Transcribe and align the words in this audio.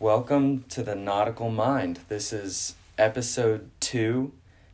Welcome 0.00 0.64
to 0.70 0.82
the 0.82 0.94
Nautical 0.94 1.50
Mind. 1.50 2.00
This 2.08 2.32
is 2.32 2.74
episode 2.96 3.70
two, 3.80 4.32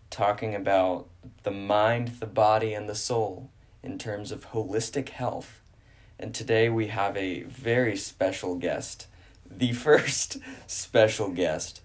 talking 0.08 0.54
about 0.54 1.08
the 1.42 1.50
mind, 1.50 2.20
the 2.20 2.26
body, 2.26 2.72
and 2.72 2.88
the 2.88 2.94
soul 2.94 3.50
in 3.82 3.98
terms 3.98 4.30
of 4.30 4.52
holistic 4.52 5.08
health. 5.08 5.60
And 6.16 6.32
today 6.32 6.68
we 6.68 6.86
have 6.86 7.16
a 7.16 7.42
very 7.42 7.96
special 7.96 8.54
guest, 8.54 9.08
the 9.50 9.72
first 9.88 10.36
special 10.68 11.30
guest, 11.30 11.80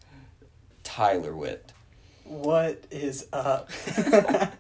Tyler 0.84 1.36
Whitt. 1.36 1.72
What 2.24 2.84
is 2.92 3.26
up? 3.34 3.72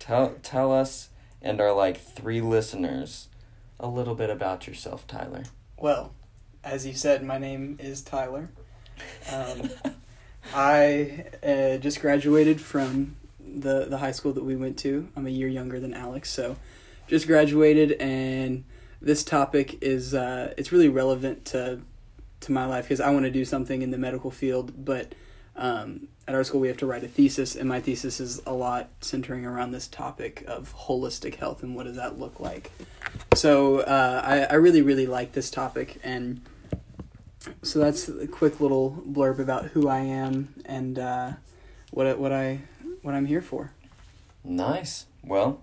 Tell 0.00 0.34
tell 0.42 0.72
us 0.72 1.10
and 1.40 1.60
our 1.60 1.72
like 1.72 2.00
three 2.00 2.40
listeners 2.40 3.28
a 3.78 3.86
little 3.86 4.16
bit 4.16 4.30
about 4.30 4.66
yourself, 4.66 5.06
Tyler. 5.06 5.44
well, 5.76 6.12
as 6.64 6.86
you 6.86 6.94
said, 6.94 7.24
my 7.24 7.38
name 7.38 7.76
is 7.80 8.02
Tyler. 8.02 8.48
Um, 9.32 9.70
I 10.54 11.26
uh, 11.42 11.76
just 11.78 12.00
graduated 12.00 12.60
from 12.60 13.16
the 13.40 13.86
the 13.86 13.98
high 13.98 14.12
school 14.12 14.32
that 14.32 14.44
we 14.44 14.56
went 14.56 14.78
to. 14.78 15.08
I'm 15.16 15.26
a 15.26 15.30
year 15.30 15.48
younger 15.48 15.80
than 15.80 15.94
Alex, 15.94 16.30
so 16.30 16.56
just 17.06 17.26
graduated, 17.26 17.92
and 17.92 18.64
this 19.00 19.24
topic 19.24 19.82
is 19.82 20.14
uh, 20.14 20.54
it's 20.56 20.72
really 20.72 20.88
relevant 20.88 21.44
to 21.46 21.80
to 22.40 22.52
my 22.52 22.66
life 22.66 22.84
because 22.84 23.00
I 23.00 23.10
want 23.10 23.24
to 23.24 23.30
do 23.30 23.44
something 23.44 23.82
in 23.82 23.90
the 23.90 23.98
medical 23.98 24.30
field, 24.30 24.84
but 24.84 25.14
um, 25.54 26.08
at 26.26 26.34
our 26.34 26.42
school 26.44 26.60
we 26.60 26.68
have 26.68 26.78
to 26.78 26.86
write 26.86 27.04
a 27.04 27.08
thesis, 27.08 27.54
and 27.56 27.68
my 27.68 27.80
thesis 27.80 28.20
is 28.20 28.40
a 28.46 28.52
lot 28.52 28.88
centering 29.00 29.44
around 29.44 29.70
this 29.70 29.86
topic 29.86 30.44
of 30.46 30.74
holistic 30.74 31.36
health 31.36 31.62
and 31.62 31.76
what 31.76 31.86
does 31.86 31.96
that 31.96 32.18
look 32.18 32.40
like. 32.40 32.70
So 33.34 33.80
uh, 33.80 34.22
I 34.24 34.42
I 34.44 34.54
really 34.54 34.82
really 34.82 35.06
like 35.06 35.32
this 35.32 35.50
topic 35.50 35.98
and. 36.02 36.40
So 37.62 37.78
that's 37.78 38.08
a 38.08 38.26
quick 38.26 38.60
little 38.60 39.02
blurb 39.08 39.38
about 39.38 39.66
who 39.66 39.88
I 39.88 40.00
am 40.00 40.54
and 40.64 40.98
uh, 40.98 41.32
what 41.90 42.18
what 42.18 42.32
I 42.32 42.60
what 43.02 43.14
I'm 43.14 43.26
here 43.26 43.42
for. 43.42 43.72
Nice. 44.44 45.06
Well, 45.24 45.60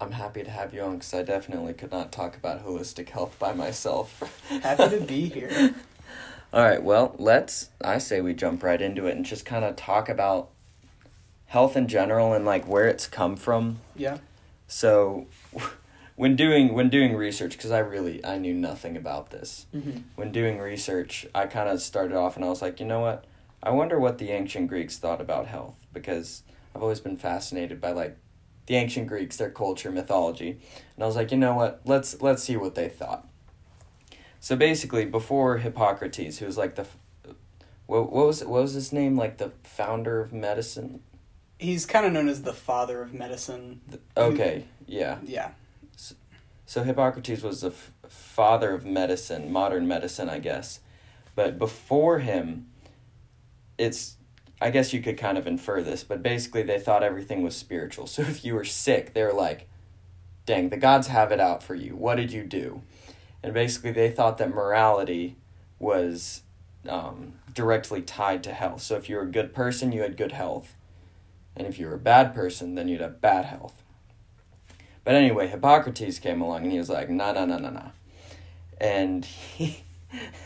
I'm 0.00 0.12
happy 0.12 0.42
to 0.42 0.50
have 0.50 0.74
you 0.74 0.82
on 0.82 0.94
because 0.94 1.14
I 1.14 1.22
definitely 1.22 1.74
could 1.74 1.92
not 1.92 2.10
talk 2.10 2.36
about 2.36 2.66
holistic 2.66 3.10
health 3.10 3.38
by 3.38 3.52
myself. 3.52 4.42
Happy 4.48 4.98
to 4.98 5.04
be 5.04 5.28
here. 5.28 5.74
All 6.52 6.62
right, 6.62 6.82
well, 6.82 7.14
let's, 7.18 7.70
I 7.80 7.98
say 7.98 8.20
we 8.20 8.34
jump 8.34 8.62
right 8.62 8.82
into 8.82 9.06
it 9.06 9.16
and 9.16 9.24
just 9.24 9.46
kind 9.46 9.64
of 9.64 9.76
talk 9.76 10.08
about 10.08 10.50
health 11.46 11.76
in 11.76 11.86
general 11.86 12.32
and 12.34 12.44
like 12.44 12.66
where 12.66 12.88
it's 12.88 13.06
come 13.06 13.36
from. 13.36 13.78
Yeah. 13.94 14.18
So, 14.66 15.28
when 16.16 16.36
doing 16.36 16.74
when 16.74 16.88
doing 16.88 17.16
research 17.16 17.58
cuz 17.58 17.70
I 17.70 17.78
really 17.78 18.24
I 18.24 18.38
knew 18.38 18.54
nothing 18.54 18.96
about 18.96 19.30
this. 19.30 19.66
Mm-hmm. 19.74 20.00
When 20.16 20.32
doing 20.32 20.58
research, 20.58 21.26
I 21.34 21.46
kind 21.46 21.68
of 21.68 21.80
started 21.80 22.16
off 22.16 22.36
and 22.36 22.44
I 22.44 22.48
was 22.48 22.62
like, 22.62 22.80
"You 22.80 22.86
know 22.86 23.00
what? 23.00 23.24
I 23.62 23.70
wonder 23.70 23.98
what 23.98 24.18
the 24.18 24.30
ancient 24.30 24.68
Greeks 24.68 24.98
thought 24.98 25.20
about 25.20 25.46
health 25.46 25.76
because 25.92 26.42
I've 26.74 26.82
always 26.82 27.00
been 27.00 27.16
fascinated 27.16 27.80
by 27.80 27.92
like 27.92 28.16
the 28.66 28.76
ancient 28.76 29.08
Greeks, 29.08 29.36
their 29.36 29.50
culture, 29.50 29.90
mythology." 29.90 30.60
And 30.96 31.04
I 31.04 31.06
was 31.06 31.16
like, 31.16 31.30
"You 31.30 31.38
know 31.38 31.54
what? 31.54 31.80
Let's 31.84 32.20
let's 32.20 32.42
see 32.42 32.56
what 32.56 32.74
they 32.74 32.88
thought." 32.88 33.26
So 34.40 34.56
basically, 34.56 35.04
before 35.04 35.58
Hippocrates, 35.58 36.38
who 36.38 36.46
was 36.46 36.58
like 36.58 36.74
the 36.74 36.86
what, 37.86 38.12
what 38.12 38.26
was 38.26 38.44
what 38.44 38.62
was 38.62 38.72
his 38.72 38.92
name? 38.92 39.16
Like 39.16 39.38
the 39.38 39.52
founder 39.62 40.20
of 40.20 40.32
medicine. 40.32 41.00
He's 41.58 41.86
kind 41.86 42.04
of 42.04 42.12
known 42.12 42.28
as 42.28 42.42
the 42.42 42.52
father 42.52 43.02
of 43.02 43.14
medicine. 43.14 43.80
Okay, 44.16 44.64
yeah. 44.86 45.18
Yeah. 45.24 45.50
So 46.66 46.82
Hippocrates 46.82 47.42
was 47.42 47.62
the 47.62 47.68
f- 47.68 47.92
father 48.08 48.72
of 48.72 48.84
medicine, 48.84 49.52
modern 49.52 49.86
medicine, 49.86 50.28
I 50.28 50.38
guess. 50.38 50.80
But 51.34 51.58
before 51.58 52.20
him, 52.20 52.68
it's 53.78 54.16
I 54.60 54.70
guess 54.70 54.92
you 54.92 55.02
could 55.02 55.18
kind 55.18 55.36
of 55.36 55.48
infer 55.48 55.82
this, 55.82 56.04
but 56.04 56.22
basically 56.22 56.62
they 56.62 56.78
thought 56.78 57.02
everything 57.02 57.42
was 57.42 57.56
spiritual. 57.56 58.06
So 58.06 58.22
if 58.32 58.44
you 58.44 58.54
were 58.54 58.64
sick, 58.64 59.12
they 59.12 59.24
were 59.24 59.32
like, 59.32 59.68
"Dang, 60.46 60.68
the 60.68 60.76
gods 60.76 61.08
have 61.08 61.32
it 61.32 61.40
out 61.40 61.62
for 61.62 61.74
you. 61.74 61.96
What 61.96 62.16
did 62.16 62.32
you 62.32 62.44
do?" 62.44 62.82
And 63.42 63.52
basically 63.52 63.90
they 63.90 64.10
thought 64.10 64.38
that 64.38 64.54
morality 64.54 65.36
was 65.80 66.42
um, 66.88 67.34
directly 67.52 68.02
tied 68.02 68.44
to 68.44 68.52
health. 68.52 68.82
So 68.82 68.96
if 68.96 69.08
you 69.08 69.16
were 69.16 69.22
a 69.22 69.30
good 69.30 69.52
person, 69.52 69.90
you 69.90 70.02
had 70.02 70.16
good 70.16 70.32
health, 70.32 70.74
and 71.56 71.66
if 71.66 71.78
you 71.78 71.86
were 71.88 71.94
a 71.94 71.98
bad 71.98 72.34
person, 72.34 72.76
then 72.76 72.88
you'd 72.88 73.00
have 73.00 73.20
bad 73.20 73.46
health. 73.46 73.81
But 75.04 75.14
anyway, 75.14 75.48
Hippocrates 75.48 76.18
came 76.18 76.40
along 76.40 76.62
and 76.62 76.72
he 76.72 76.78
was 76.78 76.88
like, 76.88 77.10
nah, 77.10 77.32
nah, 77.32 77.44
nah, 77.44 77.58
nah, 77.58 77.70
nah. 77.70 77.90
And 78.80 79.24
he, 79.24 79.82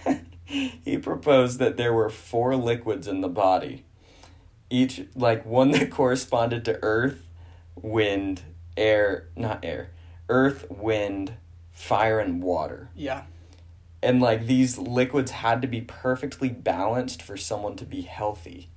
he 0.45 0.99
proposed 0.99 1.59
that 1.59 1.77
there 1.77 1.93
were 1.93 2.09
four 2.09 2.57
liquids 2.57 3.07
in 3.07 3.21
the 3.21 3.29
body, 3.29 3.85
each, 4.71 5.03
like 5.15 5.45
one 5.45 5.71
that 5.73 5.91
corresponded 5.91 6.65
to 6.65 6.79
earth, 6.83 7.27
wind, 7.75 8.43
air, 8.77 9.29
not 9.37 9.65
air, 9.65 9.91
earth, 10.29 10.67
wind, 10.71 11.35
fire, 11.73 12.19
and 12.19 12.43
water. 12.43 12.89
Yeah. 12.95 13.25
And 14.03 14.21
like 14.21 14.47
these 14.47 14.79
liquids 14.79 15.31
had 15.33 15.61
to 15.63 15.69
be 15.69 15.81
perfectly 15.81 16.49
balanced 16.49 17.23
for 17.23 17.37
someone 17.37 17.77
to 17.77 17.85
be 17.85 18.03
healthy. 18.03 18.69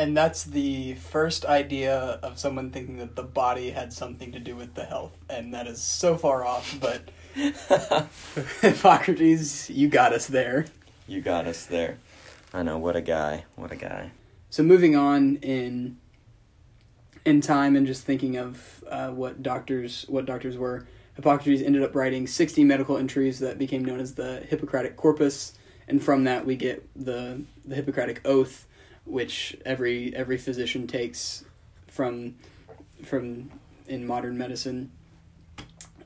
And 0.00 0.16
that's 0.16 0.44
the 0.44 0.94
first 0.94 1.44
idea 1.44 1.94
of 2.22 2.38
someone 2.38 2.70
thinking 2.70 2.96
that 3.00 3.16
the 3.16 3.22
body 3.22 3.68
had 3.68 3.92
something 3.92 4.32
to 4.32 4.38
do 4.38 4.56
with 4.56 4.72
the 4.72 4.84
health, 4.84 5.18
and 5.28 5.52
that 5.52 5.66
is 5.66 5.82
so 5.82 6.16
far 6.16 6.42
off. 6.42 6.74
But 6.80 7.10
Hippocrates, 8.62 9.68
you 9.68 9.88
got 9.88 10.14
us 10.14 10.26
there. 10.26 10.64
you 11.06 11.20
got 11.20 11.46
us 11.46 11.66
there. 11.66 11.98
I 12.54 12.62
know, 12.62 12.78
what 12.78 12.96
a 12.96 13.02
guy. 13.02 13.44
What 13.56 13.72
a 13.72 13.76
guy. 13.76 14.12
So 14.48 14.62
moving 14.62 14.96
on 14.96 15.36
in 15.42 15.98
in 17.26 17.42
time 17.42 17.76
and 17.76 17.86
just 17.86 18.02
thinking 18.02 18.38
of 18.38 18.82
uh, 18.88 19.08
what 19.10 19.42
doctors 19.42 20.06
what 20.08 20.24
doctors 20.24 20.56
were, 20.56 20.86
Hippocrates 21.16 21.60
ended 21.60 21.82
up 21.82 21.94
writing 21.94 22.26
sixty 22.26 22.64
medical 22.64 22.96
entries 22.96 23.38
that 23.40 23.58
became 23.58 23.84
known 23.84 24.00
as 24.00 24.14
the 24.14 24.46
Hippocratic 24.48 24.96
Corpus, 24.96 25.52
and 25.86 26.02
from 26.02 26.24
that 26.24 26.46
we 26.46 26.56
get 26.56 26.88
the 26.96 27.42
the 27.66 27.74
Hippocratic 27.74 28.22
Oath, 28.24 28.66
which 29.10 29.56
every 29.64 30.14
every 30.14 30.38
physician 30.38 30.86
takes 30.86 31.44
from 31.88 32.36
from 33.04 33.50
in 33.86 34.06
modern 34.06 34.38
medicine. 34.38 34.90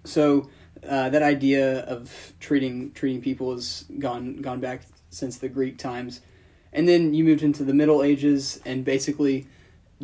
So 0.04 0.48
uh, 0.88 1.10
that 1.10 1.22
idea 1.22 1.81
of 1.81 2.32
treating 2.41 2.93
treating 2.93 3.20
people 3.20 3.53
has 3.53 3.84
gone 3.98 4.37
gone 4.37 4.60
back 4.60 4.82
since 5.10 5.38
the 5.38 5.48
Greek 5.48 5.78
times, 5.78 6.20
and 6.72 6.88
then 6.88 7.14
you 7.14 7.25
moved 7.25 7.43
into 7.43 7.64
the 7.64 7.75
Middle 7.75 8.03
Ages, 8.03 8.60
and 8.64 8.84
basically 8.84 9.47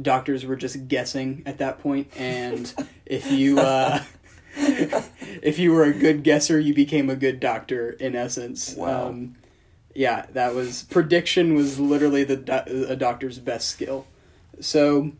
doctors 0.01 0.47
were 0.47 0.57
just 0.57 0.89
guessing 0.89 1.43
at 1.47 1.59
that 1.59 1.81
point, 1.81 2.09
and 2.17 2.73
if 3.07 3.31
you 3.31 3.59
uh, 3.59 4.03
if 4.57 5.59
you 5.59 5.73
were 5.73 5.85
a 5.85 5.93
good 5.93 6.23
guesser, 6.23 6.59
you 6.59 6.75
became 6.75 7.11
a 7.11 7.17
good 7.17 7.41
doctor 7.41 7.91
in 7.91 8.15
essence. 8.15 8.75
Wow. 8.75 9.09
Um, 9.09 9.37
yeah, 9.95 10.27
that 10.33 10.55
was 10.55 10.85
prediction 10.85 11.55
was 11.55 11.79
literally 11.81 12.25
the 12.25 12.37
do- 12.37 12.87
a 12.89 12.97
doctor's 12.97 13.39
best 13.39 13.69
skill. 13.69 14.07
So 14.61 15.13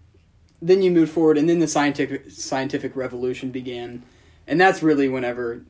then 0.63 0.83
you 0.83 0.91
moved 0.91 1.13
forward, 1.13 1.39
and 1.39 1.49
then 1.49 1.59
the 1.59 1.69
scientific 1.69 2.31
scientific 2.31 2.95
revolution 2.95 3.51
began, 3.51 4.03
and 4.47 4.61
that's 4.61 4.83
really 4.83 5.09
whenever 5.09 5.63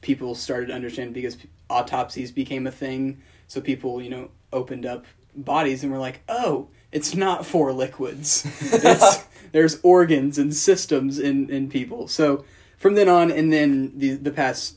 people 0.00 0.34
started 0.34 0.66
to 0.66 0.72
understand 0.72 1.14
because 1.14 1.36
autopsies 1.68 2.32
became 2.32 2.66
a 2.66 2.70
thing. 2.70 3.20
So 3.46 3.60
people, 3.60 4.02
you 4.02 4.10
know, 4.10 4.30
opened 4.52 4.86
up 4.86 5.04
bodies 5.34 5.82
and 5.82 5.92
were 5.92 5.98
like, 5.98 6.20
"Oh, 6.28 6.68
it's 6.92 7.14
not 7.14 7.46
four 7.46 7.72
liquids. 7.72 8.46
It's 8.72 9.24
there's 9.52 9.80
organs 9.82 10.38
and 10.38 10.54
systems 10.54 11.18
in 11.18 11.48
in 11.48 11.68
people." 11.70 12.08
So 12.08 12.44
from 12.76 12.94
then 12.94 13.08
on, 13.08 13.30
and 13.30 13.52
then 13.52 13.92
the 13.96 14.14
the 14.14 14.30
past 14.32 14.76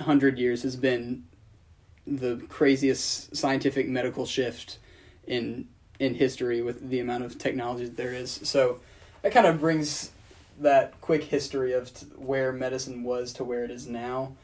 hundred 0.00 0.38
years 0.38 0.62
has 0.62 0.76
been 0.76 1.24
the 2.06 2.36
craziest 2.48 3.36
scientific 3.36 3.88
medical 3.88 4.26
shift 4.26 4.78
in 5.26 5.68
in 5.98 6.14
history 6.14 6.60
with 6.60 6.90
the 6.90 7.00
amount 7.00 7.24
of 7.24 7.38
technology 7.38 7.84
that 7.84 7.96
there 7.96 8.12
is. 8.12 8.30
So 8.30 8.80
that 9.22 9.32
kind 9.32 9.46
of 9.46 9.60
brings 9.60 10.10
that 10.60 11.00
quick 11.00 11.24
history 11.24 11.72
of 11.72 11.92
t- 11.92 12.06
where 12.16 12.52
medicine 12.52 13.02
was 13.02 13.32
to 13.34 13.44
where 13.44 13.64
it 13.64 13.70
is 13.70 13.86
now, 13.86 14.36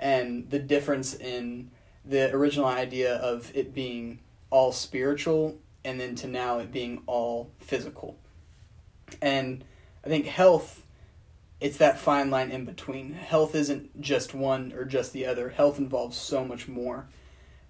and 0.00 0.50
the 0.50 0.58
difference 0.58 1.14
in 1.14 1.70
the 2.04 2.32
original 2.32 2.66
idea 2.66 3.14
of 3.16 3.50
it 3.54 3.74
being 3.74 4.20
all 4.50 4.72
spiritual 4.72 5.58
and 5.84 6.00
then 6.00 6.14
to 6.16 6.26
now 6.26 6.58
it 6.58 6.72
being 6.72 7.02
all 7.06 7.50
physical. 7.58 8.18
And 9.20 9.64
I 10.04 10.08
think 10.08 10.26
health 10.26 10.85
it's 11.60 11.78
that 11.78 11.98
fine 11.98 12.30
line 12.30 12.50
in 12.50 12.64
between. 12.64 13.12
Health 13.12 13.54
isn't 13.54 14.00
just 14.00 14.34
one 14.34 14.72
or 14.76 14.84
just 14.84 15.12
the 15.12 15.26
other. 15.26 15.50
Health 15.50 15.78
involves 15.78 16.16
so 16.16 16.44
much 16.44 16.68
more. 16.68 17.06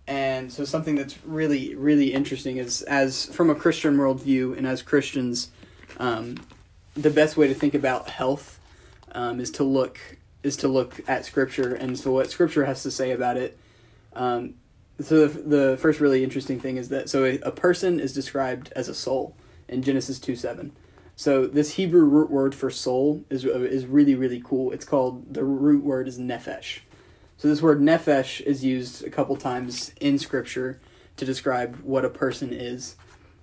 And 0.06 0.52
so 0.52 0.64
something 0.64 0.94
that's 0.94 1.16
really, 1.24 1.74
really 1.74 2.12
interesting 2.12 2.56
is 2.58 2.82
as 2.82 3.26
from 3.26 3.50
a 3.50 3.54
Christian 3.54 3.96
worldview 3.96 4.56
and 4.56 4.66
as 4.66 4.82
Christians, 4.82 5.50
um, 5.98 6.36
the 6.94 7.10
best 7.10 7.36
way 7.36 7.48
to 7.48 7.54
think 7.54 7.74
about 7.74 8.10
health 8.10 8.60
um, 9.12 9.40
is 9.40 9.50
to 9.52 9.64
look 9.64 9.98
is 10.42 10.56
to 10.58 10.68
look 10.68 11.00
at 11.08 11.24
Scripture 11.24 11.74
and 11.74 11.98
so 11.98 12.12
what 12.12 12.30
Scripture 12.30 12.64
has 12.64 12.82
to 12.82 12.90
say 12.90 13.10
about 13.10 13.36
it. 13.36 13.58
Um, 14.14 14.54
So 14.98 15.26
the, 15.26 15.42
the 15.42 15.76
first 15.76 16.00
really 16.00 16.24
interesting 16.24 16.58
thing 16.58 16.78
is 16.78 16.88
that 16.88 17.10
so 17.10 17.24
a, 17.24 17.38
a 17.40 17.50
person 17.50 18.00
is 18.00 18.14
described 18.14 18.72
as 18.74 18.88
a 18.88 18.94
soul 18.94 19.34
in 19.68 19.82
Genesis 19.82 20.18
two 20.18 20.36
seven. 20.36 20.72
So 21.18 21.46
this 21.46 21.74
Hebrew 21.74 22.04
root 22.04 22.30
word 22.30 22.54
for 22.54 22.70
soul 22.70 23.24
is 23.30 23.44
is 23.44 23.86
really 23.86 24.14
really 24.14 24.42
cool. 24.44 24.70
It's 24.72 24.84
called 24.84 25.32
the 25.32 25.44
root 25.44 25.82
word 25.82 26.08
is 26.08 26.18
nephesh. 26.18 26.80
So 27.38 27.48
this 27.48 27.62
word 27.62 27.80
nephesh 27.80 28.40
is 28.42 28.64
used 28.64 29.04
a 29.04 29.10
couple 29.10 29.36
times 29.36 29.92
in 30.00 30.18
Scripture 30.18 30.78
to 31.16 31.24
describe 31.24 31.76
what 31.76 32.04
a 32.04 32.10
person 32.10 32.52
is, 32.52 32.96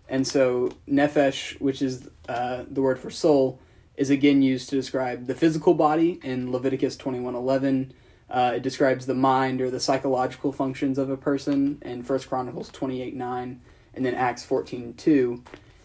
and 0.07 0.27
so 0.27 0.71
nephesh, 0.87 1.59
which 1.59 1.81
is 1.81 2.09
uh, 2.29 2.63
the 2.69 2.81
word 2.81 2.99
for 2.99 3.09
soul, 3.09 3.59
is 3.97 4.11
again 4.11 4.43
used 4.43 4.69
to 4.69 4.75
describe 4.75 5.25
the 5.25 5.35
physical 5.35 5.73
body 5.73 6.19
in 6.23 6.51
Leviticus 6.51 6.95
twenty 6.95 7.19
one 7.19 7.35
eleven. 7.35 7.91
Uh, 8.29 8.53
it 8.55 8.63
describes 8.63 9.05
the 9.05 9.13
mind 9.13 9.61
or 9.61 9.69
the 9.69 9.79
psychological 9.79 10.51
functions 10.51 10.97
of 10.97 11.09
a 11.09 11.17
person 11.17 11.79
in 11.81 12.03
First 12.03 12.29
Chronicles 12.29 12.69
twenty 12.69 13.01
eight 13.01 13.15
nine, 13.15 13.61
and 13.95 14.05
then 14.05 14.13
Acts 14.13 14.45
fourteen 14.45 14.93
two, 14.93 15.43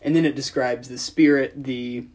and 0.08 0.16
then 0.16 0.24
it 0.24 0.34
describes 0.34 0.88
the 0.88 0.96
spirit, 0.96 1.64
the 1.64 2.06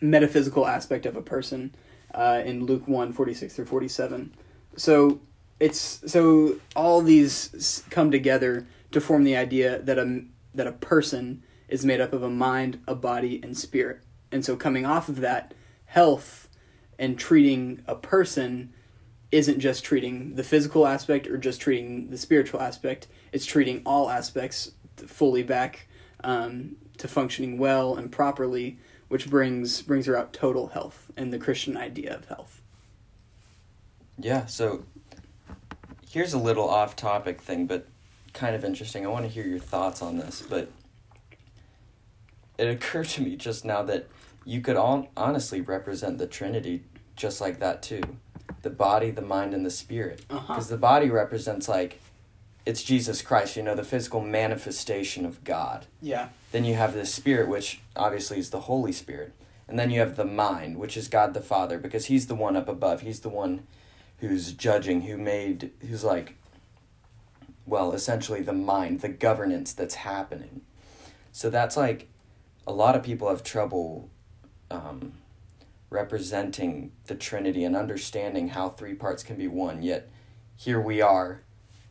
metaphysical 0.00 0.66
aspect 0.66 1.06
of 1.06 1.14
a 1.14 1.22
person 1.22 1.72
uh, 2.12 2.42
in 2.44 2.66
Luke 2.66 2.88
one 2.88 3.12
forty 3.12 3.32
six 3.32 3.54
through 3.54 3.66
forty 3.66 3.86
seven. 3.86 4.34
So 4.76 5.20
it's 5.60 6.02
so 6.04 6.56
all 6.74 7.02
these 7.02 7.84
come 7.90 8.10
together 8.10 8.66
to 8.90 9.00
form 9.00 9.22
the 9.22 9.36
idea 9.36 9.78
that 9.82 10.00
a 10.00 10.24
that 10.52 10.66
a 10.66 10.72
person 10.72 11.44
is 11.68 11.84
made 11.84 12.00
up 12.00 12.12
of 12.12 12.24
a 12.24 12.28
mind, 12.28 12.80
a 12.88 12.96
body, 12.96 13.38
and 13.40 13.56
spirit. 13.56 14.00
And 14.32 14.44
so 14.44 14.56
coming 14.56 14.84
off 14.84 15.08
of 15.08 15.20
that, 15.20 15.54
health 15.84 16.48
and 16.98 17.16
treating 17.16 17.84
a 17.86 17.94
person 17.94 18.72
isn't 19.30 19.60
just 19.60 19.84
treating 19.84 20.34
the 20.34 20.42
physical 20.42 20.88
aspect 20.88 21.28
or 21.28 21.38
just 21.38 21.60
treating 21.60 22.10
the 22.10 22.18
spiritual 22.18 22.60
aspect. 22.60 23.06
It's 23.30 23.46
treating 23.46 23.82
all 23.86 24.10
aspects 24.10 24.72
fully 24.96 25.44
back 25.44 25.86
um, 26.24 26.74
to 26.98 27.08
functioning 27.08 27.58
well 27.58 27.96
and 27.96 28.10
properly, 28.10 28.78
which 29.08 29.28
brings 29.28 29.82
brings 29.82 30.08
about 30.08 30.32
total 30.32 30.68
health 30.68 31.10
and 31.16 31.32
the 31.32 31.38
Christian 31.38 31.76
idea 31.76 32.14
of 32.14 32.26
health. 32.26 32.60
Yeah, 34.18 34.46
so 34.46 34.84
here's 36.10 36.32
a 36.32 36.38
little 36.38 36.68
off 36.68 36.96
topic 36.96 37.40
thing, 37.40 37.66
but 37.66 37.86
kind 38.32 38.54
of 38.54 38.64
interesting. 38.64 39.04
I 39.04 39.08
want 39.10 39.24
to 39.24 39.30
hear 39.30 39.46
your 39.46 39.58
thoughts 39.58 40.00
on 40.02 40.16
this, 40.16 40.42
but 40.48 40.70
it 42.58 42.68
occurred 42.68 43.08
to 43.08 43.22
me 43.22 43.36
just 43.36 43.64
now 43.64 43.82
that 43.82 44.06
you 44.44 44.60
could 44.60 44.76
all 44.76 45.08
honestly 45.16 45.60
represent 45.60 46.18
the 46.18 46.26
Trinity 46.26 46.84
just 47.16 47.40
like 47.40 47.58
that 47.60 47.82
too. 47.82 48.02
The 48.62 48.70
body, 48.70 49.10
the 49.10 49.22
mind, 49.22 49.54
and 49.54 49.64
the 49.66 49.70
spirit. 49.70 50.24
Because 50.28 50.48
Uh-huh. 50.48 50.60
the 50.62 50.76
body 50.78 51.10
represents 51.10 51.68
like 51.68 52.00
it's 52.66 52.82
Jesus 52.82 53.22
Christ, 53.22 53.56
you 53.56 53.62
know, 53.62 53.76
the 53.76 53.84
physical 53.84 54.20
manifestation 54.20 55.24
of 55.24 55.44
God. 55.44 55.86
Yeah. 56.02 56.28
Then 56.50 56.64
you 56.64 56.74
have 56.74 56.94
the 56.94 57.06
spirit, 57.06 57.48
which 57.48 57.80
obviously 57.94 58.38
is 58.38 58.50
the 58.50 58.60
Holy 58.60 58.92
Spirit. 58.92 59.32
And 59.68 59.78
then 59.78 59.90
you 59.90 60.00
have 60.00 60.16
the 60.16 60.24
mind, 60.24 60.76
which 60.76 60.96
is 60.96 61.08
God 61.08 61.32
the 61.32 61.40
Father, 61.40 61.78
because 61.78 62.06
He's 62.06 62.26
the 62.26 62.34
one 62.34 62.56
up 62.56 62.68
above. 62.68 63.00
He's 63.00 63.20
the 63.20 63.28
one 63.28 63.66
who's 64.18 64.52
judging, 64.52 65.02
who 65.02 65.16
made, 65.16 65.70
who's 65.80 66.04
like, 66.04 66.36
well, 67.66 67.92
essentially 67.92 68.42
the 68.42 68.52
mind, 68.52 69.00
the 69.00 69.08
governance 69.08 69.72
that's 69.72 69.96
happening. 69.96 70.62
So 71.32 71.50
that's 71.50 71.76
like, 71.76 72.08
a 72.66 72.72
lot 72.72 72.96
of 72.96 73.02
people 73.02 73.28
have 73.28 73.44
trouble 73.44 74.10
um, 74.70 75.12
representing 75.90 76.92
the 77.06 77.14
Trinity 77.14 77.64
and 77.64 77.76
understanding 77.76 78.48
how 78.48 78.70
three 78.70 78.94
parts 78.94 79.22
can 79.22 79.36
be 79.36 79.46
one. 79.46 79.82
Yet 79.82 80.08
here 80.56 80.80
we 80.80 81.00
are, 81.00 81.42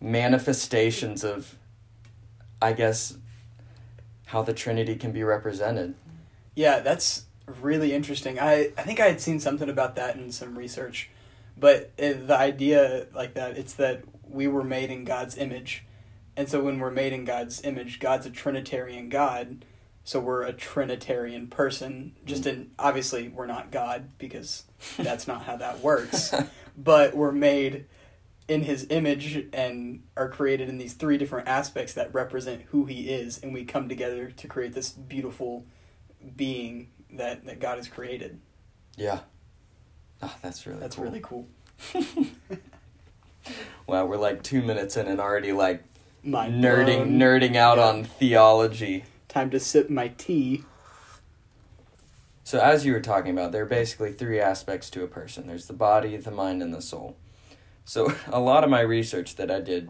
manifestations 0.01 1.23
of, 1.23 1.55
I 2.61 2.73
guess, 2.73 3.17
how 4.27 4.41
the 4.41 4.53
Trinity 4.53 4.95
can 4.95 5.11
be 5.11 5.23
represented. 5.23 5.95
Yeah, 6.55 6.79
that's 6.79 7.25
really 7.61 7.93
interesting. 7.93 8.39
I, 8.39 8.71
I 8.77 8.83
think 8.83 8.99
I 8.99 9.07
had 9.07 9.21
seen 9.21 9.39
something 9.39 9.69
about 9.69 9.95
that 9.95 10.15
in 10.15 10.31
some 10.31 10.57
research, 10.57 11.09
but 11.57 11.91
it, 11.97 12.27
the 12.27 12.37
idea 12.37 13.07
like 13.13 13.33
that 13.35 13.57
it's 13.57 13.73
that 13.75 14.03
we 14.27 14.47
were 14.47 14.63
made 14.63 14.89
in 14.89 15.05
God's 15.05 15.37
image, 15.37 15.85
and 16.35 16.49
so 16.49 16.61
when 16.61 16.79
we're 16.79 16.91
made 16.91 17.13
in 17.13 17.25
God's 17.25 17.63
image, 17.63 17.99
God's 17.99 18.25
a 18.25 18.29
Trinitarian 18.29 19.09
God, 19.09 19.63
so 20.03 20.19
we're 20.19 20.43
a 20.43 20.53
Trinitarian 20.53 21.47
person. 21.47 22.15
Just 22.25 22.43
hmm. 22.43 22.49
in 22.49 22.71
obviously 22.79 23.27
we're 23.29 23.47
not 23.47 23.71
God 23.71 24.09
because 24.17 24.63
that's 24.97 25.27
not 25.27 25.43
how 25.43 25.57
that 25.57 25.81
works, 25.81 26.33
but 26.77 27.15
we're 27.15 27.31
made 27.31 27.85
in 28.47 28.61
His 28.63 28.85
image 28.89 29.47
and 29.53 30.03
are 30.15 30.29
created 30.29 30.69
in 30.69 30.77
these 30.77 30.93
three 30.93 31.17
different 31.17 31.47
aspects 31.47 31.93
that 31.93 32.13
represent 32.13 32.63
who 32.69 32.85
He 32.85 33.09
is, 33.09 33.39
and 33.41 33.53
we 33.53 33.65
come 33.65 33.89
together 33.89 34.29
to 34.31 34.47
create 34.47 34.73
this 34.73 34.89
beautiful 34.91 35.65
being 36.35 36.89
that 37.11 37.45
that 37.45 37.59
God 37.59 37.77
has 37.77 37.87
created. 37.87 38.39
Yeah. 38.97 39.19
Oh, 40.21 40.33
that's 40.41 40.65
really 40.65 40.79
That's 40.79 40.95
cool. 40.95 41.03
really 41.05 41.21
cool. 41.21 41.47
Wow, 43.87 44.05
we're 44.07 44.17
like 44.17 44.41
two 44.41 44.63
minutes 44.63 44.97
in 44.97 45.07
and 45.07 45.19
already 45.21 45.51
like 45.51 45.83
Mind 46.23 46.63
nerding 46.63 47.17
blown. 47.17 47.19
nerding 47.19 47.55
out 47.55 47.77
Yeah. 47.77 47.85
on 47.85 48.03
theology. 48.03 49.03
Time 49.27 49.51
to 49.51 49.59
sip 49.59 49.89
my 49.89 50.07
tea. 50.17 50.63
So 52.43 52.59
as 52.59 52.85
you 52.85 52.93
were 52.93 53.01
talking 53.01 53.31
about, 53.31 53.51
there 53.51 53.61
are 53.61 53.67
basically 53.67 54.11
three 54.11 54.39
aspects 54.39 54.89
to 54.91 55.03
a 55.03 55.07
person. 55.07 55.45
There's 55.45 55.67
the 55.67 55.73
body, 55.73 56.17
the 56.17 56.31
mind, 56.31 56.63
and 56.63 56.73
the 56.73 56.81
soul. 56.81 57.17
So 57.85 58.13
a 58.27 58.39
lot 58.39 58.63
of 58.63 58.69
my 58.69 58.81
research 58.81 59.35
that 59.35 59.49
I 59.49 59.61
did 59.61 59.89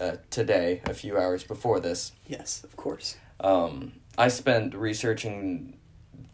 uh, 0.00 0.16
today, 0.30 0.82
a 0.86 0.94
few 0.94 1.18
hours 1.18 1.44
before 1.44 1.80
this, 1.80 2.12
Yes, 2.26 2.64
of 2.64 2.76
course. 2.76 3.16
um, 3.40 3.92
I 4.16 4.28
spent 4.28 4.74
researching 4.74 5.76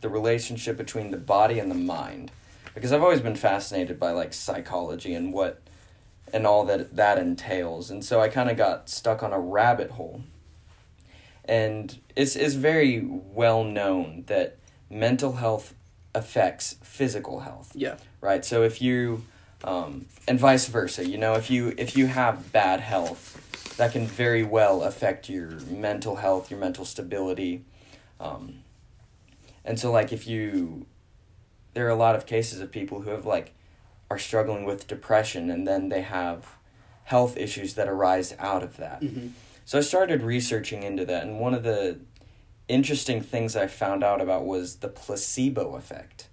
the 0.03 0.09
relationship 0.09 0.77
between 0.77 1.11
the 1.11 1.17
body 1.17 1.59
and 1.59 1.71
the 1.71 1.75
mind 1.75 2.31
because 2.75 2.93
I've 2.93 3.03
always 3.03 3.21
been 3.21 3.37
fascinated 3.37 3.99
by 3.99 4.13
like 4.13 4.33
psychology 4.33 5.13
and 5.15 5.33
what 5.33 5.61
and 6.33 6.47
all 6.47 6.65
that 6.67 6.95
that 6.97 7.19
entails. 7.19 7.91
And 7.91 8.05
so 8.05 8.21
I 8.21 8.29
kind 8.29 8.49
of 8.51 8.57
got 8.57 8.89
stuck 8.89 9.23
on 9.23 9.33
a 9.33 9.41
rabbit 9.41 9.91
hole. 9.93 10.23
And 11.45 11.99
it's 12.15 12.37
it's 12.37 12.55
very 12.55 13.01
well 13.05 13.65
known 13.65 14.25
that 14.27 14.57
mental 14.89 15.33
health 15.33 15.75
affects 16.15 16.77
physical 16.83 17.41
health 17.41 17.71
Yeah. 17.75 17.97
right 18.21 18.45
so 18.45 18.63
if 18.65 18.83
you 18.83 19.23
um, 19.65 20.07
and 20.27 20.39
vice 20.39 20.67
versa 20.67 21.07
you 21.07 21.19
know 21.19 21.35
if 21.35 21.51
you 21.51 21.75
if 21.77 21.97
you 21.97 22.07
have 22.07 22.53
bad 22.53 22.81
health 22.81 23.77
that 23.77 23.93
can 23.93 24.07
very 24.07 24.43
well 24.43 24.83
affect 24.83 25.29
your 25.29 25.51
mental 25.69 26.17
health 26.17 26.51
your 26.51 26.61
mental 26.61 26.85
stability 26.85 27.65
um, 28.19 28.63
and 29.65 29.79
so 29.79 29.91
like 29.91 30.13
if 30.13 30.27
you 30.27 30.87
there 31.75 31.87
are 31.87 31.91
a 31.91 31.97
lot 31.97 32.17
of 32.17 32.27
cases 32.27 32.61
of 32.61 32.71
people 32.71 33.03
who 33.03 33.11
have 33.11 33.27
like 33.27 33.55
are 34.11 34.19
struggling 34.19 34.65
with 34.65 34.87
depression 34.87 35.51
and 35.51 35.67
then 35.67 35.89
they 35.89 36.03
have 36.03 36.57
health 37.05 37.37
issues 37.37 37.75
that 37.75 37.89
arise 37.89 38.35
out 38.39 38.63
of 38.63 38.77
that 38.77 39.03
hmm 39.03 39.29
so 39.71 39.79
I 39.79 39.83
started 39.83 40.25
researching 40.25 40.83
into 40.83 41.05
that, 41.05 41.23
and 41.23 41.39
one 41.39 41.55
of 41.55 41.63
the 41.63 42.01
interesting 42.67 43.21
things 43.21 43.55
I 43.55 43.69
found 43.69 44.03
out 44.03 44.21
about 44.21 44.45
was 44.45 44.79
the 44.79 44.89
placebo 44.89 45.77
effect. 45.77 46.27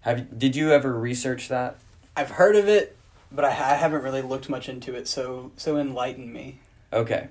Have 0.00 0.38
did 0.38 0.56
you 0.56 0.72
ever 0.72 0.98
research 0.98 1.48
that? 1.48 1.76
I've 2.20 2.30
heard 2.32 2.54
of 2.54 2.68
it, 2.68 2.96
but 3.32 3.46
I, 3.46 3.48
I 3.48 3.74
haven't 3.74 4.02
really 4.02 4.20
looked 4.20 4.50
much 4.50 4.68
into 4.68 4.94
it. 4.94 5.08
So 5.08 5.52
so 5.56 5.78
enlighten 5.78 6.30
me. 6.30 6.58
Okay. 6.92 7.28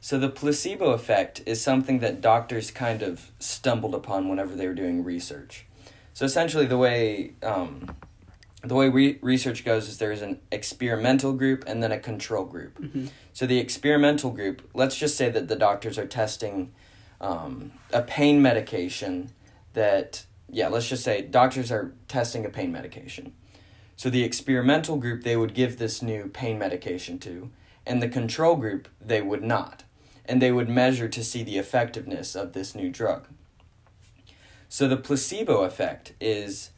So 0.00 0.18
the 0.18 0.28
placebo 0.28 0.90
effect 0.90 1.40
is 1.46 1.62
something 1.62 2.00
that 2.00 2.20
doctors 2.20 2.70
kind 2.70 3.00
of 3.02 3.30
stumbled 3.38 3.94
upon 3.94 4.28
whenever 4.28 4.54
they 4.56 4.66
were 4.66 4.74
doing 4.74 5.04
research. 5.04 5.66
So 6.12 6.24
essentially, 6.24 6.66
the 6.66 6.76
way 6.76 7.34
um, 7.42 7.94
the 8.62 8.74
way 8.74 8.88
re- 8.88 9.18
research 9.22 9.64
goes 9.64 9.88
is 9.88 9.98
there's 9.98 10.22
an 10.22 10.40
experimental 10.50 11.32
group 11.32 11.62
and 11.66 11.80
then 11.82 11.92
a 11.92 11.98
control 11.98 12.44
group. 12.44 12.80
Mhm. 12.80 13.10
So 13.32 13.46
the 13.46 13.58
experimental 13.58 14.30
group, 14.30 14.68
let's 14.74 14.96
just 14.96 15.16
say 15.16 15.30
that 15.30 15.46
the 15.48 15.56
doctors 15.56 15.96
are 15.96 16.06
testing 16.06 16.72
um, 17.20 17.72
a 17.92 18.02
pain 18.02 18.42
medication 18.42 19.30
that, 19.74 20.26
yeah, 20.50 20.68
let's 20.68 20.88
just 20.88 21.04
say 21.04 21.22
doctors 21.22 21.70
are 21.70 21.92
testing 22.08 22.44
a 22.44 22.50
pain 22.50 22.72
medication. 22.72 23.32
So 23.96 24.10
the 24.10 24.24
experimental 24.24 24.96
group 24.96 25.22
they 25.22 25.36
would 25.36 25.54
give 25.54 25.78
this 25.78 26.02
new 26.02 26.28
pain 26.28 26.58
medication 26.58 27.18
to, 27.20 27.50
and 27.86 28.02
the 28.02 28.08
control 28.08 28.56
group 28.56 28.88
they 29.00 29.22
would 29.22 29.42
not. 29.42 29.84
And 30.26 30.40
they 30.40 30.52
would 30.52 30.68
measure 30.68 31.08
to 31.08 31.22
see 31.22 31.42
the 31.42 31.58
effectiveness 31.58 32.34
of 32.34 32.52
this 32.52 32.74
new 32.74 32.90
drug. 32.90 33.28
So 34.68 34.88
the 34.88 34.96
placebo 34.96 35.62
effect 35.62 36.14
is 36.20 36.70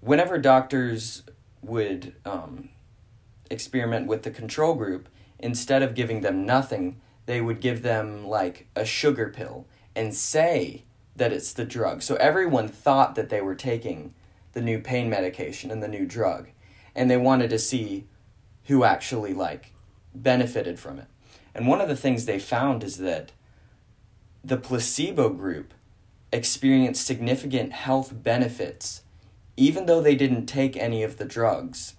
whenever 0.00 0.38
doctors 0.38 1.24
would 1.62 2.14
um, 2.24 2.68
experiment 3.50 4.06
with 4.06 4.22
the 4.22 4.30
control 4.30 4.74
group, 4.74 5.08
instead 5.38 5.82
of 5.82 5.94
giving 5.94 6.20
them 6.20 6.44
nothing, 6.44 7.00
they 7.26 7.40
would 7.40 7.60
give 7.60 7.82
them 7.82 8.26
like 8.26 8.68
a 8.76 8.84
sugar 8.84 9.30
pill 9.30 9.66
and 9.96 10.14
say 10.14 10.84
that 11.16 11.32
it's 11.32 11.52
the 11.52 11.64
drug. 11.64 12.02
So 12.02 12.16
everyone 12.16 12.68
thought 12.68 13.14
that 13.14 13.30
they 13.30 13.40
were 13.40 13.54
taking 13.54 14.14
the 14.54 14.62
new 14.62 14.78
pain 14.78 15.10
medication 15.10 15.70
and 15.70 15.82
the 15.82 15.88
new 15.88 16.06
drug, 16.06 16.48
and 16.94 17.10
they 17.10 17.16
wanted 17.16 17.50
to 17.50 17.58
see 17.58 18.06
who 18.64 18.84
actually 18.84 19.34
like 19.34 19.72
benefited 20.14 20.78
from 20.78 20.98
it. 20.98 21.06
And 21.54 21.68
one 21.68 21.80
of 21.80 21.88
the 21.88 21.96
things 21.96 22.24
they 22.24 22.38
found 22.38 22.82
is 22.82 22.98
that 22.98 23.32
the 24.42 24.56
placebo 24.56 25.30
group 25.30 25.74
experienced 26.32 27.06
significant 27.06 27.72
health 27.72 28.12
benefits 28.22 29.02
even 29.56 29.86
though 29.86 30.00
they 30.00 30.14
didn't 30.14 30.46
take 30.46 30.76
any 30.76 31.02
of 31.02 31.16
the 31.16 31.24
drugs. 31.24 31.94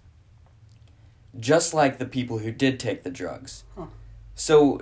Just 1.37 1.73
like 1.73 1.97
the 1.97 2.05
people 2.05 2.39
who 2.39 2.51
did 2.51 2.79
take 2.79 3.03
the 3.03 3.09
drugs. 3.09 3.63
Huh. 3.75 3.87
So 4.35 4.81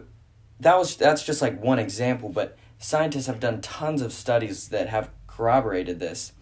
that 0.60 0.78
was 0.78 0.96
that's 0.96 1.24
just 1.24 1.42
like 1.42 1.62
one 1.62 1.80
example, 1.80 2.30
but 2.30 2.58
scientists 2.78 3.28
have 3.28 3.40
done 3.40 3.62
tons 3.62 4.02
of 4.02 4.14
studies 4.14 4.70
that 4.70 4.90
have 4.90 5.10
corroborated 5.28 6.00
this. 6.00 6.34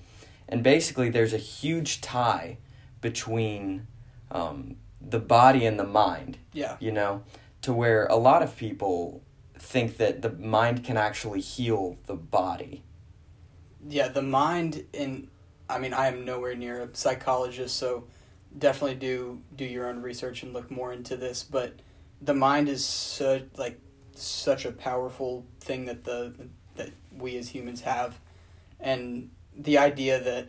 And 0.51 0.63
basically 0.63 1.09
there's 1.09 1.33
a 1.33 1.37
huge 1.37 2.01
tie 2.01 2.57
between 2.99 3.87
um, 4.29 4.75
the 5.01 5.19
body 5.19 5.65
and 5.65 5.79
the 5.79 5.85
mind 5.85 6.37
Yeah. 6.53 6.77
you 6.79 6.91
know, 6.91 7.23
to 7.63 7.73
where 7.73 8.05
a 8.07 8.17
lot 8.17 8.43
of 8.43 8.55
people 8.57 9.23
think 9.57 9.97
that 9.97 10.21
the 10.21 10.29
mind 10.29 10.83
can 10.83 10.97
actually 10.97 11.41
heal 11.41 11.97
the 12.05 12.15
body. 12.15 12.83
Yeah, 13.87 14.09
the 14.09 14.21
mind 14.21 14.85
in 14.93 15.29
I 15.69 15.79
mean, 15.79 15.93
I 15.93 16.07
am 16.07 16.25
nowhere 16.25 16.53
near 16.53 16.81
a 16.81 16.89
psychologist, 16.93 17.77
so 17.77 18.03
definitely 18.57 18.95
do 18.95 19.41
do 19.55 19.63
your 19.65 19.87
own 19.87 20.01
research 20.01 20.43
and 20.43 20.53
look 20.53 20.69
more 20.69 20.91
into 20.91 21.15
this, 21.15 21.43
but 21.43 21.73
the 22.21 22.33
mind 22.33 22.67
is 22.67 22.83
such 22.85 23.43
like 23.57 23.79
such 24.15 24.65
a 24.65 24.71
powerful 24.71 25.45
thing 25.61 25.85
that 25.85 26.03
the 26.03 26.33
that 26.75 26.89
we 27.17 27.37
as 27.37 27.49
humans 27.49 27.81
have 27.81 28.19
and 28.79 29.29
the 29.61 29.77
idea 29.77 30.19
that 30.19 30.47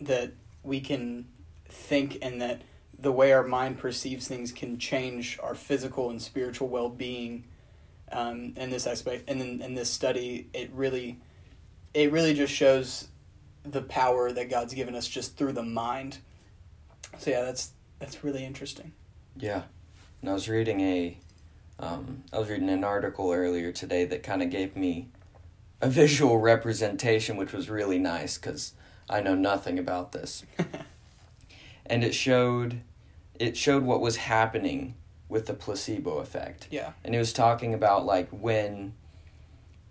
that 0.00 0.32
we 0.62 0.80
can 0.80 1.26
think 1.68 2.18
and 2.22 2.40
that 2.40 2.62
the 2.98 3.12
way 3.12 3.32
our 3.32 3.42
mind 3.42 3.78
perceives 3.78 4.28
things 4.28 4.52
can 4.52 4.78
change 4.78 5.38
our 5.42 5.54
physical 5.54 6.10
and 6.10 6.20
spiritual 6.20 6.68
well-being 6.68 7.44
um, 8.10 8.52
in 8.56 8.70
this 8.70 8.86
aspect 8.86 9.24
and 9.28 9.40
in, 9.40 9.62
in 9.62 9.74
this 9.74 9.90
study 9.90 10.48
it 10.52 10.70
really 10.72 11.18
it 11.94 12.12
really 12.12 12.34
just 12.34 12.52
shows 12.52 13.08
the 13.64 13.82
power 13.82 14.32
that 14.32 14.50
god's 14.50 14.74
given 14.74 14.94
us 14.94 15.06
just 15.08 15.36
through 15.36 15.52
the 15.52 15.62
mind 15.62 16.18
so 17.18 17.30
yeah 17.30 17.42
that's 17.42 17.72
that's 17.98 18.24
really 18.24 18.44
interesting 18.44 18.92
Yeah. 19.36 19.62
And 20.20 20.30
I 20.30 20.34
was 20.34 20.48
reading 20.48 20.80
a 20.80 21.18
um, 21.78 22.22
I 22.32 22.38
was 22.38 22.48
reading 22.48 22.68
an 22.68 22.84
article 22.84 23.32
earlier 23.32 23.72
today 23.72 24.04
that 24.04 24.22
kind 24.22 24.42
of 24.42 24.50
gave 24.50 24.76
me 24.76 25.08
a 25.82 25.88
visual 25.88 26.38
representation 26.38 27.36
which 27.36 27.52
was 27.52 27.68
really 27.68 27.98
nice 27.98 28.38
cuz 28.38 28.72
I 29.10 29.20
know 29.20 29.34
nothing 29.34 29.78
about 29.78 30.12
this. 30.12 30.44
and 31.86 32.02
it 32.04 32.14
showed 32.14 32.80
it 33.38 33.56
showed 33.56 33.82
what 33.82 34.00
was 34.00 34.16
happening 34.16 34.94
with 35.28 35.46
the 35.46 35.54
placebo 35.54 36.18
effect. 36.18 36.68
yeah 36.70 36.92
and 37.04 37.14
it 37.14 37.18
was 37.18 37.32
talking 37.32 37.74
about 37.74 38.06
like 38.06 38.28
when 38.30 38.94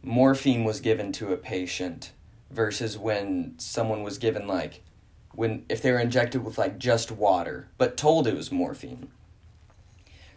morphine 0.01 0.63
was 0.63 0.79
given 0.79 1.11
to 1.11 1.33
a 1.33 1.37
patient 1.37 2.11
versus 2.49 2.97
when 2.97 3.53
someone 3.57 4.01
was 4.03 4.17
given 4.17 4.47
like 4.47 4.81
when 5.33 5.65
if 5.69 5.81
they 5.81 5.91
were 5.91 5.99
injected 5.99 6.43
with 6.43 6.57
like 6.57 6.77
just 6.77 7.11
water 7.11 7.67
but 7.77 7.97
told 7.97 8.27
it 8.27 8.35
was 8.35 8.51
morphine 8.51 9.09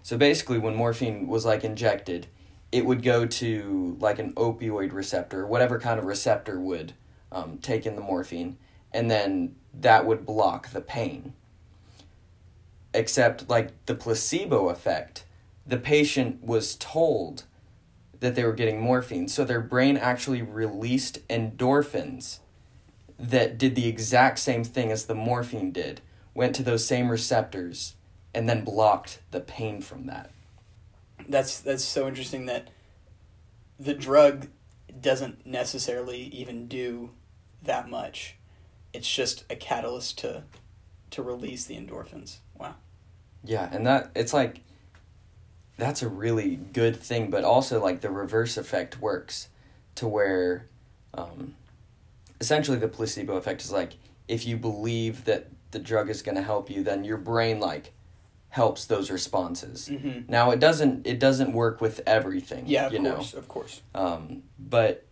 so 0.02 0.16
basically 0.16 0.58
when 0.58 0.74
morphine 0.74 1.26
was 1.26 1.44
like 1.44 1.64
injected 1.64 2.26
it 2.74 2.84
would 2.84 3.04
go 3.04 3.24
to 3.24 3.96
like 4.00 4.18
an 4.18 4.32
opioid 4.32 4.92
receptor 4.92 5.46
whatever 5.46 5.78
kind 5.78 6.00
of 6.00 6.04
receptor 6.04 6.58
would 6.58 6.92
um, 7.30 7.56
take 7.58 7.86
in 7.86 7.94
the 7.94 8.02
morphine 8.02 8.56
and 8.92 9.08
then 9.08 9.54
that 9.72 10.04
would 10.04 10.26
block 10.26 10.70
the 10.70 10.80
pain. 10.80 11.34
Except 12.92 13.48
like 13.48 13.70
the 13.86 13.94
placebo 13.94 14.70
effect 14.70 15.24
the 15.64 15.76
patient 15.76 16.42
was 16.42 16.74
told 16.74 17.44
that 18.18 18.34
they 18.34 18.42
were 18.42 18.52
getting 18.52 18.80
morphine 18.80 19.28
so 19.28 19.44
their 19.44 19.60
brain 19.60 19.96
actually 19.96 20.42
released 20.42 21.26
endorphins 21.28 22.40
that 23.20 23.56
did 23.56 23.76
the 23.76 23.86
exact 23.86 24.40
same 24.40 24.64
thing 24.64 24.90
as 24.90 25.06
the 25.06 25.14
morphine 25.14 25.70
did 25.70 26.00
went 26.34 26.56
to 26.56 26.64
those 26.64 26.84
same 26.84 27.08
receptors 27.08 27.94
and 28.34 28.48
then 28.48 28.64
blocked 28.64 29.20
the 29.30 29.40
pain 29.40 29.80
from 29.80 30.06
that 30.06 30.33
that's 31.28 31.60
that's 31.60 31.84
so 31.84 32.08
interesting 32.08 32.46
that 32.46 32.68
the 33.78 33.94
drug 33.94 34.48
doesn't 35.00 35.46
necessarily 35.46 36.22
even 36.28 36.68
do 36.68 37.10
that 37.62 37.88
much. 37.88 38.36
It's 38.92 39.12
just 39.12 39.44
a 39.50 39.56
catalyst 39.56 40.18
to 40.18 40.44
to 41.10 41.22
release 41.22 41.64
the 41.64 41.76
endorphins. 41.76 42.38
Wow. 42.58 42.74
Yeah, 43.44 43.68
and 43.72 43.86
that 43.86 44.10
it's 44.14 44.32
like 44.32 44.60
that's 45.76 46.02
a 46.02 46.08
really 46.08 46.56
good 46.56 46.96
thing, 46.96 47.30
but 47.30 47.44
also 47.44 47.82
like 47.82 48.00
the 48.00 48.10
reverse 48.10 48.56
effect 48.56 49.00
works 49.00 49.48
to 49.96 50.06
where 50.06 50.68
um, 51.12 51.54
essentially 52.40 52.78
the 52.78 52.88
placebo 52.88 53.36
effect 53.36 53.62
is 53.62 53.72
like 53.72 53.94
if 54.28 54.46
you 54.46 54.56
believe 54.56 55.24
that 55.24 55.48
the 55.72 55.78
drug 55.78 56.08
is 56.08 56.22
going 56.22 56.36
to 56.36 56.42
help 56.42 56.70
you, 56.70 56.82
then 56.82 57.04
your 57.04 57.16
brain 57.16 57.60
like 57.60 57.92
helps 58.54 58.84
those 58.84 59.10
responses. 59.10 59.88
mm-hmm. 59.88 60.30
Now 60.30 60.52
it 60.52 60.60
doesn't 60.60 61.04
it 61.08 61.18
doesn't 61.18 61.52
work 61.52 61.80
with 61.80 62.00
everything. 62.06 62.64
yeah 62.68 62.86
of 62.86 62.92
you 62.92 63.00
know. 63.00 63.16
course 63.16 63.34
of 63.34 63.48
course 63.48 63.82
Um, 63.96 64.44
but 64.60 65.04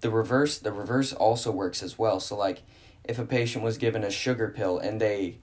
the 0.00 0.08
reverse 0.10 0.56
the 0.58 0.72
reverse 0.72 1.12
also 1.12 1.50
works 1.50 1.82
as 1.82 1.98
well. 1.98 2.20
So 2.20 2.34
like 2.36 2.62
if 3.04 3.18
a 3.18 3.26
patient 3.26 3.62
was 3.62 3.76
given 3.76 4.02
a 4.02 4.10
sugar 4.10 4.48
pill 4.48 4.78
and 4.78 4.98
they 4.98 5.36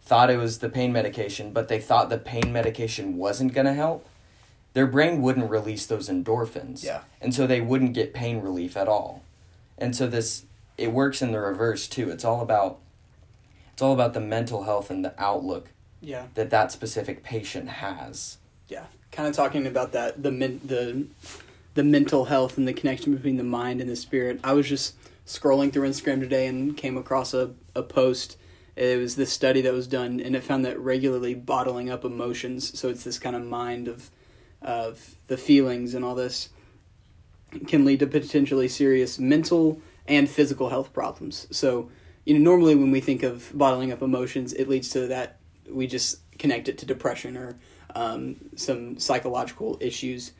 thought 0.00 0.30
it 0.30 0.36
was 0.36 0.58
the 0.60 0.68
pain 0.68 0.92
medication, 0.92 1.52
but 1.52 1.66
they 1.66 1.80
thought 1.80 2.08
the 2.08 2.18
pain 2.18 2.52
medication 2.52 3.16
wasn't 3.16 3.52
gonna 3.52 3.74
help, 3.74 4.06
their 4.72 4.86
brain 4.86 5.20
wouldn't 5.22 5.50
release 5.50 5.86
those 5.86 6.08
endorphins. 6.08 6.84
Yeah. 6.84 7.00
And 7.20 7.34
so 7.34 7.48
they 7.48 7.60
wouldn't 7.60 7.94
get 7.94 8.14
pain 8.14 8.40
relief 8.40 8.76
at 8.76 8.86
all. 8.86 9.24
And 9.76 9.96
so 9.96 10.06
this 10.06 10.44
it 10.78 10.92
works 10.92 11.20
in 11.20 11.32
the 11.32 11.40
reverse 11.40 11.88
too. 11.88 12.10
It's 12.10 12.24
all 12.24 12.40
about 12.40 12.78
it's 13.72 13.82
all 13.82 13.92
about 13.92 14.14
the 14.14 14.20
mental 14.20 14.62
health 14.62 14.88
and 14.88 15.04
the 15.04 15.14
outlook 15.18 15.70
yeah. 16.00 16.26
that 16.34 16.50
that 16.50 16.72
specific 16.72 17.22
patient 17.22 17.68
has. 17.68 18.38
yeah. 18.68 18.86
Kind 19.12 19.28
of 19.28 19.34
talking 19.34 19.66
about 19.66 19.92
that 19.92 20.22
the 20.22 20.30
men, 20.30 20.60
the 20.64 21.06
the 21.74 21.84
mental 21.84 22.26
health 22.26 22.58
and 22.58 22.66
the 22.66 22.72
connection 22.72 23.14
between 23.14 23.36
the 23.36 23.44
mind 23.44 23.80
and 23.80 23.90
the 23.90 23.96
spirit. 23.96 24.40
I 24.42 24.52
was 24.52 24.68
just 24.68 24.94
scrolling 25.26 25.72
through 25.72 25.88
instagram 25.88 26.20
today 26.20 26.46
and 26.46 26.76
came 26.76 26.96
across 26.96 27.34
a, 27.34 27.52
a 27.74 27.82
post. 27.82 28.36
It 28.76 28.98
was 28.98 29.16
this 29.16 29.32
study 29.32 29.60
that 29.62 29.72
was 29.72 29.86
done 29.86 30.20
and 30.20 30.34
it 30.34 30.42
found 30.42 30.64
that 30.64 30.78
regularly 30.78 31.34
bottling 31.34 31.90
up 31.90 32.04
emotions 32.04 32.78
so 32.78 32.88
it's 32.88 33.04
this 33.04 33.18
kind 33.18 33.36
of 33.36 33.44
mind 33.44 33.88
of 33.88 34.10
of 34.62 35.16
the 35.26 35.36
feelings 35.36 35.94
and 35.94 36.04
all 36.04 36.14
this 36.14 36.50
can 37.66 37.84
lead 37.84 37.98
to 37.98 38.06
potentially 38.06 38.68
serious 38.68 39.18
mental 39.18 39.80
and 40.06 40.28
physical 40.30 40.68
health 40.68 40.92
problems. 40.92 41.46
So 41.50 41.90
you 42.24 42.34
know 42.34 42.40
normally 42.40 42.74
when 42.74 42.90
we 42.90 43.00
think 43.00 43.22
of 43.22 43.50
bottling 43.52 43.90
up 43.90 44.02
emotions 44.02 44.52
it 44.52 44.68
leads 44.68 44.90
to 44.90 45.08
that 45.08 45.39
we 45.72 45.86
just 45.86 46.18
connect 46.38 46.68
it 46.68 46.78
to 46.78 46.86
depression 46.86 47.36
or 47.36 47.56
um, 47.94 48.36
some 48.56 48.98
psychological 48.98 49.76
issues 49.80 50.32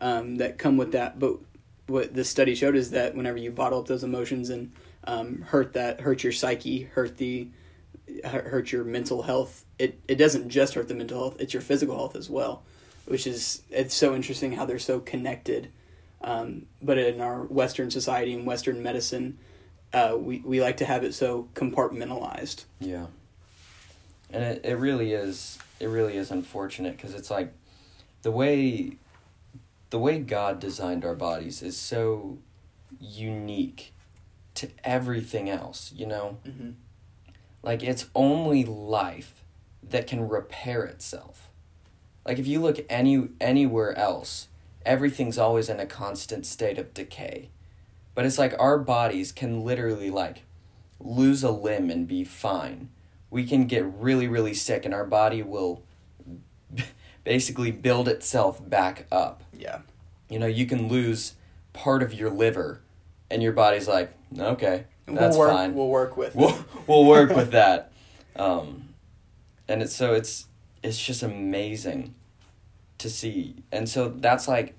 um, 0.00 0.36
that 0.36 0.58
come 0.58 0.76
with 0.76 0.92
that. 0.92 1.18
But 1.18 1.38
what 1.86 2.14
the 2.14 2.24
study 2.24 2.54
showed 2.54 2.76
is 2.76 2.90
that 2.90 3.14
whenever 3.14 3.38
you 3.38 3.50
bottle 3.50 3.80
up 3.80 3.86
those 3.86 4.04
emotions 4.04 4.50
and 4.50 4.72
um, 5.04 5.42
hurt 5.42 5.72
that, 5.72 6.00
hurt 6.00 6.22
your 6.22 6.32
psyche, 6.32 6.84
hurt 6.84 7.16
the, 7.16 7.48
hurt 8.24 8.72
your 8.72 8.84
mental 8.84 9.22
health. 9.22 9.64
It 9.78 9.98
it 10.08 10.16
doesn't 10.16 10.48
just 10.48 10.74
hurt 10.74 10.88
the 10.88 10.94
mental 10.94 11.18
health; 11.18 11.36
it's 11.40 11.54
your 11.54 11.62
physical 11.62 11.96
health 11.96 12.16
as 12.16 12.28
well, 12.28 12.62
which 13.06 13.26
is 13.26 13.62
it's 13.70 13.94
so 13.94 14.14
interesting 14.14 14.52
how 14.52 14.64
they're 14.64 14.78
so 14.78 15.00
connected. 15.00 15.70
Um, 16.20 16.66
but 16.82 16.98
in 16.98 17.20
our 17.20 17.42
Western 17.44 17.90
society 17.90 18.34
and 18.34 18.44
Western 18.44 18.82
medicine, 18.82 19.38
uh, 19.92 20.16
we 20.18 20.40
we 20.40 20.60
like 20.60 20.78
to 20.78 20.84
have 20.84 21.04
it 21.04 21.14
so 21.14 21.48
compartmentalized. 21.54 22.64
Yeah. 22.80 23.06
And 24.30 24.42
it, 24.42 24.60
it 24.64 24.74
really 24.74 25.12
is 25.12 25.58
it 25.80 25.86
really 25.86 26.16
is 26.16 26.30
unfortunate 26.30 26.96
because 26.96 27.14
it's 27.14 27.30
like 27.30 27.52
the 28.22 28.30
way 28.30 28.96
the 29.90 29.98
way 29.98 30.18
God 30.18 30.60
designed 30.60 31.04
our 31.04 31.14
bodies 31.14 31.62
is 31.62 31.76
so 31.76 32.38
unique 33.00 33.92
to 34.54 34.68
everything 34.84 35.48
else, 35.48 35.92
you 35.94 36.06
know? 36.06 36.38
Mm-hmm. 36.46 36.70
Like 37.62 37.82
it's 37.82 38.06
only 38.14 38.64
life 38.64 39.42
that 39.82 40.06
can 40.06 40.28
repair 40.28 40.84
itself. 40.84 41.48
Like 42.26 42.38
if 42.38 42.46
you 42.46 42.60
look 42.60 42.84
any 42.90 43.28
anywhere 43.40 43.96
else, 43.96 44.48
everything's 44.84 45.38
always 45.38 45.68
in 45.68 45.80
a 45.80 45.86
constant 45.86 46.44
state 46.44 46.78
of 46.78 46.92
decay. 46.92 47.50
But 48.14 48.26
it's 48.26 48.38
like 48.38 48.54
our 48.58 48.78
bodies 48.78 49.32
can 49.32 49.64
literally 49.64 50.10
like 50.10 50.42
lose 51.00 51.42
a 51.42 51.50
limb 51.50 51.90
and 51.90 52.06
be 52.06 52.24
fine. 52.24 52.88
We 53.30 53.44
can 53.44 53.66
get 53.66 53.84
really 53.84 54.28
really 54.28 54.54
sick 54.54 54.84
and 54.84 54.94
our 54.94 55.04
body 55.04 55.42
will 55.42 55.82
basically 57.24 57.70
build 57.70 58.08
itself 58.08 58.66
back 58.68 59.06
up. 59.12 59.42
Yeah. 59.52 59.80
You 60.28 60.38
know, 60.38 60.46
you 60.46 60.66
can 60.66 60.88
lose 60.88 61.34
part 61.72 62.02
of 62.02 62.14
your 62.14 62.30
liver 62.30 62.80
and 63.30 63.42
your 63.42 63.52
body's 63.52 63.86
like, 63.86 64.12
"Okay, 64.36 64.84
that's 65.06 65.36
we'll 65.36 65.46
work, 65.46 65.50
fine." 65.50 65.74
We'll 65.74 65.88
work 65.88 66.16
with. 66.16 66.34
we'll 66.34 66.64
we'll 66.86 67.04
work 67.04 67.30
with 67.30 67.50
that. 67.60 67.92
Um, 68.36 68.94
and 69.68 69.82
it's 69.82 69.94
so 69.94 70.14
it's 70.14 70.46
it's 70.82 70.98
just 70.98 71.22
amazing 71.22 72.14
to 72.98 73.08
see. 73.08 73.56
And 73.70 73.88
so 73.88 74.08
that's 74.08 74.48
like 74.48 74.74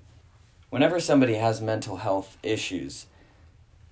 whenever 0.70 1.00
somebody 1.00 1.34
has 1.34 1.60
mental 1.60 1.98
health 1.98 2.36
issues, 2.42 3.06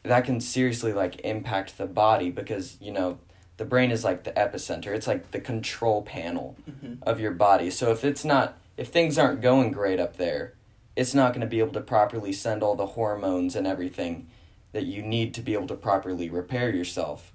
that 0.03 0.25
can 0.25 0.41
seriously 0.41 0.93
like 0.93 1.21
impact 1.21 1.79
the 1.79 1.87
body 1.87 2.31
because, 2.31 2.77
you 2.81 2.93
know, 2.93 3.19
the 3.59 3.65
brain 3.65 3.91
is 3.91 4.03
like 4.05 4.25
the 4.25 4.33
epicenter. 4.33 4.95
It's 4.95 5.07
like 5.07 5.31
the 5.33 5.41
control 5.41 6.03
panel 6.03 6.57
Mhm. 6.69 6.99
of 7.03 7.21
your 7.21 7.33
body. 7.33 7.71
So 7.71 7.91
if 7.93 8.05
it's 8.05 8.25
not 8.25 8.57
if 8.77 8.89
things 8.89 9.19
aren't 9.19 9.41
going 9.41 9.73
great 9.73 9.99
up 9.99 10.17
there, 10.17 10.55
it's 10.95 11.13
not 11.15 11.33
going 11.33 11.41
to 11.41 11.47
be 11.49 11.59
able 11.59 11.73
to 11.73 11.81
properly 11.81 12.33
send 12.33 12.63
all 12.63 12.77
the 12.77 12.87
hormones 12.87 13.57
and 13.57 13.67
everything 13.67 14.29
that 14.73 14.85
you 14.87 15.03
need 15.03 15.35
to 15.35 15.41
be 15.43 15.53
able 15.55 15.67
to 15.67 15.75
properly 15.75 16.31
repair 16.31 16.71
yourself, 16.71 17.33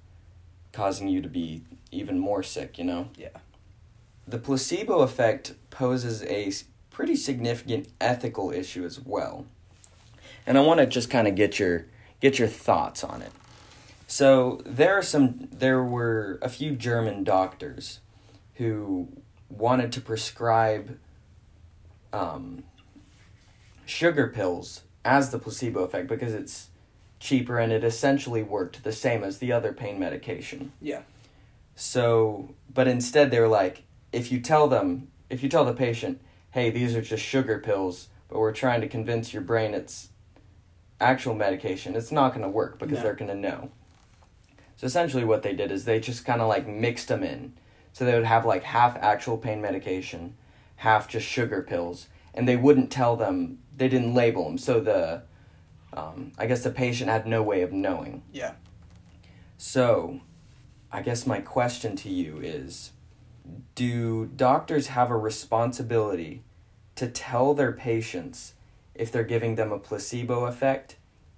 causing 0.72 1.10
you 1.10 1.22
to 1.22 1.28
be 1.28 1.64
even 1.92 2.18
more 2.18 2.44
sick, 2.44 2.78
you 2.78 2.86
know? 2.86 3.10
Yeah. 3.18 3.28
The 4.26 4.38
placebo 4.38 5.00
effect 5.00 5.54
poses 5.70 6.24
a 6.24 6.50
pretty 6.90 7.18
significant 7.18 7.90
ethical 8.00 8.50
issue 8.52 8.86
as 8.86 9.02
well. 9.02 9.46
And 10.48 10.58
I 10.58 10.62
want 10.62 10.80
to 10.80 10.86
just 10.86 11.10
kind 11.10 11.28
of 11.28 11.36
get 11.36 11.60
your 11.60 11.86
get 12.22 12.40
your 12.40 12.48
thoughts 12.48 13.04
on 13.04 13.22
it. 13.22 13.32
So, 14.08 14.62
there 14.66 14.94
are 14.98 15.02
some 15.04 15.48
there 15.52 15.84
were 15.84 16.38
a 16.42 16.50
few 16.50 16.76
German 16.76 17.24
doctors 17.24 18.00
who 18.56 19.08
wanted 19.50 19.92
to 19.94 20.02
prescribe 20.02 20.98
um, 22.12 22.64
sugar 23.86 24.28
pills 24.28 24.84
as 25.04 25.32
the 25.32 25.40
placebo 25.40 25.84
effect 25.84 26.08
because 26.08 26.34
it's 26.34 26.70
cheaper 27.20 27.58
and 27.58 27.72
it 27.72 27.84
essentially 27.84 28.44
worked 28.44 28.84
the 28.84 28.92
same 28.92 29.24
as 29.24 29.40
the 29.40 29.52
other 29.52 29.74
pain 29.74 30.00
medication. 30.00 30.72
Yeah. 30.82 31.02
So, 31.76 32.54
but 32.72 32.88
instead 32.88 33.32
they 33.32 33.40
were 33.40 33.48
like, 33.48 33.84
if 34.12 34.32
you 34.32 34.40
tell 34.40 34.68
them, 34.68 35.08
if 35.30 35.42
you 35.42 35.50
tell 35.50 35.66
the 35.66 35.74
patient, 35.74 36.22
hey, 36.52 36.70
these 36.70 36.96
are 36.96 37.02
just 37.02 37.24
sugar 37.24 37.60
pills, 37.60 38.10
but 38.28 38.38
we're 38.40 38.52
trying 38.54 38.82
to 38.82 38.88
convince 38.88 39.34
your 39.34 39.42
brain 39.42 39.74
it's 39.74 40.10
actual 41.02 41.34
medication, 41.34 41.96
it's 41.96 42.12
not 42.12 42.30
going 42.30 42.44
to 42.44 42.50
work 42.50 42.78
because 42.78 42.98
No. 42.98 43.04
they're 43.04 43.16
going 43.16 43.32
to 43.32 43.36
know. 43.36 43.72
So 44.84 44.88
essentially 44.88 45.24
what 45.24 45.44
they 45.44 45.54
did 45.54 45.72
is 45.72 45.86
they 45.86 46.02
just 46.02 46.26
kind 46.26 46.42
of 46.42 46.50
like 46.50 46.68
mixed 46.68 47.08
them 47.08 47.24
in. 47.24 47.54
So 47.94 48.04
they 48.04 48.16
would 48.16 48.26
have 48.26 48.46
like 48.46 48.64
half 48.64 48.98
actual 48.98 49.38
pain 49.38 49.62
medication, 49.62 50.36
half 50.76 51.08
just 51.08 51.26
sugar 51.26 51.62
pills, 51.62 52.10
and 52.34 52.46
they 52.46 52.58
wouldn't 52.58 52.92
tell 52.92 53.16
them, 53.16 53.60
they 53.78 53.88
didn't 53.88 54.14
label 54.14 54.44
them. 54.44 54.58
So 54.58 54.82
the, 54.82 55.22
um, 55.94 56.34
I 56.38 56.48
guess 56.48 56.66
the 56.66 56.70
patient 56.70 57.10
had 57.10 57.26
no 57.26 57.42
way 57.42 57.62
of 57.62 57.72
knowing. 57.72 58.24
Yeah. 58.34 58.56
So, 59.58 60.20
I 60.92 61.02
guess 61.02 61.26
my 61.26 61.40
question 61.40 61.96
to 61.96 62.10
you 62.10 62.40
is 62.42 62.92
Do 63.76 64.26
doctors 64.26 64.88
have 64.88 65.10
a 65.10 65.18
responsibility 65.18 66.44
to 66.96 67.08
tell 67.08 67.54
their 67.54 67.72
patients 67.72 68.56
if 68.96 69.14
they're 69.14 69.24
giving 69.24 69.56
them 69.56 69.72
a 69.72 69.80
placebo 69.80 70.44
effect, 70.44 70.98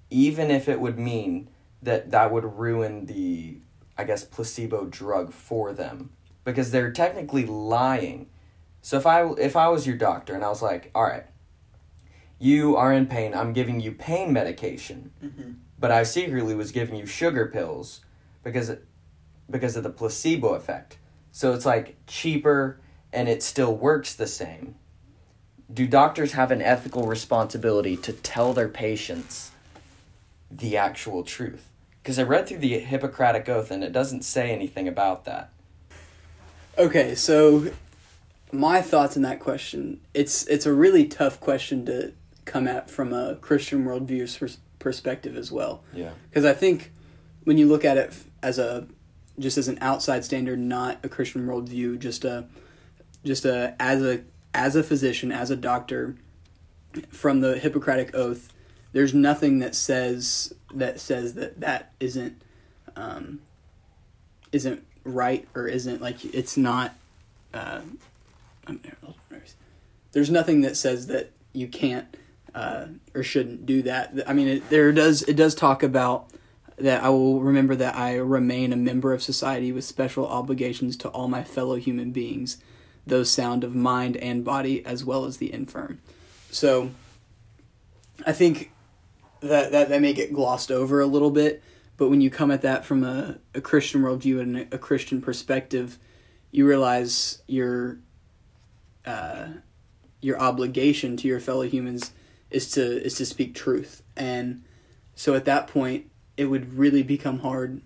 even 0.09 0.49
if 0.49 0.67
it 0.67 0.79
would 0.79 0.97
mean 0.97 1.49
that 1.85 2.11
that 2.11 2.31
would 2.31 2.43
ruin 2.43 3.05
the, 3.05 3.59
I 3.97 4.03
guess, 4.03 4.23
placebo 4.23 4.85
drug 4.85 5.31
for 5.33 5.73
them? 5.73 6.11
Because 6.43 6.71
they're 6.71 6.91
technically 6.91 7.45
lying. 7.45 8.27
So 8.81 8.97
if 8.97 9.05
I 9.07 9.25
if 9.33 9.55
I 9.55 9.67
was 9.69 9.87
your 9.87 9.97
doctor 9.97 10.33
and 10.35 10.43
I 10.43 10.49
was 10.49 10.61
like, 10.61 10.91
all 10.93 11.03
right, 11.03 11.25
you 12.37 12.75
are 12.75 12.93
in 12.93 13.07
pain, 13.07 13.33
I'm 13.33 13.53
giving 13.53 13.79
you 13.79 13.91
pain 13.91 14.31
medication, 14.33 15.11
Mm-hmm. 15.23 15.51
but 15.79 15.91
I 15.91 16.03
secretly 16.03 16.53
was 16.55 16.71
giving 16.71 16.95
you 16.95 17.05
sugar 17.05 17.47
pills 17.47 18.01
because 18.43 18.71
because 19.49 19.75
of 19.75 19.83
the 19.83 19.89
placebo 19.89 20.53
effect. 20.55 20.97
So 21.31 21.53
it's 21.53 21.65
like 21.65 21.97
cheaper 22.07 22.79
and 23.11 23.27
it 23.29 23.41
still 23.43 23.75
works 23.75 24.13
the 24.13 24.27
same. 24.27 24.75
Do 25.73 25.87
doctors 25.87 26.33
have 26.33 26.51
an 26.51 26.61
ethical 26.61 27.07
responsibility 27.07 27.97
to 27.97 28.13
tell 28.13 28.53
their 28.53 28.69
patients 28.69 29.51
the 30.51 30.77
actual 30.77 31.23
truth? 31.23 31.69
Because 32.05 32.19
I 32.19 32.21
read 32.21 32.47
through 32.47 32.59
the 32.59 32.77
Hippocratic 32.77 33.49
Oath 33.49 33.71
and 33.71 33.83
it 33.83 33.91
doesn't 33.91 34.21
say 34.21 34.51
anything 34.51 34.87
about 34.87 35.25
that. 35.25 35.49
Okay, 36.77 37.15
so 37.15 37.71
my 38.51 38.79
thoughts 38.83 39.15
on 39.15 39.23
that 39.23 39.39
question. 39.39 39.99
It's 40.13 40.45
it's 40.45 40.67
a 40.67 40.71
really 40.71 41.07
tough 41.07 41.39
question 41.39 41.83
to 41.87 42.13
come 42.45 42.67
at 42.67 42.91
from 42.91 43.11
a 43.11 43.37
Christian 43.37 43.85
worldview 43.85 44.37
pers- 44.37 44.59
perspective 44.77 45.35
as 45.35 45.51
well. 45.51 45.83
Yeah. 45.95 46.11
Because 46.29 46.45
I 46.45 46.53
think 46.53 46.91
when 47.43 47.57
you 47.57 47.67
look 47.67 47.83
at 47.83 47.97
it 47.97 48.13
as 48.43 48.59
a 48.59 48.85
just 49.39 49.57
as 49.57 49.67
an 49.67 49.79
outside 49.81 50.23
standard, 50.23 50.59
not 50.59 50.99
a 51.03 51.09
Christian 51.09 51.47
worldview, 51.47 51.97
just 51.97 52.23
a 52.23 52.45
just 53.23 53.45
a 53.45 53.75
as 53.79 54.03
a 54.03 54.21
as 54.53 54.75
a 54.75 54.83
physician, 54.83 55.31
as 55.31 55.49
a 55.49 55.55
doctor, 55.55 56.13
from 57.09 57.41
the 57.41 57.57
Hippocratic 57.57 58.13
Oath, 58.13 58.53
there's 58.91 59.15
nothing 59.15 59.57
that 59.57 59.73
says 59.73 60.53
that 60.75 60.99
says 60.99 61.33
that 61.35 61.59
that 61.61 61.93
isn't 61.99 62.41
um, 62.95 63.41
isn't 64.51 64.85
right 65.03 65.47
or 65.55 65.67
isn't 65.67 66.01
like 66.01 66.23
it's 66.25 66.57
not. 66.57 66.95
Uh, 67.53 67.81
there's 70.11 70.29
nothing 70.29 70.61
that 70.61 70.75
says 70.75 71.07
that 71.07 71.31
you 71.53 71.67
can't 71.67 72.17
uh, 72.53 72.87
or 73.13 73.23
shouldn't 73.23 73.65
do 73.65 73.81
that. 73.83 74.13
I 74.27 74.33
mean, 74.33 74.47
it, 74.47 74.69
there 74.69 74.91
does 74.91 75.23
it 75.23 75.35
does 75.35 75.55
talk 75.55 75.83
about 75.83 76.29
that 76.77 77.03
I 77.03 77.09
will 77.09 77.41
remember 77.41 77.75
that 77.75 77.95
I 77.95 78.15
remain 78.15 78.73
a 78.73 78.77
member 78.77 79.13
of 79.13 79.23
society 79.23 79.71
with 79.71 79.85
special 79.85 80.27
obligations 80.27 80.97
to 80.97 81.09
all 81.09 81.27
my 81.27 81.43
fellow 81.43 81.75
human 81.75 82.11
beings, 82.11 82.57
those 83.07 83.29
sound 83.29 83.63
of 83.63 83.75
mind 83.75 84.17
and 84.17 84.43
body 84.43 84.85
as 84.85 85.05
well 85.05 85.25
as 85.25 85.37
the 85.37 85.53
infirm. 85.53 86.01
So, 86.51 86.91
I 88.25 88.33
think 88.33 88.71
that 89.49 89.71
that, 89.71 89.89
that 89.89 90.01
may 90.01 90.13
get 90.13 90.33
glossed 90.33 90.71
over 90.71 90.99
a 90.99 91.05
little 91.05 91.31
bit, 91.31 91.63
but 91.97 92.09
when 92.09 92.21
you 92.21 92.29
come 92.29 92.51
at 92.51 92.61
that 92.61 92.85
from 92.85 93.03
a, 93.03 93.39
a 93.53 93.61
Christian 93.61 94.01
worldview 94.01 94.39
and 94.39 94.73
a, 94.73 94.77
Christian 94.77 95.21
perspective, 95.21 95.97
you 96.51 96.67
realize 96.67 97.41
your 97.47 97.99
uh, 99.05 99.47
your 100.21 100.39
obligation 100.39 101.15
to 101.17 101.27
your 101.27 101.39
fellow 101.39 101.63
humans 101.63 102.11
is 102.49 102.71
to 102.71 103.03
is 103.03 103.15
to 103.15 103.25
speak 103.25 103.55
truth, 103.55 104.03
and 104.15 104.63
so 105.15 105.33
at 105.33 105.45
that 105.45 105.67
point, 105.67 106.11
it 106.37 106.45
would 106.45 106.73
really 106.73 107.03
become 107.03 107.39
hard 107.39 107.81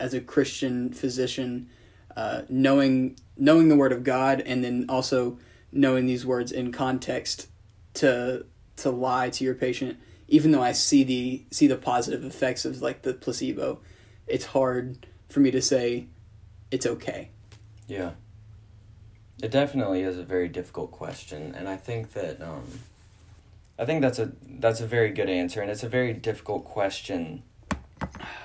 as 0.00 0.14
a 0.14 0.20
Christian 0.20 0.92
physician, 0.92 1.68
uh, 2.16 2.42
knowing 2.48 3.16
knowing 3.36 3.68
the 3.68 3.76
Word 3.76 3.92
of 3.92 4.02
God, 4.02 4.40
and 4.40 4.64
then 4.64 4.86
also 4.88 5.38
knowing 5.70 6.06
these 6.06 6.26
words 6.26 6.52
in 6.52 6.72
context 6.72 7.48
to 7.94 8.44
to 8.76 8.90
lie 8.90 9.30
to 9.30 9.44
your 9.44 9.54
patient 9.54 9.98
even 10.32 10.50
though 10.50 10.62
I 10.62 10.72
see 10.72 11.04
the 11.04 11.44
see 11.50 11.66
the 11.66 11.76
positive 11.76 12.24
effects 12.24 12.64
of 12.64 12.80
like 12.80 13.02
the 13.02 13.12
placebo, 13.12 13.80
it's 14.26 14.46
hard 14.46 15.06
for 15.28 15.40
me 15.40 15.50
to 15.50 15.60
say 15.60 16.06
it's 16.70 16.86
okay. 16.86 17.28
Yeah. 17.86 18.12
It 19.42 19.50
definitely 19.50 20.00
is 20.00 20.16
a 20.16 20.22
very 20.22 20.48
difficult 20.48 20.90
question, 20.90 21.54
and 21.54 21.68
I 21.68 21.76
think 21.76 22.12
that 22.14 22.40
um, 22.40 22.64
I 23.78 23.84
think 23.84 24.00
that's 24.00 24.18
a 24.18 24.32
that's 24.48 24.80
a 24.80 24.86
very 24.86 25.10
good 25.10 25.28
answer, 25.28 25.60
and 25.60 25.70
it's 25.70 25.82
a 25.82 25.88
very 25.88 26.14
difficult 26.14 26.64
question, 26.64 27.42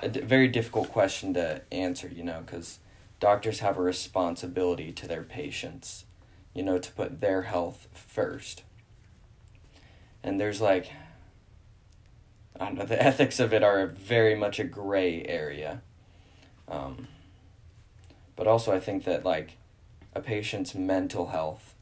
a 0.02 0.10
d- 0.10 0.20
very 0.20 0.48
difficult 0.48 0.90
question 0.90 1.32
to 1.34 1.62
answer. 1.72 2.10
You 2.14 2.24
know, 2.24 2.42
because 2.44 2.80
doctors 3.18 3.60
have 3.60 3.78
a 3.78 3.82
responsibility 3.82 4.92
to 4.92 5.08
their 5.08 5.22
patients, 5.22 6.04
you 6.52 6.62
know, 6.62 6.76
to 6.76 6.92
put 6.92 7.22
their 7.22 7.42
health 7.42 7.88
first. 7.94 8.64
And 10.22 10.38
there's 10.38 10.60
like, 10.60 10.90
I 12.60 12.64
don't 12.66 12.78
know, 12.78 12.84
the 12.84 13.00
ethics 13.02 13.38
of 13.40 13.52
it 13.52 13.62
are 13.62 13.86
very 13.86 14.34
much 14.34 14.58
a 14.58 14.64
gray 14.64 15.22
area. 15.24 15.82
Um, 16.66 17.08
but 18.36 18.46
also, 18.46 18.72
I 18.74 18.80
think 18.80 19.04
that 19.04 19.24
like 19.24 19.56
a 20.14 20.20
patient's 20.20 20.74
mental 20.74 21.28
health 21.28 21.74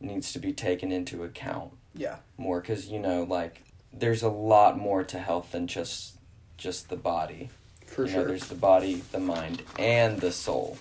needs 0.00 0.32
to 0.32 0.38
be 0.38 0.52
taken 0.52 0.92
into 0.92 1.24
account 1.24 1.72
Yeah. 1.94 2.16
more 2.36 2.60
because 2.60 2.88
you 2.88 2.98
know 2.98 3.22
like 3.22 3.62
there's 3.92 4.22
a 4.22 4.28
lot 4.28 4.78
more 4.78 5.02
to 5.04 5.18
health 5.18 5.52
than 5.52 5.66
just 5.66 6.16
just 6.58 6.90
the 6.90 6.96
body 6.96 7.48
For 7.86 8.02
you 8.04 8.12
know 8.12 8.18
sure. 8.18 8.28
there's 8.28 8.48
the 8.48 8.54
body 8.56 8.96
the 9.12 9.18
mind 9.20 9.62
and 9.78 10.20
the 10.20 10.30
soul 10.32 10.76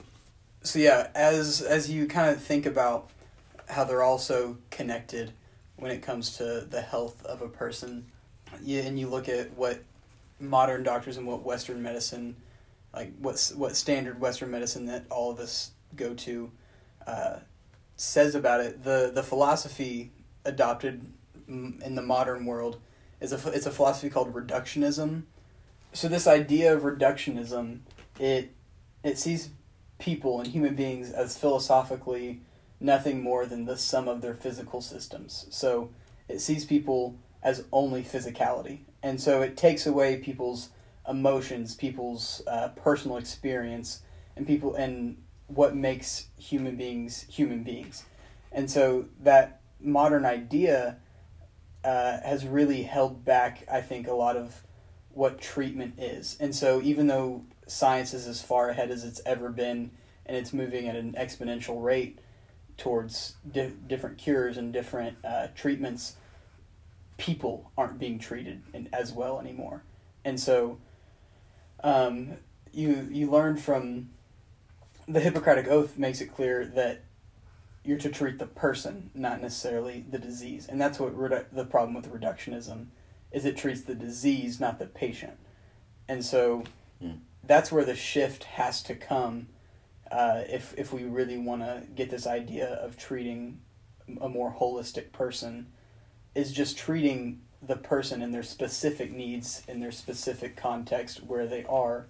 so 0.64 0.80
yeah, 0.80 1.08
as 1.16 1.62
as 1.62 1.90
you 1.90 2.08
kind 2.08 2.30
of 2.36 2.42
think 2.42 2.66
about 2.66 3.10
how 3.70 3.84
they're 3.86 4.04
also 4.04 4.58
connected 4.72 5.32
when 5.78 5.92
it 5.92 6.02
comes 6.02 6.36
to 6.38 6.62
the 6.70 6.82
health 6.82 7.24
of 7.26 7.42
a 7.42 7.48
person, 7.48 8.08
yeah, 8.64 8.84
and 8.84 9.00
you 9.00 9.08
look 9.08 9.30
at 9.30 9.54
what 9.54 9.84
modern 10.40 10.84
doctors 10.84 11.18
and 11.18 11.28
what 11.28 11.44
Western 11.44 11.82
medicine, 11.82 12.36
like 12.94 13.12
what's 13.20 13.54
what 13.54 13.76
standard 13.76 14.20
Western 14.20 14.52
medicine 14.52 14.86
that 14.88 15.06
all 15.10 15.32
of 15.32 15.40
us 15.40 15.72
go 15.96 16.14
to, 16.14 16.52
uh, 17.08 17.38
says 17.96 18.36
about 18.36 18.62
it. 18.62 18.84
The 18.84 19.12
the 19.14 19.24
philosophy 19.24 20.12
adopted 20.44 21.06
in 21.48 21.96
the 21.96 22.02
modern 22.02 22.46
world 22.46 22.80
is 23.20 23.32
a 23.32 23.52
it's 23.52 23.66
a 23.66 23.72
philosophy 23.72 24.10
called 24.10 24.34
reductionism. 24.34 25.24
So 25.94 26.08
this 26.08 26.28
idea 26.28 26.76
of 26.76 26.84
reductionism, 26.84 27.80
it 28.20 28.52
it 29.04 29.18
sees 29.18 29.50
people 29.98 30.40
and 30.40 30.48
human 30.48 30.76
beings 30.76 31.12
as 31.12 31.38
philosophically 31.38 32.42
nothing 32.80 33.22
more 33.22 33.46
than 33.46 33.66
the 33.66 33.78
sum 33.78 34.08
of 34.08 34.22
their 34.22 34.34
physical 34.34 34.82
systems. 34.82 35.48
So 35.50 35.90
it 36.28 36.40
sees 36.40 36.66
people 36.66 37.16
as 37.46 37.64
only 37.72 38.04
physicality. 38.04 38.80
And 39.04 39.22
so 39.22 39.44
it 39.44 39.56
takes 39.56 39.86
away 39.86 40.18
people's 40.18 40.70
emotions, 41.08 41.76
people's 41.76 42.42
uh, 42.48 42.70
personal 42.70 43.18
experience, 43.18 44.02
and 44.36 44.48
people 44.48 44.74
and 44.74 45.22
what 45.48 45.76
makes 45.76 46.28
human 46.40 46.76
beings 46.76 47.26
human 47.30 47.64
beings. 47.64 48.04
And 48.52 48.70
so 48.70 49.06
that 49.22 49.62
modern 49.80 50.26
idea 50.26 50.98
uh, 51.84 52.20
has 52.22 52.48
really 52.48 52.82
held 52.82 53.24
back, 53.24 53.64
I 53.72 53.82
think, 53.82 54.08
a 54.08 54.16
lot 54.16 54.36
of 54.36 54.64
what 55.10 55.40
treatment 55.40 56.00
is. 56.00 56.36
And 56.40 56.56
so 56.56 56.82
even 56.82 57.06
though 57.06 57.46
science 57.68 58.14
is 58.16 58.28
as 58.28 58.42
far 58.42 58.70
ahead 58.70 58.90
as 58.90 59.04
it's 59.04 59.22
ever 59.24 59.50
been 59.50 59.92
and 60.26 60.36
it's 60.36 60.52
moving 60.52 60.88
at 60.88 60.96
an 60.96 61.14
exponential 61.14 61.84
rate 61.84 62.18
towards 62.76 63.36
di- 63.50 63.74
different 63.86 64.18
cures 64.18 64.58
and 64.58 64.74
different 64.74 65.18
uh, 65.24 65.48
treatments, 65.56 66.16
people 67.18 67.72
aren't 67.78 68.00
being 68.00 68.20
treated 68.20 68.62
in, 68.74 68.90
as 68.92 69.12
well 69.14 69.40
anymore. 69.40 69.84
And 70.24 70.40
so 70.40 70.80
um, 71.84 72.38
you 72.74 73.08
you 73.12 73.30
learn 73.30 73.58
from 73.58 74.10
the 75.08 75.20
Hippocratic 75.20 75.68
Oath 75.68 75.98
makes 75.98 76.20
it 76.22 76.34
clear 76.34 76.66
that 76.66 77.02
you're 77.84 78.00
to 78.00 78.10
treat 78.10 78.40
the 78.40 78.48
person, 78.48 79.12
not 79.14 79.42
necessarily 79.42 80.04
the 80.10 80.18
disease, 80.18 80.68
and 80.68 80.82
that's 80.82 81.00
what 81.00 81.16
redu- 81.16 81.46
the 81.52 81.66
problem 81.66 81.94
with 81.94 82.12
reductionism 82.12 82.88
is. 83.32 83.46
It 83.46 83.56
treats 83.58 83.82
the 83.82 83.94
disease, 83.94 84.60
not 84.60 84.80
the 84.80 84.88
patient, 84.88 85.38
and 86.08 86.26
so 86.26 86.64
Mm. 87.04 87.20
that's 87.44 87.74
where 87.74 87.84
the 87.84 87.94
shift 87.96 88.46
has 88.46 88.82
to 88.84 88.96
come 88.96 89.48
uh, 90.10 90.44
if 90.48 90.74
if 90.78 90.94
we 90.94 91.04
really 91.04 91.38
want 91.38 91.62
to 91.62 91.84
get 91.94 92.10
this 92.10 92.26
idea 92.26 92.76
of 92.76 92.96
treating 92.96 93.60
a 94.22 94.30
more 94.30 94.56
holistic 94.58 95.12
person 95.12 95.68
is 96.36 96.52
just 96.52 96.78
treating 96.78 97.42
the 97.62 97.76
person 97.76 98.22
and 98.22 98.34
their 98.34 98.44
specific 98.44 99.12
needs 99.12 99.64
in 99.68 99.80
their 99.80 99.92
specific 99.92 100.56
context 100.56 101.24
where 101.24 101.48
they 101.48 101.64
are 101.66 102.06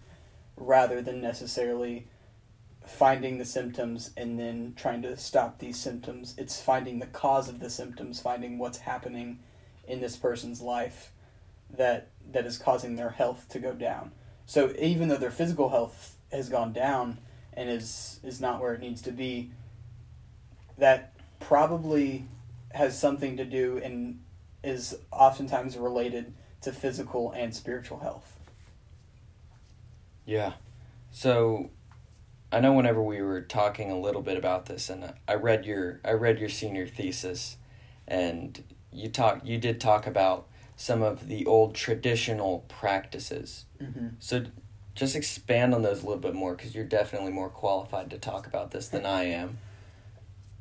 rather 0.57 1.01
than 1.01 1.21
necessarily 1.21 2.07
finding 2.85 3.37
the 3.37 3.45
symptoms 3.45 4.11
and 4.17 4.39
then 4.39 4.73
trying 4.75 5.01
to 5.01 5.15
stop 5.17 5.59
these 5.59 5.79
symptoms. 5.79 6.35
It's 6.37 6.61
finding 6.61 6.99
the 6.99 7.07
cause 7.07 7.49
of 7.49 7.59
the 7.59 7.69
symptoms 7.69 8.19
finding 8.19 8.57
what's 8.57 8.79
happening 8.79 9.39
in 9.87 10.01
this 10.01 10.15
person's 10.15 10.61
life 10.61 11.11
that 11.77 12.09
that 12.31 12.45
is 12.45 12.57
causing 12.57 12.95
their 12.95 13.11
health 13.11 13.47
to 13.49 13.59
go 13.59 13.73
down. 13.73 14.11
So 14.45 14.73
even 14.79 15.09
though 15.09 15.17
their 15.17 15.31
physical 15.31 15.69
health 15.69 16.17
has 16.31 16.49
gone 16.49 16.73
down 16.73 17.19
and 17.53 17.69
is 17.69 18.19
is 18.23 18.41
not 18.41 18.61
where 18.61 18.73
it 18.73 18.81
needs 18.81 19.01
to 19.03 19.11
be 19.11 19.51
that 20.77 21.13
probably 21.39 22.25
has 22.75 22.97
something 22.97 23.37
to 23.37 23.45
do 23.45 23.79
and 23.83 24.19
is 24.63 24.97
oftentimes 25.11 25.77
related 25.77 26.33
to 26.61 26.71
physical 26.71 27.31
and 27.31 27.55
spiritual 27.55 27.99
health. 27.99 28.39
Yeah. 30.25 30.53
So 31.11 31.69
I 32.51 32.59
know 32.59 32.73
whenever 32.73 33.01
we 33.01 33.21
were 33.21 33.41
talking 33.41 33.91
a 33.91 33.99
little 33.99 34.21
bit 34.21 34.37
about 34.37 34.65
this 34.65 34.89
and 34.89 35.13
I 35.27 35.35
read 35.35 35.65
your 35.65 36.01
I 36.03 36.11
read 36.11 36.39
your 36.39 36.49
senior 36.49 36.87
thesis 36.87 37.57
and 38.07 38.63
you 38.91 39.09
talk 39.09 39.41
you 39.45 39.57
did 39.57 39.79
talk 39.79 40.07
about 40.07 40.47
some 40.75 41.01
of 41.01 41.27
the 41.27 41.45
old 41.45 41.75
traditional 41.75 42.65
practices. 42.67 43.65
Mm-hmm. 43.81 44.07
So 44.19 44.45
just 44.95 45.15
expand 45.15 45.73
on 45.73 45.81
those 45.81 46.03
a 46.03 46.05
little 46.05 46.21
bit 46.21 46.33
more 46.33 46.55
because 46.55 46.75
you're 46.75 46.83
definitely 46.83 47.31
more 47.31 47.49
qualified 47.49 48.09
to 48.09 48.17
talk 48.17 48.47
about 48.47 48.71
this 48.71 48.87
than 48.87 49.05
I 49.05 49.23
am. 49.23 49.59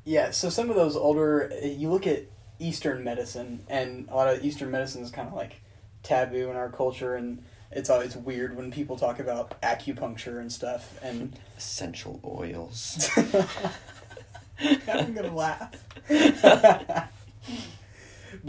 Yeah, 0.04 0.30
so 0.30 0.50
some 0.50 0.70
of 0.70 0.76
those 0.76 0.96
older, 0.96 1.50
you 1.62 1.90
look 1.90 2.06
at 2.06 2.24
Eastern 2.58 3.04
medicine, 3.04 3.64
and 3.68 4.08
a 4.08 4.14
lot 4.14 4.32
of 4.32 4.44
Eastern 4.44 4.70
medicine 4.70 5.02
is 5.02 5.10
kind 5.10 5.28
of 5.28 5.34
like 5.34 5.60
taboo 6.02 6.50
in 6.50 6.56
our 6.56 6.70
culture, 6.70 7.14
and 7.14 7.42
it's 7.70 7.90
always 7.90 8.16
weird 8.16 8.56
when 8.56 8.70
people 8.70 8.96
talk 8.96 9.18
about 9.18 9.60
acupuncture 9.62 10.38
and 10.38 10.52
stuff. 10.52 10.98
And 11.02 11.38
Essential 11.56 12.20
oils. 12.24 13.08
I'm 14.88 15.14
gonna 15.14 15.34
laugh. 15.34 15.74
but 16.08 17.08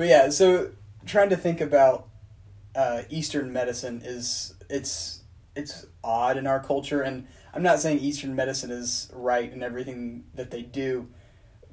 yeah, 0.08 0.30
so 0.30 0.72
trying 1.06 1.30
to 1.30 1.38
think 1.38 1.62
about 1.62 2.08
uh, 2.76 3.04
Eastern 3.10 3.54
medicine 3.54 4.02
is 4.04 4.54
it's 4.70 5.22
it's 5.56 5.86
odd 6.04 6.38
in 6.38 6.48
our 6.48 6.60
culture, 6.62 7.02
and 7.02 7.28
I'm 7.54 7.64
not 7.64 7.80
saying 7.80 8.00
Eastern 8.00 8.36
medicine 8.36 8.72
is 8.72 9.10
right 9.14 9.52
in 9.52 9.64
everything 9.64 10.26
that 10.36 10.52
they 10.52 10.62
do, 10.62 11.08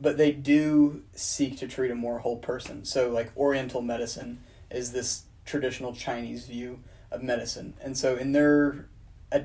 but 0.00 0.16
they 0.16 0.32
do 0.32 1.02
seek 1.14 1.58
to 1.58 1.68
treat 1.68 1.90
a 1.90 1.94
more 1.94 2.20
whole 2.20 2.38
person. 2.38 2.84
So 2.84 3.10
like 3.10 3.36
Oriental 3.36 3.82
medicine 3.82 4.42
is 4.70 4.92
this 4.92 5.24
traditional 5.44 5.94
Chinese 5.94 6.46
view 6.46 6.80
of 7.10 7.22
medicine, 7.22 7.74
and 7.80 7.96
so 7.96 8.16
in 8.16 8.32
their 8.32 8.88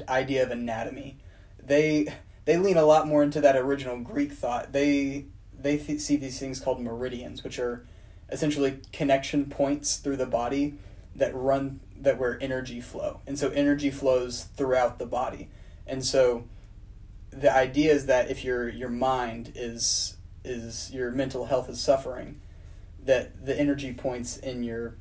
idea 0.07 0.43
of 0.43 0.51
anatomy, 0.51 1.17
they 1.61 2.07
they 2.45 2.57
lean 2.57 2.77
a 2.77 2.85
lot 2.85 3.07
more 3.07 3.23
into 3.23 3.41
that 3.41 3.55
original 3.55 3.99
Greek 3.99 4.31
thought. 4.31 4.73
They 4.73 5.25
they 5.57 5.77
th- 5.77 5.99
see 5.99 6.15
these 6.15 6.39
things 6.39 6.59
called 6.59 6.81
meridians, 6.81 7.43
which 7.43 7.59
are 7.59 7.85
essentially 8.29 8.79
connection 8.91 9.45
points 9.45 9.97
through 9.97 10.17
the 10.17 10.25
body 10.25 10.75
that 11.15 11.35
run 11.35 11.79
that 11.99 12.17
where 12.17 12.41
energy 12.41 12.79
flow, 12.79 13.21
and 13.25 13.37
so 13.37 13.49
energy 13.49 13.89
flows 13.89 14.43
throughout 14.55 14.99
the 14.99 15.05
body, 15.05 15.49
and 15.85 16.05
so 16.05 16.45
the 17.31 17.53
idea 17.53 17.93
is 17.93 18.05
that 18.05 18.29
if 18.29 18.43
your 18.43 18.69
your 18.69 18.89
mind 18.89 19.51
is 19.55 20.16
is 20.47 20.91
your 20.93 21.11
mental 21.11 21.45
health 21.45 21.69
is 21.69 21.79
suffering, 21.79 22.41
that 23.03 23.45
the 23.45 23.57
energy 23.59 23.93
points 23.93 24.37
in 24.37 24.63
your 24.63 24.95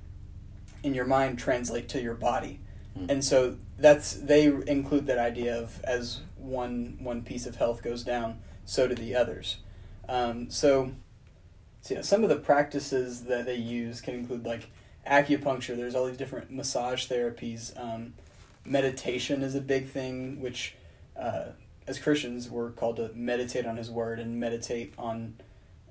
in 0.82 0.94
your 0.94 1.06
mind 1.06 1.38
translate 1.38 1.88
to 1.88 2.00
your 2.00 2.14
body, 2.14 2.61
Hmm. 2.96 3.06
and 3.11 3.24
so 3.24 3.56
that's 3.78 4.14
they 4.14 4.46
include 4.46 5.06
that 5.06 5.18
idea 5.18 5.59
of 5.59 5.80
as 5.85 6.20
one 6.37 6.96
one 7.00 7.22
piece 7.22 7.46
of 7.46 7.56
health 7.56 7.82
goes 7.82 8.02
down, 8.04 8.40
so 8.64 8.87
do 8.87 8.94
the 8.94 9.14
others. 9.14 9.59
Um, 10.09 10.50
so, 10.50 10.92
so 11.80 11.94
yeah, 11.94 12.02
some 12.02 12.22
of 12.22 12.28
the 12.28 12.37
practices 12.37 13.24
that 13.24 13.44
they 13.44 13.56
use 13.56 14.00
can 14.00 14.14
include 14.14 14.46
like 14.46 14.70
acupuncture. 15.06 15.76
There's 15.76 15.94
all 15.94 16.06
these 16.06 16.16
different 16.16 16.50
massage 16.50 17.06
therapies. 17.11 17.78
Um, 17.80 18.14
meditation 18.64 19.42
is 19.42 19.54
a 19.54 19.61
big 19.61 19.88
thing, 19.88 20.40
which 20.40 20.74
uh, 21.20 21.46
as 21.87 21.99
Christians 21.99 22.51
we're 22.51 22.70
called 22.70 22.96
to 22.96 23.11
meditate 23.14 23.66
on 23.66 23.77
His 23.77 23.90
Word 23.90 24.18
and 24.18 24.38
meditate 24.38 24.94
on 24.99 25.35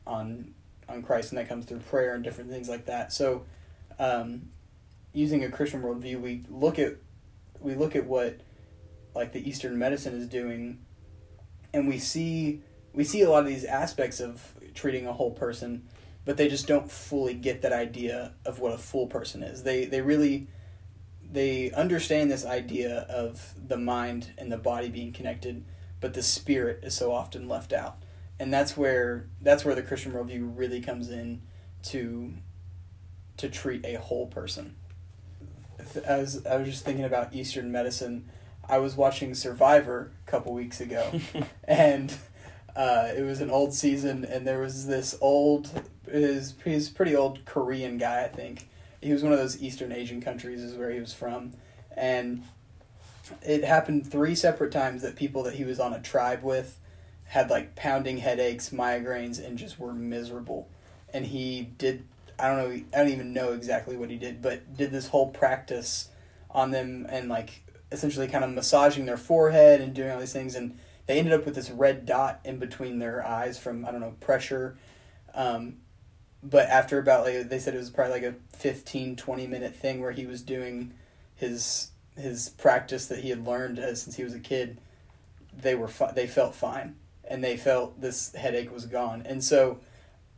on 0.05 0.53
on 0.87 1.01
Christ, 1.01 1.31
and 1.31 1.39
that 1.39 1.49
comes 1.49 1.65
through 1.65 1.79
prayer 1.79 2.13
and 2.13 2.23
different 2.23 2.49
things 2.49 2.69
like 2.69 2.85
that. 2.85 3.11
So, 3.11 3.43
um, 3.97 4.49
using 5.13 5.43
a 5.43 5.49
Christian 5.49 5.81
worldview, 5.81 6.21
we 6.21 6.43
look 6.49 6.77
at 6.79 6.95
we 7.59 7.75
look 7.75 7.95
at 7.95 8.05
what 8.05 8.39
like 9.15 9.31
the 9.31 9.47
Eastern 9.47 9.77
medicine 9.77 10.13
is 10.13 10.27
doing, 10.27 10.79
and 11.73 11.87
we 11.87 11.97
see 11.97 12.61
we 12.93 13.03
see 13.03 13.21
a 13.21 13.29
lot 13.29 13.39
of 13.39 13.47
these 13.47 13.65
aspects 13.65 14.19
of 14.19 14.41
treating 14.73 15.07
a 15.07 15.13
whole 15.13 15.31
person, 15.31 15.87
but 16.23 16.37
they 16.37 16.47
just 16.47 16.67
don't 16.67 16.91
fully 16.91 17.33
get 17.33 17.61
that 17.61 17.73
idea 17.73 18.33
of 18.45 18.59
what 18.59 18.73
a 18.73 18.77
full 18.77 19.07
person 19.07 19.43
is. 19.43 19.63
They 19.63 19.85
they 19.85 20.01
really 20.01 20.47
they 21.31 21.71
understand 21.71 22.31
this 22.31 22.45
idea 22.45 22.99
of 23.09 23.53
the 23.67 23.77
mind 23.77 24.31
and 24.37 24.51
the 24.51 24.57
body 24.57 24.89
being 24.89 25.11
connected, 25.11 25.65
but 26.05 26.13
the 26.13 26.21
spirit 26.21 26.81
is 26.83 26.93
so 26.93 27.11
often 27.11 27.49
left 27.49 27.73
out. 27.73 27.97
And 28.37 28.53
that's 28.53 28.77
where 28.77 29.25
that's 29.41 29.65
where 29.65 29.73
the 29.73 29.81
Christian 29.81 30.11
worldview 30.11 30.55
really 30.55 30.79
comes 30.79 31.09
in 31.09 31.41
to 31.85 32.31
to 33.37 33.49
treat 33.49 33.83
a 33.83 33.95
whole 33.95 34.27
person. 34.27 34.75
As 36.05 36.45
I 36.45 36.57
was 36.57 36.67
just 36.67 36.85
thinking 36.85 37.05
about 37.05 37.33
Eastern 37.33 37.71
medicine, 37.71 38.29
I 38.69 38.77
was 38.77 38.95
watching 38.95 39.33
Survivor 39.33 40.11
a 40.27 40.29
couple 40.29 40.53
weeks 40.53 40.79
ago, 40.79 41.11
and 41.63 42.13
uh, 42.75 43.11
it 43.17 43.23
was 43.23 43.41
an 43.41 43.49
old 43.49 43.73
season, 43.73 44.25
and 44.25 44.45
there 44.45 44.59
was 44.59 44.85
this 44.85 45.17
old, 45.21 45.71
his 46.07 46.53
he's 46.63 46.87
pretty 46.87 47.15
old 47.15 47.45
Korean 47.45 47.97
guy, 47.97 48.25
I 48.25 48.27
think. 48.27 48.69
He 49.01 49.11
was 49.11 49.23
one 49.23 49.33
of 49.33 49.39
those 49.39 49.59
Eastern 49.59 49.91
Asian 49.91 50.21
countries, 50.21 50.61
is 50.61 50.77
where 50.77 50.91
he 50.91 50.99
was 50.99 51.15
from, 51.15 51.53
and 51.97 52.43
it 53.41 53.63
happened 53.63 54.09
three 54.09 54.35
separate 54.35 54.71
times 54.71 55.01
that 55.01 55.15
people 55.15 55.43
that 55.43 55.53
he 55.55 55.63
was 55.63 55.79
on 55.79 55.93
a 55.93 56.01
tribe 56.01 56.43
with 56.43 56.79
had 57.25 57.49
like 57.49 57.75
pounding 57.75 58.17
headaches, 58.17 58.69
migraines, 58.69 59.43
and 59.43 59.57
just 59.57 59.79
were 59.79 59.93
miserable. 59.93 60.69
And 61.13 61.25
he 61.25 61.63
did, 61.77 62.05
I 62.37 62.47
don't 62.47 62.57
know, 62.57 62.85
I 62.93 63.03
don't 63.03 63.11
even 63.11 63.33
know 63.33 63.53
exactly 63.53 63.97
what 63.97 64.09
he 64.09 64.17
did, 64.17 64.41
but 64.41 64.75
did 64.75 64.91
this 64.91 65.07
whole 65.07 65.29
practice 65.29 66.09
on 66.51 66.71
them 66.71 67.05
and 67.09 67.29
like 67.29 67.63
essentially 67.91 68.27
kind 68.27 68.43
of 68.43 68.51
massaging 68.51 69.05
their 69.05 69.17
forehead 69.17 69.81
and 69.81 69.93
doing 69.93 70.11
all 70.11 70.19
these 70.19 70.33
things. 70.33 70.55
And 70.55 70.77
they 71.07 71.17
ended 71.17 71.33
up 71.33 71.45
with 71.45 71.55
this 71.55 71.69
red 71.69 72.05
dot 72.05 72.39
in 72.43 72.59
between 72.59 72.99
their 72.99 73.25
eyes 73.25 73.57
from, 73.57 73.85
I 73.85 73.91
don't 73.91 74.01
know, 74.01 74.15
pressure. 74.19 74.77
Um, 75.33 75.77
but 76.43 76.69
after 76.69 76.99
about 76.99 77.25
like 77.25 77.49
they 77.49 77.59
said 77.59 77.73
it 77.73 77.77
was 77.77 77.89
probably 77.89 78.21
like 78.21 78.23
a 78.23 78.57
15 78.57 79.15
20 79.15 79.47
minute 79.47 79.75
thing 79.75 79.99
where 79.99 80.11
he 80.11 80.25
was 80.27 80.41
doing 80.41 80.93
his 81.35 81.89
his 82.17 82.49
practice 82.49 83.07
that 83.07 83.19
he 83.19 83.29
had 83.29 83.45
learned 83.45 83.77
as 83.79 84.01
since 84.01 84.15
he 84.15 84.23
was 84.23 84.33
a 84.33 84.39
kid 84.39 84.79
they 85.57 85.75
were 85.75 85.87
fi- 85.87 86.11
they 86.11 86.27
felt 86.27 86.55
fine 86.55 86.95
and 87.27 87.43
they 87.43 87.57
felt 87.57 87.99
this 87.99 88.33
headache 88.33 88.71
was 88.71 88.85
gone. 88.85 89.23
And 89.25 89.43
so 89.43 89.79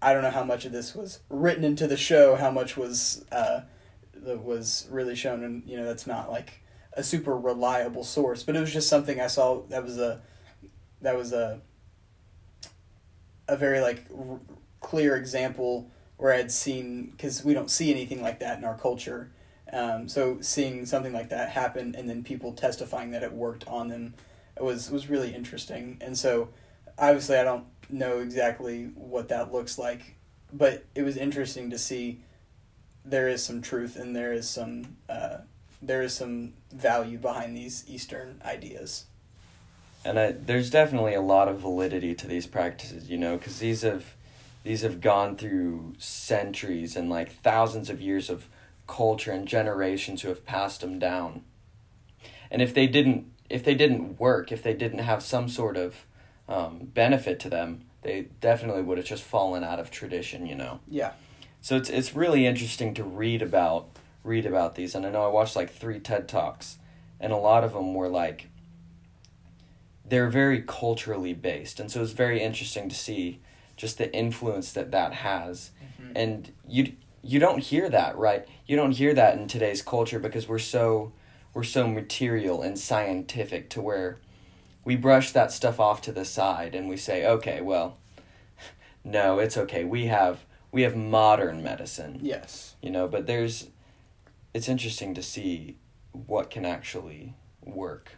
I 0.01 0.13
don't 0.13 0.23
know 0.23 0.31
how 0.31 0.43
much 0.43 0.65
of 0.65 0.71
this 0.71 0.95
was 0.95 1.19
written 1.29 1.63
into 1.63 1.87
the 1.87 1.97
show, 1.97 2.35
how 2.35 2.51
much 2.51 2.77
was 2.77 3.25
uh, 3.31 3.61
was 4.23 4.87
really 4.89 5.15
shown, 5.15 5.43
and 5.43 5.63
you 5.65 5.77
know 5.77 5.85
that's 5.85 6.07
not 6.07 6.29
like 6.29 6.61
a 6.93 7.03
super 7.03 7.37
reliable 7.37 8.03
source, 8.03 8.43
but 8.43 8.55
it 8.55 8.59
was 8.59 8.73
just 8.73 8.89
something 8.89 9.19
I 9.19 9.27
saw 9.27 9.61
that 9.69 9.83
was 9.83 9.97
a 9.97 10.21
that 11.01 11.15
was 11.15 11.33
a 11.33 11.61
a 13.47 13.57
very 13.57 13.79
like 13.79 14.05
r- 14.17 14.39
clear 14.79 15.15
example 15.15 15.91
where 16.17 16.33
I'd 16.33 16.51
seen 16.51 17.11
because 17.11 17.43
we 17.43 17.53
don't 17.53 17.69
see 17.69 17.91
anything 17.91 18.21
like 18.21 18.39
that 18.39 18.57
in 18.57 18.63
our 18.63 18.77
culture. 18.77 19.31
Um, 19.73 20.07
so 20.07 20.37
seeing 20.41 20.85
something 20.85 21.13
like 21.13 21.29
that 21.29 21.49
happen 21.49 21.95
and 21.97 22.09
then 22.09 22.23
people 22.23 22.53
testifying 22.53 23.11
that 23.11 23.23
it 23.23 23.33
worked 23.33 23.67
on 23.67 23.89
them 23.89 24.13
was 24.59 24.89
was 24.89 25.09
really 25.09 25.33
interesting. 25.33 25.97
And 26.01 26.17
so 26.17 26.49
obviously 26.97 27.37
I 27.37 27.43
don't 27.43 27.65
know 27.89 28.19
exactly 28.19 28.85
what 28.95 29.29
that 29.29 29.51
looks 29.51 29.77
like, 29.77 30.15
but 30.53 30.85
it 30.95 31.03
was 31.03 31.17
interesting 31.17 31.69
to 31.71 31.77
see 31.77 32.19
there 33.05 33.27
is 33.27 33.43
some 33.43 33.61
truth 33.61 33.95
and 33.95 34.15
there 34.15 34.33
is 34.33 34.49
some 34.49 34.97
uh, 35.09 35.37
there 35.81 36.01
is 36.01 36.13
some 36.13 36.53
value 36.71 37.17
behind 37.17 37.55
these 37.55 37.83
Eastern 37.87 38.41
ideas. 38.45 39.05
And 40.05 40.19
I, 40.19 40.31
there's 40.31 40.69
definitely 40.69 41.13
a 41.13 41.21
lot 41.21 41.47
of 41.47 41.59
validity 41.59 42.15
to 42.15 42.27
these 42.27 42.47
practices, 42.47 43.09
you 43.09 43.17
know, 43.17 43.37
because 43.37 43.59
these 43.59 43.81
have 43.81 44.15
these 44.63 44.81
have 44.81 45.01
gone 45.01 45.37
through 45.37 45.95
centuries 45.97 46.95
and 46.95 47.09
like 47.09 47.31
thousands 47.41 47.89
of 47.89 48.01
years 48.01 48.29
of 48.29 48.47
culture 48.87 49.31
and 49.31 49.47
generations 49.47 50.21
who 50.21 50.29
have 50.29 50.45
passed 50.45 50.81
them 50.81 50.97
down. 50.97 51.43
And 52.49 52.61
if 52.61 52.73
they 52.73 52.87
didn't 52.87 53.31
if 53.49 53.63
they 53.63 53.75
didn't 53.75 54.19
work, 54.19 54.51
if 54.51 54.61
they 54.61 54.73
didn't 54.73 54.99
have 54.99 55.23
some 55.23 55.47
sort 55.47 55.77
of 55.77 56.05
um, 56.49 56.89
benefit 56.93 57.39
to 57.41 57.49
them, 57.49 57.85
they 58.01 58.27
definitely 58.41 58.81
would 58.81 58.97
have 58.97 59.07
just 59.07 59.23
fallen 59.23 59.63
out 59.63 59.79
of 59.79 59.89
tradition, 59.91 60.45
you 60.45 60.55
know. 60.55 60.79
Yeah. 60.87 61.11
So 61.61 61.75
it's 61.75 61.89
it's 61.89 62.15
really 62.15 62.45
interesting 62.45 62.93
to 62.95 63.03
read 63.03 63.41
about 63.41 63.89
read 64.23 64.45
about 64.45 64.75
these, 64.75 64.95
and 64.95 65.05
I 65.05 65.09
know 65.09 65.23
I 65.23 65.27
watched 65.27 65.55
like 65.55 65.71
three 65.71 65.99
TED 65.99 66.27
talks, 66.27 66.77
and 67.19 67.33
a 67.33 67.37
lot 67.37 67.63
of 67.63 67.73
them 67.73 67.93
were 67.93 68.09
like 68.09 68.49
they're 70.05 70.29
very 70.29 70.61
culturally 70.61 71.33
based, 71.33 71.79
and 71.79 71.91
so 71.91 72.01
it's 72.01 72.11
very 72.11 72.41
interesting 72.41 72.87
to 72.89 72.95
see 72.95 73.41
just 73.75 73.97
the 73.97 74.13
influence 74.15 74.71
that 74.71 74.91
that 74.91 75.13
has, 75.13 75.71
mm-hmm. 76.01 76.13
and 76.15 76.51
you 76.67 76.93
you 77.23 77.39
don't 77.39 77.59
hear 77.59 77.89
that 77.89 78.17
right. 78.17 78.47
You 78.65 78.75
don't 78.75 78.91
hear 78.91 79.13
that 79.13 79.37
in 79.37 79.47
today's 79.47 79.81
culture 79.81 80.19
because 80.19 80.47
we're 80.47 80.59
so 80.59 81.13
we're 81.53 81.63
so 81.63 81.87
material 81.87 82.61
and 82.61 82.77
scientific 82.77 83.69
to 83.71 83.81
where 83.81 84.19
we 84.85 84.95
brush 84.95 85.31
that 85.31 85.51
stuff 85.51 85.79
off 85.79 86.01
to 86.03 86.11
the 86.11 86.23
side 86.23 86.75
and 86.75 86.87
we 86.87 86.95
say, 86.95 87.25
okay, 87.25 87.61
well, 87.61 87.97
no, 89.03 89.39
it's 89.39 89.57
okay. 89.57 89.83
We 89.83 90.05
have 90.07 90.45
we 90.71 90.83
have 90.83 90.95
modern 90.95 91.63
medicine. 91.63 92.19
Yes. 92.21 92.75
You 92.81 92.91
know, 92.91 93.07
but 93.07 93.27
there's 93.27 93.69
it's 94.53 94.69
interesting 94.69 95.13
to 95.13 95.23
see 95.23 95.77
what 96.11 96.49
can 96.49 96.65
actually 96.65 97.33
work. 97.63 98.13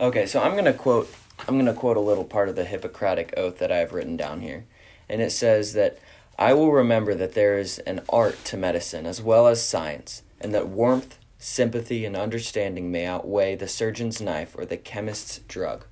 Okay, 0.00 0.26
so 0.26 0.42
I'm 0.42 0.52
going 0.52 0.64
to 0.64 0.72
quote 0.72 1.12
I'm 1.46 1.54
going 1.54 1.66
to 1.66 1.74
quote 1.74 1.96
a 1.96 2.00
little 2.00 2.24
part 2.24 2.48
of 2.48 2.56
the 2.56 2.64
Hippocratic 2.64 3.34
oath 3.36 3.58
that 3.58 3.72
I 3.72 3.78
have 3.78 3.92
written 3.92 4.16
down 4.16 4.40
here. 4.40 4.66
And 5.08 5.20
it 5.20 5.30
says 5.30 5.72
that 5.74 5.98
I 6.38 6.52
will 6.54 6.72
remember 6.72 7.14
that 7.14 7.34
there 7.34 7.58
is 7.58 7.78
an 7.80 8.02
art 8.08 8.44
to 8.46 8.56
medicine 8.56 9.06
as 9.06 9.22
well 9.22 9.46
as 9.46 9.62
science, 9.62 10.22
and 10.40 10.54
that 10.54 10.68
warmth, 10.68 11.18
sympathy, 11.38 12.04
and 12.04 12.16
understanding 12.16 12.90
may 12.90 13.06
outweigh 13.06 13.54
the 13.54 13.68
surgeon's 13.68 14.20
knife 14.20 14.54
or 14.56 14.64
the 14.64 14.76
chemist's 14.76 15.38
drug. 15.46 15.84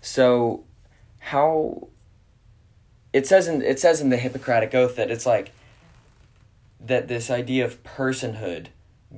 So, 0.00 0.64
how 1.18 1.88
it 3.12 3.26
says 3.26 3.48
in 3.48 3.62
it 3.62 3.80
says 3.80 4.00
in 4.00 4.10
the 4.10 4.16
Hippocratic 4.16 4.74
Oath 4.74 4.96
that 4.96 5.10
it's 5.10 5.26
like 5.26 5.52
that 6.80 7.08
this 7.08 7.30
idea 7.30 7.64
of 7.64 7.82
personhood 7.82 8.66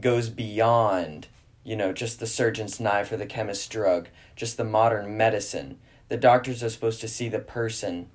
goes 0.01 0.29
beyond, 0.29 1.27
you 1.65 1.77
know, 1.77 1.93
just 1.93 2.21
the 2.21 2.27
surgeon's 2.27 2.79
knife 2.79 3.11
or 3.11 3.17
the 3.17 3.27
chemist's 3.27 3.67
drug, 3.67 4.09
just 4.37 4.57
the 4.57 4.65
modern 4.65 5.17
medicine. 5.17 5.79
The 6.09 6.17
doctors 6.17 6.63
are 6.63 6.71
supposed 6.71 7.01
to 7.01 7.09
see 7.09 7.29
the 7.29 7.41
person 7.41 8.09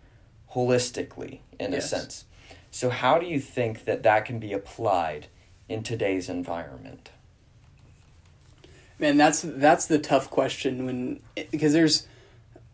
holistically, 0.53 1.39
in 1.59 1.73
yes. 1.73 1.85
a 1.85 1.87
sense. 1.87 2.25
So, 2.71 2.89
how 2.89 3.19
do 3.19 3.25
you 3.25 3.39
think 3.39 3.83
that 3.83 4.03
that 4.03 4.25
can 4.25 4.39
be 4.39 4.53
applied 4.53 5.27
in 5.67 5.83
today's 5.83 6.29
environment? 6.29 7.11
Man, 8.97 9.17
that's 9.17 9.41
that's 9.41 9.85
the 9.85 9.99
tough 9.99 10.29
question 10.29 10.85
when 10.85 11.19
because 11.51 11.73
there's, 11.73 12.07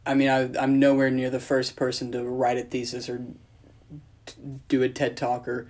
I 0.06 0.14
mean, 0.14 0.30
I, 0.30 0.50
I'm 0.62 0.80
nowhere 0.80 1.10
near 1.10 1.30
the 1.30 1.40
first 1.40 1.76
person 1.76 2.12
to 2.12 2.24
write 2.24 2.58
a 2.58 2.64
thesis 2.64 3.10
or 3.10 3.26
do 4.68 4.84
a 4.84 4.90
TED 4.90 5.18
talk 5.18 5.48
or 5.48 5.68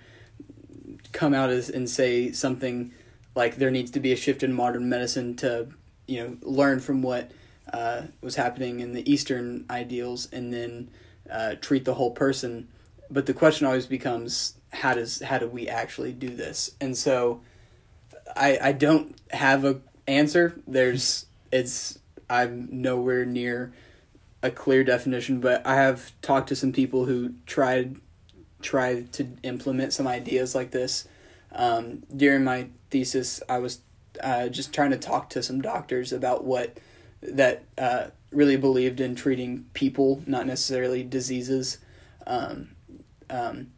come 1.12 1.32
out 1.32 1.50
as, 1.50 1.70
and 1.70 1.88
say 1.88 2.32
something 2.32 2.92
like 3.34 3.56
there 3.56 3.70
needs 3.70 3.90
to 3.92 4.00
be 4.00 4.12
a 4.12 4.16
shift 4.16 4.42
in 4.42 4.52
modern 4.52 4.88
medicine 4.88 5.36
to 5.36 5.68
you 6.06 6.22
know 6.22 6.36
learn 6.42 6.80
from 6.80 7.02
what 7.02 7.30
uh, 7.72 8.02
was 8.20 8.36
happening 8.36 8.80
in 8.80 8.92
the 8.92 9.10
Eastern 9.10 9.64
ideals 9.70 10.28
and 10.32 10.52
then 10.52 10.90
uh, 11.30 11.54
treat 11.60 11.84
the 11.84 11.94
whole 11.94 12.10
person. 12.10 12.68
But 13.10 13.26
the 13.26 13.34
question 13.34 13.66
always 13.66 13.86
becomes 13.86 14.54
how 14.72 14.94
does 14.94 15.20
how 15.22 15.38
do 15.38 15.48
we 15.48 15.68
actually 15.68 16.12
do 16.12 16.28
this? 16.28 16.72
And 16.80 16.96
so 16.96 17.40
I 18.36 18.58
I 18.60 18.72
don't 18.72 19.16
have 19.30 19.64
a 19.64 19.80
answer. 20.06 20.60
There's 20.66 21.26
it's 21.50 21.98
I'm 22.28 22.68
nowhere 22.70 23.24
near 23.24 23.72
a 24.42 24.50
clear 24.50 24.84
definition, 24.84 25.40
but 25.40 25.66
I 25.66 25.76
have 25.76 26.12
talked 26.22 26.48
to 26.48 26.56
some 26.56 26.72
people 26.72 27.06
who 27.06 27.34
tried 27.46 27.96
tried 28.60 29.12
to 29.12 29.28
implement 29.42 29.92
some 29.92 30.06
ideas 30.06 30.54
like 30.54 30.70
this. 30.70 31.06
Um, 31.52 32.02
during 32.14 32.44
my 32.44 32.68
thesis, 32.90 33.42
I 33.48 33.58
was 33.58 33.80
uh, 34.22 34.48
just 34.48 34.72
trying 34.72 34.90
to 34.90 34.98
talk 34.98 35.30
to 35.30 35.42
some 35.42 35.60
doctors 35.60 36.12
about 36.12 36.44
what 36.44 36.78
that 37.22 37.64
uh, 37.76 38.08
really 38.30 38.56
believed 38.56 39.00
in 39.00 39.14
treating 39.14 39.64
people, 39.74 40.22
not 40.26 40.46
necessarily 40.46 41.02
diseases. 41.02 41.78
Um, 42.26 42.68
um, 43.30 43.72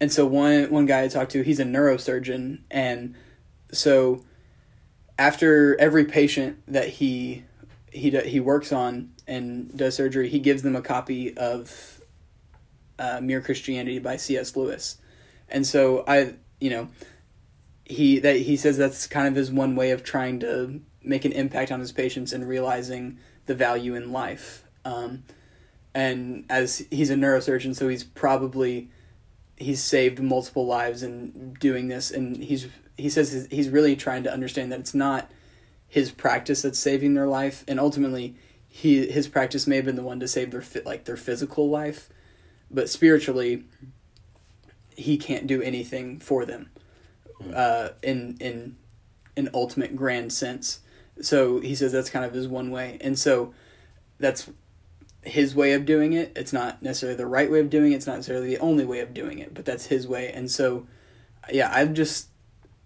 and 0.00 0.12
so 0.12 0.26
one 0.26 0.70
one 0.70 0.86
guy 0.86 1.02
I 1.02 1.08
talked 1.08 1.32
to, 1.32 1.42
he's 1.42 1.60
a 1.60 1.64
neurosurgeon, 1.64 2.60
and 2.70 3.14
so 3.72 4.24
after 5.18 5.78
every 5.80 6.04
patient 6.04 6.62
that 6.68 6.88
he 6.88 7.44
he 7.92 8.10
he 8.10 8.40
works 8.40 8.72
on 8.72 9.12
and 9.26 9.76
does 9.76 9.96
surgery, 9.96 10.28
he 10.28 10.38
gives 10.38 10.62
them 10.62 10.76
a 10.76 10.82
copy 10.82 11.36
of 11.36 12.00
uh, 12.98 13.20
Mere 13.20 13.40
Christianity 13.40 13.98
by 13.98 14.16
C.S. 14.16 14.56
Lewis, 14.56 14.98
and 15.48 15.66
so 15.66 16.04
I 16.06 16.34
you 16.60 16.70
know 16.70 16.88
he 17.84 18.18
that 18.20 18.36
he 18.36 18.56
says 18.56 18.76
that's 18.76 19.06
kind 19.06 19.26
of 19.26 19.34
his 19.34 19.50
one 19.50 19.74
way 19.74 19.90
of 19.90 20.04
trying 20.04 20.38
to 20.40 20.80
make 21.02 21.24
an 21.24 21.32
impact 21.32 21.72
on 21.72 21.80
his 21.80 21.90
patients 21.90 22.32
and 22.32 22.46
realizing 22.46 23.18
the 23.46 23.54
value 23.54 23.94
in 23.94 24.12
life. 24.12 24.64
Um, 24.84 25.24
and 25.94 26.44
as 26.48 26.86
he's 26.90 27.10
a 27.10 27.14
neurosurgeon, 27.14 27.74
so 27.74 27.88
he's 27.88 28.04
probably 28.04 28.90
he's 29.56 29.82
saved 29.82 30.20
multiple 30.20 30.66
lives 30.66 31.02
in 31.02 31.54
doing 31.54 31.88
this, 31.88 32.10
and 32.10 32.36
he's 32.36 32.68
he 32.96 33.08
says 33.08 33.48
he's 33.50 33.68
really 33.68 33.96
trying 33.96 34.22
to 34.24 34.32
understand 34.32 34.72
that 34.72 34.80
it's 34.80 34.94
not 34.94 35.30
his 35.88 36.10
practice 36.10 36.62
that's 36.62 36.78
saving 36.78 37.14
their 37.14 37.26
life, 37.26 37.64
and 37.66 37.80
ultimately, 37.80 38.36
he 38.68 39.06
his 39.10 39.28
practice 39.28 39.66
may 39.66 39.76
have 39.76 39.84
been 39.84 39.96
the 39.96 40.02
one 40.02 40.20
to 40.20 40.28
save 40.28 40.50
their 40.50 40.62
fit 40.62 40.84
like 40.84 41.04
their 41.04 41.16
physical 41.16 41.68
life, 41.68 42.08
but 42.70 42.88
spiritually, 42.88 43.64
he 44.96 45.16
can't 45.16 45.46
do 45.46 45.62
anything 45.62 46.20
for 46.20 46.44
them, 46.44 46.70
hmm. 47.40 47.52
uh, 47.54 47.88
in 48.02 48.36
in 48.40 48.76
an 49.36 49.48
ultimate 49.54 49.96
grand 49.96 50.32
sense. 50.32 50.80
So 51.20 51.60
he 51.60 51.74
says 51.74 51.90
that's 51.90 52.10
kind 52.10 52.24
of 52.24 52.32
his 52.32 52.46
one 52.46 52.70
way, 52.70 52.98
and 53.00 53.18
so 53.18 53.54
that's 54.20 54.50
his 55.28 55.54
way 55.54 55.72
of 55.72 55.84
doing 55.84 56.12
it. 56.12 56.32
It's 56.36 56.52
not 56.52 56.82
necessarily 56.82 57.16
the 57.16 57.26
right 57.26 57.50
way 57.50 57.60
of 57.60 57.70
doing 57.70 57.92
it. 57.92 57.96
It's 57.96 58.06
not 58.06 58.16
necessarily 58.16 58.48
the 58.48 58.58
only 58.58 58.84
way 58.84 59.00
of 59.00 59.14
doing 59.14 59.38
it, 59.38 59.54
but 59.54 59.64
that's 59.64 59.86
his 59.86 60.06
way. 60.08 60.32
And 60.32 60.50
so, 60.50 60.86
yeah, 61.52 61.70
I'm 61.72 61.94
just 61.94 62.28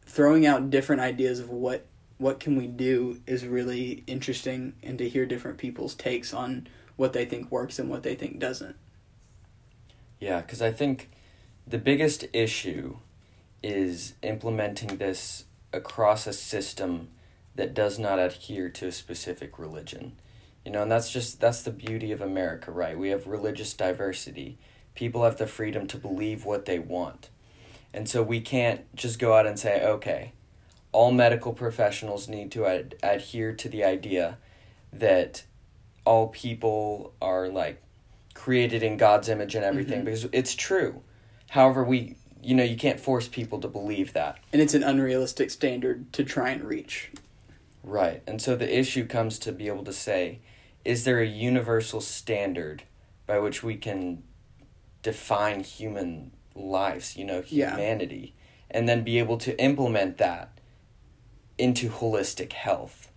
throwing 0.04 0.46
out 0.46 0.70
different 0.70 1.02
ideas 1.02 1.40
of 1.40 1.48
what 1.50 1.86
what 2.18 2.38
can 2.38 2.56
we 2.56 2.68
do 2.68 3.20
is 3.26 3.44
really 3.44 4.04
interesting 4.06 4.74
and 4.80 4.96
to 4.96 5.08
hear 5.08 5.26
different 5.26 5.58
people's 5.58 5.94
takes 5.94 6.32
on 6.32 6.68
what 6.94 7.12
they 7.12 7.24
think 7.24 7.50
works 7.50 7.80
and 7.80 7.90
what 7.90 8.04
they 8.04 8.14
think 8.14 8.38
doesn't. 8.38 8.76
Yeah, 10.20 10.40
cuz 10.42 10.62
I 10.62 10.70
think 10.70 11.10
the 11.66 11.78
biggest 11.78 12.26
issue 12.32 12.98
is 13.62 14.14
implementing 14.22 14.98
this 14.98 15.46
across 15.72 16.26
a 16.26 16.32
system 16.32 17.08
that 17.54 17.74
does 17.74 17.98
not 17.98 18.18
adhere 18.18 18.68
to 18.68 18.86
a 18.86 18.92
specific 18.92 19.58
religion. 19.58 20.12
You 20.64 20.70
know, 20.70 20.82
and 20.82 20.90
that's 20.92 21.10
just 21.10 21.40
that's 21.40 21.62
the 21.62 21.70
beauty 21.72 22.12
of 22.12 22.20
America, 22.20 22.70
right? 22.70 22.96
We 22.98 23.08
have 23.10 23.26
religious 23.26 23.74
diversity. 23.74 24.58
People 24.94 25.24
have 25.24 25.36
the 25.38 25.46
freedom 25.46 25.86
to 25.88 25.96
believe 25.96 26.44
what 26.44 26.66
they 26.66 26.78
want. 26.78 27.30
And 27.94 28.08
so 28.08 28.22
we 28.22 28.40
can't 28.40 28.82
just 28.94 29.18
go 29.18 29.34
out 29.34 29.46
and 29.46 29.58
say, 29.58 29.84
okay, 29.84 30.32
all 30.92 31.10
medical 31.12 31.52
professionals 31.52 32.28
need 32.28 32.50
to 32.52 32.66
ad- 32.66 32.94
adhere 33.02 33.52
to 33.54 33.68
the 33.68 33.84
idea 33.84 34.38
that 34.92 35.44
all 36.04 36.28
people 36.28 37.12
are 37.20 37.48
like 37.48 37.82
created 38.34 38.82
in 38.82 38.96
God's 38.96 39.28
image 39.28 39.54
and 39.54 39.64
everything 39.64 40.02
Mhm. 40.02 40.04
because 40.06 40.26
it's 40.32 40.54
true. 40.54 41.02
However, 41.50 41.82
we 41.84 42.16
you 42.42 42.54
know 42.54 42.64
you 42.64 42.76
can't 42.76 42.98
force 43.00 43.28
people 43.28 43.60
to 43.60 43.68
believe 43.68 44.12
that. 44.14 44.38
And 44.52 44.60
it's 44.62 44.74
an 44.74 44.82
unrealistic 44.82 45.50
standard 45.50 46.12
to 46.12 46.24
try 46.24 46.50
and 46.50 46.64
reach. 46.64 47.10
Right. 47.84 48.22
And 48.26 48.40
so 48.42 48.56
the 48.56 48.78
issue 48.78 49.06
comes 49.06 49.38
to 49.40 49.52
be 49.52 49.68
able 49.68 49.84
to 49.84 49.92
say, 49.92 50.40
is 50.84 51.04
there 51.04 51.20
a 51.20 51.26
universal 51.26 52.00
standard 52.00 52.82
by 53.26 53.38
which 53.38 53.62
we 53.62 53.76
can 53.76 54.22
define 55.02 55.62
human 55.62 56.32
lives, 56.54 57.16
you 57.16 57.24
know, 57.24 57.42
Yeah. 57.48 57.70
humanity, 57.70 58.34
and 58.70 58.88
then 58.88 59.02
be 59.04 59.18
able 59.18 59.38
to 59.38 59.58
implement 59.60 60.18
that 60.18 60.58
into 61.58 61.88
holistic 61.88 62.52
health? 62.52 63.10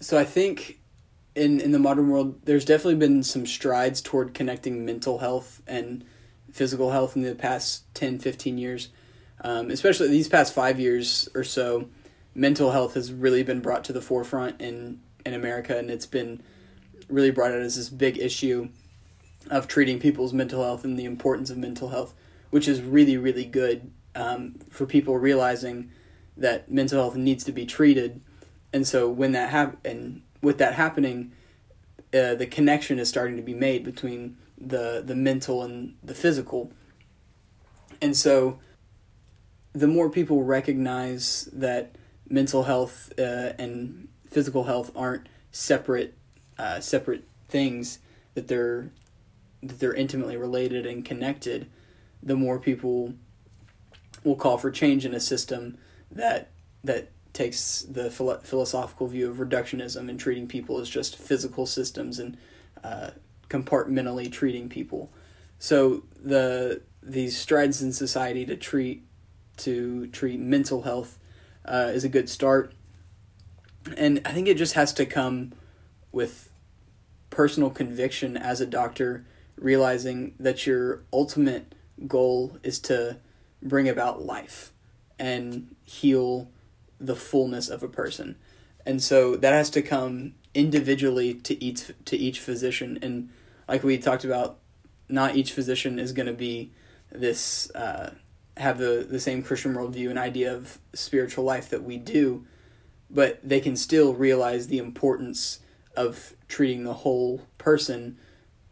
So 0.00 0.18
I 0.18 0.24
think 0.24 0.78
in 1.34 1.60
in 1.60 1.72
the 1.72 1.78
modern 1.78 2.08
world 2.08 2.40
there's 2.44 2.64
definitely 2.64 2.96
been 2.96 3.22
some 3.22 3.46
strides 3.46 4.00
toward 4.00 4.34
connecting 4.34 4.84
mental 4.84 5.18
health 5.18 5.62
and 5.66 6.04
physical 6.50 6.90
health 6.92 7.14
in 7.14 7.22
the 7.22 7.34
past 7.34 7.82
10 7.94 8.18
15 8.18 8.56
years 8.56 8.88
um, 9.42 9.70
especially 9.70 10.08
these 10.08 10.28
past 10.28 10.54
five 10.54 10.80
years 10.80 11.28
or 11.34 11.44
so 11.44 11.88
mental 12.36 12.70
health 12.70 12.94
has 12.94 13.12
really 13.12 13.42
been 13.42 13.60
brought 13.60 13.82
to 13.84 13.92
the 13.92 14.00
forefront 14.00 14.60
in 14.60 15.00
in 15.24 15.34
america 15.34 15.76
and 15.76 15.90
it's 15.90 16.06
been 16.06 16.42
really 17.08 17.30
brought 17.30 17.50
out 17.50 17.60
as 17.60 17.76
this 17.76 17.88
big 17.88 18.18
issue 18.18 18.68
of 19.50 19.66
treating 19.66 19.98
people's 19.98 20.32
mental 20.32 20.62
health 20.62 20.84
and 20.84 20.98
the 20.98 21.04
importance 21.04 21.50
of 21.50 21.56
mental 21.56 21.88
health 21.88 22.14
which 22.50 22.68
is 22.68 22.80
really 22.82 23.16
really 23.16 23.44
good 23.44 23.90
um, 24.16 24.54
for 24.70 24.86
people 24.86 25.18
realizing 25.18 25.90
that 26.36 26.70
mental 26.70 27.00
health 27.00 27.16
needs 27.16 27.44
to 27.44 27.52
be 27.52 27.66
treated. 27.66 28.20
And 28.72 28.86
so 28.86 29.08
when 29.08 29.32
that 29.32 29.50
hap- 29.50 29.84
and 29.84 30.22
with 30.42 30.58
that 30.58 30.74
happening 30.74 31.32
uh, 32.14 32.34
the 32.34 32.46
connection 32.46 32.98
is 32.98 33.08
starting 33.08 33.36
to 33.36 33.42
be 33.42 33.54
made 33.54 33.84
between 33.84 34.38
the 34.58 35.02
the 35.04 35.14
mental 35.14 35.62
and 35.62 35.96
the 36.02 36.14
physical. 36.14 36.72
And 38.00 38.16
so 38.16 38.60
the 39.72 39.88
more 39.88 40.08
people 40.08 40.42
recognize 40.42 41.48
that 41.52 41.95
mental 42.28 42.64
health 42.64 43.12
uh, 43.18 43.52
and 43.58 44.08
physical 44.28 44.64
health 44.64 44.90
aren't 44.94 45.28
separate 45.50 46.14
uh, 46.58 46.80
separate 46.80 47.24
things 47.48 47.98
that 48.34 48.48
they're 48.48 48.90
that 49.62 49.78
they're 49.78 49.94
intimately 49.94 50.36
related 50.36 50.86
and 50.86 51.04
connected 51.04 51.68
the 52.22 52.36
more 52.36 52.58
people 52.58 53.14
will 54.24 54.36
call 54.36 54.58
for 54.58 54.70
change 54.70 55.04
in 55.04 55.14
a 55.14 55.20
system 55.20 55.78
that 56.10 56.50
that 56.82 57.10
takes 57.32 57.82
the 57.82 58.10
philo- 58.10 58.38
philosophical 58.38 59.06
view 59.06 59.30
of 59.30 59.36
reductionism 59.36 60.08
and 60.08 60.18
treating 60.18 60.48
people 60.48 60.80
as 60.80 60.88
just 60.88 61.16
physical 61.16 61.66
systems 61.66 62.18
and 62.18 62.36
uh, 62.82 63.10
compartmentally 63.50 64.30
treating 64.30 64.68
people. 64.68 65.12
So 65.58 66.04
the 66.22 66.82
these 67.02 67.38
strides 67.38 67.82
in 67.82 67.92
society 67.92 68.44
to 68.46 68.56
treat 68.56 69.06
to 69.58 70.06
treat 70.08 70.40
mental 70.40 70.82
health 70.82 71.18
uh, 71.66 71.90
is 71.92 72.04
a 72.04 72.08
good 72.08 72.28
start, 72.28 72.72
and 73.96 74.20
I 74.24 74.32
think 74.32 74.48
it 74.48 74.56
just 74.56 74.74
has 74.74 74.92
to 74.94 75.06
come 75.06 75.52
with 76.12 76.50
personal 77.30 77.70
conviction 77.70 78.36
as 78.36 78.60
a 78.60 78.66
doctor, 78.66 79.26
realizing 79.56 80.34
that 80.38 80.66
your 80.66 81.02
ultimate 81.12 81.74
goal 82.06 82.58
is 82.62 82.78
to 82.80 83.18
bring 83.62 83.88
about 83.88 84.22
life 84.22 84.72
and 85.18 85.74
heal 85.84 86.50
the 86.98 87.16
fullness 87.16 87.68
of 87.68 87.82
a 87.82 87.88
person. 87.88 88.36
And 88.84 89.02
so 89.02 89.36
that 89.36 89.52
has 89.52 89.70
to 89.70 89.82
come 89.82 90.34
individually 90.54 91.34
to 91.34 91.62
each 91.62 91.90
to 92.06 92.16
each 92.16 92.40
physician 92.40 92.98
and 93.02 93.28
like 93.68 93.82
we 93.82 93.98
talked 93.98 94.24
about 94.24 94.58
not 95.06 95.36
each 95.36 95.52
physician 95.52 95.98
is 95.98 96.12
going 96.12 96.26
to 96.26 96.32
be 96.32 96.72
this 97.12 97.70
uh, 97.74 98.10
have 98.56 98.78
the, 98.78 99.06
the 99.08 99.20
same 99.20 99.42
Christian 99.42 99.74
worldview 99.74 100.10
and 100.10 100.18
idea 100.18 100.54
of 100.54 100.78
spiritual 100.94 101.44
life 101.44 101.68
that 101.70 101.82
we 101.82 101.96
do, 101.96 102.46
but 103.10 103.38
they 103.42 103.60
can 103.60 103.76
still 103.76 104.14
realize 104.14 104.68
the 104.68 104.78
importance 104.78 105.60
of 105.96 106.34
treating 106.48 106.84
the 106.84 106.94
whole 106.94 107.42
person, 107.58 108.18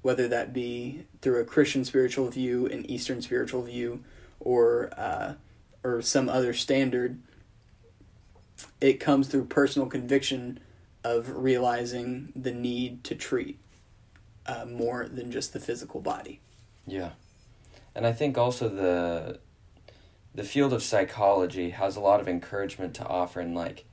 whether 0.03 0.29
that 0.29 0.53
be 0.53 1.05
through 1.21 1.41
a 1.41 1.45
Christian 1.45 1.85
spiritual 1.85 2.29
view, 2.29 2.67
an 2.67 2.89
Eastern 2.91 3.21
spiritual 3.23 3.63
view, 3.63 4.03
or 4.41 4.91
uh, 4.97 5.35
or 5.83 6.01
some 6.01 6.29
other 6.29 6.55
standard 6.55 7.21
it 8.81 9.01
comes 9.01 9.29
through 9.29 9.47
personal 9.47 9.89
conviction 9.89 10.61
of 11.03 11.29
realizing 11.31 12.33
the 12.35 12.53
need 12.53 13.05
to 13.05 13.15
treat 13.15 13.59
uh, 14.47 14.65
more 14.65 15.09
than 15.09 15.31
just 15.31 15.53
the 15.53 15.61
physical 15.61 16.01
body. 16.01 16.41
Yeah. 16.87 17.11
And 17.95 18.07
I 18.07 18.13
think 18.13 18.37
also 18.37 18.69
the 18.69 19.39
the 20.35 20.45
field 20.45 20.73
of 20.73 20.83
psychology 20.83 21.71
has 21.71 21.97
a 21.97 22.01
lot 22.01 22.21
of 22.21 22.29
encouragement 22.29 22.95
to 22.95 23.07
offer 23.07 23.41
in 23.41 23.55
like 23.55 23.85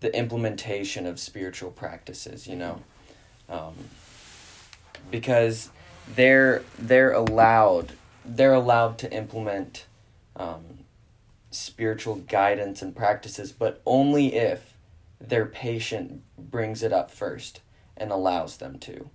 the 0.00 0.14
implementation 0.16 1.06
of 1.06 1.18
spiritual 1.18 1.70
practices, 1.70 2.46
you 2.46 2.56
know. 2.56 2.82
Um, 3.48 3.74
because 5.10 5.70
they're 6.14 6.62
they're 6.78 7.12
allowed 7.12 7.92
they're 8.24 8.54
allowed 8.54 8.98
to 8.98 9.12
implement 9.12 9.86
um, 10.36 10.80
spiritual 11.50 12.16
guidance 12.16 12.82
and 12.82 12.94
practices, 12.94 13.52
but 13.52 13.80
only 13.86 14.34
if 14.34 14.74
their 15.20 15.46
patient 15.46 16.22
brings 16.36 16.82
it 16.82 16.92
up 16.92 17.10
first 17.10 17.60
and 17.96 18.10
allows 18.10 18.58
them 18.58 18.78
to. 18.78 19.08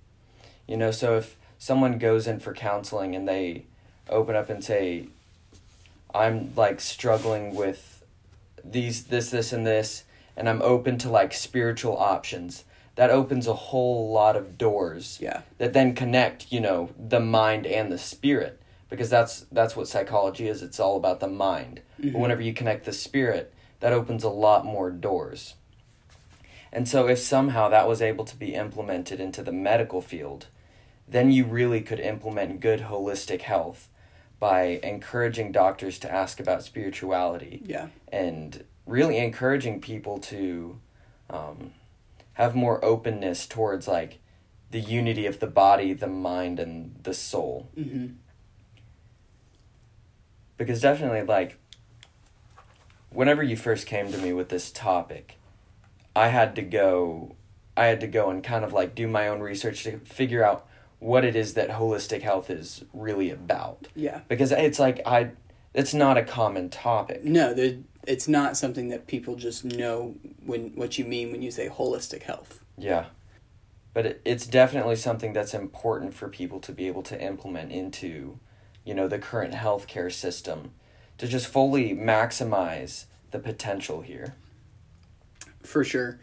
You 0.67 0.77
know, 0.77 0.91
so 0.91 1.17
if 1.17 1.35
someone 1.57 1.97
goes 1.97 2.27
in 2.27 2.39
for 2.39 2.53
counseling 2.53 3.15
and 3.15 3.27
they 3.27 3.65
open 4.09 4.35
up 4.35 4.49
and 4.49 4.63
say, 4.63 5.07
I'm 6.13 6.53
like 6.55 6.79
struggling 6.79 7.55
with 7.55 8.03
these, 8.63 9.05
this, 9.05 9.29
this, 9.29 9.51
and 9.51 9.65
this, 9.65 10.03
and 10.37 10.47
I'm 10.47 10.61
open 10.61 10.97
to 10.99 11.09
like 11.09 11.33
spiritual 11.33 11.97
options, 11.97 12.63
that 12.95 13.09
opens 13.09 13.47
a 13.47 13.53
whole 13.53 14.11
lot 14.11 14.35
of 14.35 14.57
doors 14.57 15.17
Yeah. 15.21 15.41
that 15.57 15.73
then 15.73 15.95
connect, 15.95 16.51
you 16.51 16.59
know, 16.59 16.89
the 16.97 17.19
mind 17.19 17.65
and 17.65 17.91
the 17.91 17.97
spirit 17.97 18.61
because 18.89 19.09
that's 19.09 19.47
that's 19.51 19.75
what 19.75 19.87
psychology 19.87 20.47
is. 20.47 20.61
It's 20.61 20.79
all 20.79 20.97
about 20.97 21.19
the 21.19 21.27
mind. 21.27 21.81
But 21.97 22.05
mm-hmm. 22.07 22.19
whenever 22.19 22.43
you 22.43 22.53
connect 22.53 22.85
the 22.85 22.93
spirit, 22.93 23.51
that 23.79 23.91
opens 23.91 24.23
a 24.23 24.29
lot 24.29 24.65
more 24.65 24.91
doors. 24.91 25.55
And 26.71 26.87
so 26.87 27.07
if 27.07 27.17
somehow 27.17 27.69
that 27.69 27.87
was 27.87 28.01
able 28.01 28.25
to 28.25 28.35
be 28.35 28.53
implemented 28.53 29.19
into 29.19 29.41
the 29.41 29.51
medical 29.51 30.01
field, 30.01 30.47
then 31.07 31.31
you 31.31 31.43
really 31.43 31.81
could 31.81 31.99
implement 31.99 32.59
good 32.59 32.81
holistic 32.81 33.41
health 33.41 33.89
by 34.43 34.77
encouraging 34.83 35.53
doctors 35.53 35.97
to 35.97 36.11
ask 36.13 36.37
about 36.37 36.61
spirituality 36.61 37.61
Yeah. 37.65 37.87
and 38.11 38.65
really 38.85 39.17
encouraging 39.17 39.79
people 39.79 40.17
to 40.19 40.81
um, 41.29 41.71
have 42.33 42.53
more 42.53 42.83
openness 42.83 43.47
towards 43.47 43.87
like 43.87 44.19
the 44.69 44.81
unity 44.81 45.25
of 45.25 45.39
the 45.39 45.47
body, 45.47 45.93
the 45.93 46.07
mind, 46.07 46.59
and 46.59 46.93
the 47.03 47.13
soul. 47.13 47.69
hmm 47.75 48.07
Because 50.57 50.81
definitely, 50.81 51.21
like, 51.21 51.57
whenever 53.11 53.43
you 53.43 53.55
first 53.55 53.87
came 53.87 54.11
to 54.11 54.17
me 54.17 54.33
with 54.33 54.49
this 54.49 54.71
topic, 54.71 55.37
I 56.17 56.27
had 56.27 56.53
to 56.57 56.61
go, 56.61 57.37
I 57.77 57.85
had 57.85 58.01
to 58.01 58.07
go 58.07 58.29
and 58.29 58.43
kind 58.43 58.65
of 58.65 58.73
like 58.73 58.93
do 58.93 59.07
my 59.07 59.29
own 59.29 59.39
research 59.39 59.83
to 59.85 59.99
figure 59.99 60.43
out 60.43 60.67
what 61.03 61.25
it 61.25 61.35
is 61.35 61.53
that 61.55 61.69
holistic 61.69 62.21
health 62.21 62.49
is 62.49 62.83
really 62.93 63.29
about. 63.29 63.87
Yeah. 63.95 64.21
Because 64.27 64.51
it's 64.51 64.79
like 64.79 65.01
I, 65.05 65.31
it's 65.73 65.93
not 65.93 66.17
a 66.17 66.23
common 66.23 66.69
topic. 66.69 67.23
No, 67.23 67.53
there- 67.53 67.77
it's 68.05 68.27
not 68.27 68.57
something 68.57 68.89
that 68.89 69.07
people 69.07 69.35
just 69.37 69.63
know 69.63 70.15
when 70.45 70.71
what 70.75 70.97
you 70.97 71.05
mean 71.05 71.31
when 71.31 71.41
you 71.41 71.49
say 71.51 71.69
holistic 71.69 72.23
health. 72.23 72.61
Yeah. 72.77 73.05
But 73.93 74.05
it, 74.05 74.21
it's 74.25 74.45
definitely 74.45 74.97
something 74.97 75.31
that's 75.31 75.53
important 75.53 76.13
for 76.13 76.27
people 76.27 76.59
to 76.61 76.71
be 76.73 76.87
able 76.87 77.03
to 77.03 77.21
implement 77.21 77.71
into, 77.71 78.39
you 78.83 78.93
know, 78.93 79.07
the 79.07 79.19
current 79.19 79.53
healthcare 79.53 80.11
system 80.11 80.71
to 81.17 81.27
just 81.27 81.47
fully 81.47 81.95
maximize 81.95 83.05
the 83.31 83.39
potential 83.39 84.01
here. 84.01 84.35
for 85.63 85.83
sure. 85.85 86.19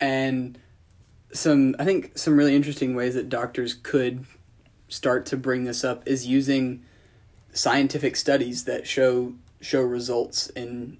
And 0.00 0.58
some, 1.32 1.74
I 1.78 1.84
think, 1.84 2.16
some 2.16 2.36
really 2.36 2.54
interesting 2.54 2.94
ways 2.94 3.14
that 3.14 3.28
doctors 3.28 3.74
could 3.74 4.24
start 4.88 5.26
to 5.26 5.36
bring 5.36 5.64
this 5.64 5.84
up 5.84 6.06
is 6.06 6.26
using 6.26 6.82
scientific 7.52 8.16
studies 8.16 8.64
that 8.64 8.86
show 8.86 9.34
show 9.60 9.82
results 9.82 10.48
in 10.50 10.98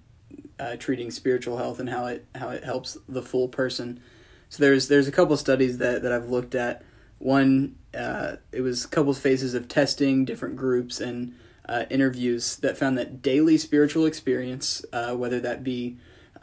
uh, 0.58 0.76
treating 0.76 1.10
spiritual 1.10 1.58
health 1.58 1.78
and 1.78 1.90
how 1.90 2.06
it 2.06 2.24
how 2.34 2.48
it 2.48 2.64
helps 2.64 2.96
the 3.08 3.22
full 3.22 3.48
person. 3.48 4.00
So 4.48 4.62
there's 4.62 4.88
there's 4.88 5.08
a 5.08 5.12
couple 5.12 5.36
studies 5.36 5.78
that 5.78 6.02
that 6.02 6.12
I've 6.12 6.30
looked 6.30 6.54
at. 6.54 6.82
One, 7.18 7.76
uh, 7.94 8.36
it 8.52 8.60
was 8.60 8.84
a 8.84 8.88
couple 8.88 9.12
phases 9.14 9.54
of 9.54 9.68
testing, 9.68 10.24
different 10.24 10.56
groups, 10.56 11.00
and 11.00 11.34
uh, 11.68 11.84
interviews 11.90 12.56
that 12.56 12.76
found 12.76 12.98
that 12.98 13.22
daily 13.22 13.56
spiritual 13.58 14.06
experience, 14.06 14.84
uh, 14.92 15.14
whether 15.14 15.40
that 15.40 15.64
be 15.64 15.96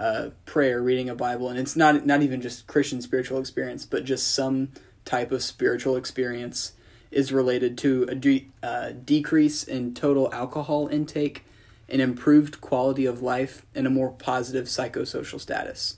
uh, 0.03 0.31
prayer, 0.45 0.81
reading 0.81 1.07
a 1.07 1.15
Bible, 1.15 1.47
and 1.47 1.57
it's 1.57 1.77
not 1.77 2.05
not 2.05 2.21
even 2.21 2.41
just 2.41 2.67
Christian 2.67 3.01
spiritual 3.01 3.39
experience, 3.39 3.85
but 3.85 4.03
just 4.03 4.35
some 4.35 4.67
type 5.05 5.31
of 5.31 5.41
spiritual 5.41 5.95
experience 5.95 6.73
is 7.09 7.31
related 7.31 7.77
to 7.77 8.05
a 8.09 8.15
de- 8.15 8.49
uh, 8.61 8.91
decrease 9.05 9.63
in 9.63 9.93
total 9.93 10.29
alcohol 10.33 10.87
intake, 10.87 11.45
an 11.87 12.01
improved 12.01 12.59
quality 12.59 13.05
of 13.05 13.21
life, 13.21 13.65
and 13.73 13.87
a 13.87 13.89
more 13.89 14.11
positive 14.11 14.65
psychosocial 14.65 15.39
status. 15.39 15.95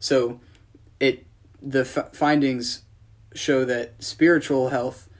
So, 0.00 0.40
it 0.98 1.26
the 1.60 1.80
f- 1.80 2.14
findings 2.14 2.84
show 3.34 3.66
that 3.66 4.02
spiritual 4.02 4.70
health 4.70 5.10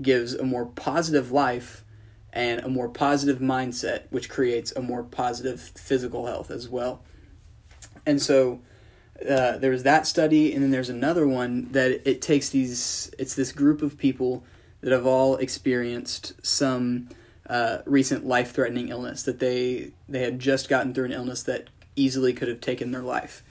gives 0.00 0.32
a 0.34 0.44
more 0.44 0.66
positive 0.66 1.32
life 1.32 1.84
and 2.32 2.60
a 2.60 2.68
more 2.68 2.88
positive 2.88 3.40
mindset, 3.40 4.02
which 4.10 4.30
creates 4.30 4.70
a 4.76 4.80
more 4.80 5.02
positive 5.02 5.60
physical 5.60 6.26
health 6.26 6.52
as 6.52 6.68
well. 6.68 7.02
And 8.06 8.20
so 8.20 8.60
uh, 9.28 9.58
there 9.58 9.70
was 9.70 9.82
that 9.82 10.06
study, 10.06 10.52
and 10.52 10.62
then 10.62 10.70
there's 10.70 10.88
another 10.88 11.26
one 11.26 11.70
that 11.72 12.08
it 12.08 12.22
takes 12.22 12.48
these, 12.48 13.10
it's 13.18 13.34
this 13.34 13.52
group 13.52 13.82
of 13.82 13.98
people 13.98 14.44
that 14.80 14.92
have 14.92 15.06
all 15.06 15.36
experienced 15.36 16.34
some 16.44 17.08
uh, 17.48 17.78
recent 17.84 18.26
life 18.26 18.52
threatening 18.52 18.88
illness, 18.88 19.22
that 19.24 19.38
they, 19.38 19.90
they 20.08 20.22
had 20.22 20.38
just 20.38 20.68
gotten 20.68 20.94
through 20.94 21.06
an 21.06 21.12
illness 21.12 21.42
that 21.42 21.68
easily 21.96 22.32
could 22.32 22.48
have 22.48 22.60
taken 22.60 22.92
their 22.92 23.02
life. 23.02 23.42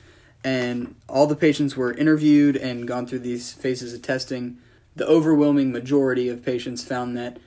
And 0.43 0.95
all 1.08 1.28
the 1.28 1.36
patients 1.36 1.76
were 1.76 1.93
interviewed 1.93 2.56
and 2.56 2.88
gone 2.88 3.06
through 3.06 3.20
these 3.20 3.52
phases 3.52 3.93
of 3.93 4.02
testing. 4.02 4.58
The 4.95 5.06
overwhelming 5.06 5.72
majority 5.72 6.30
of 6.30 6.43
patients 6.43 6.84
found 6.84 7.18
that 7.18 7.38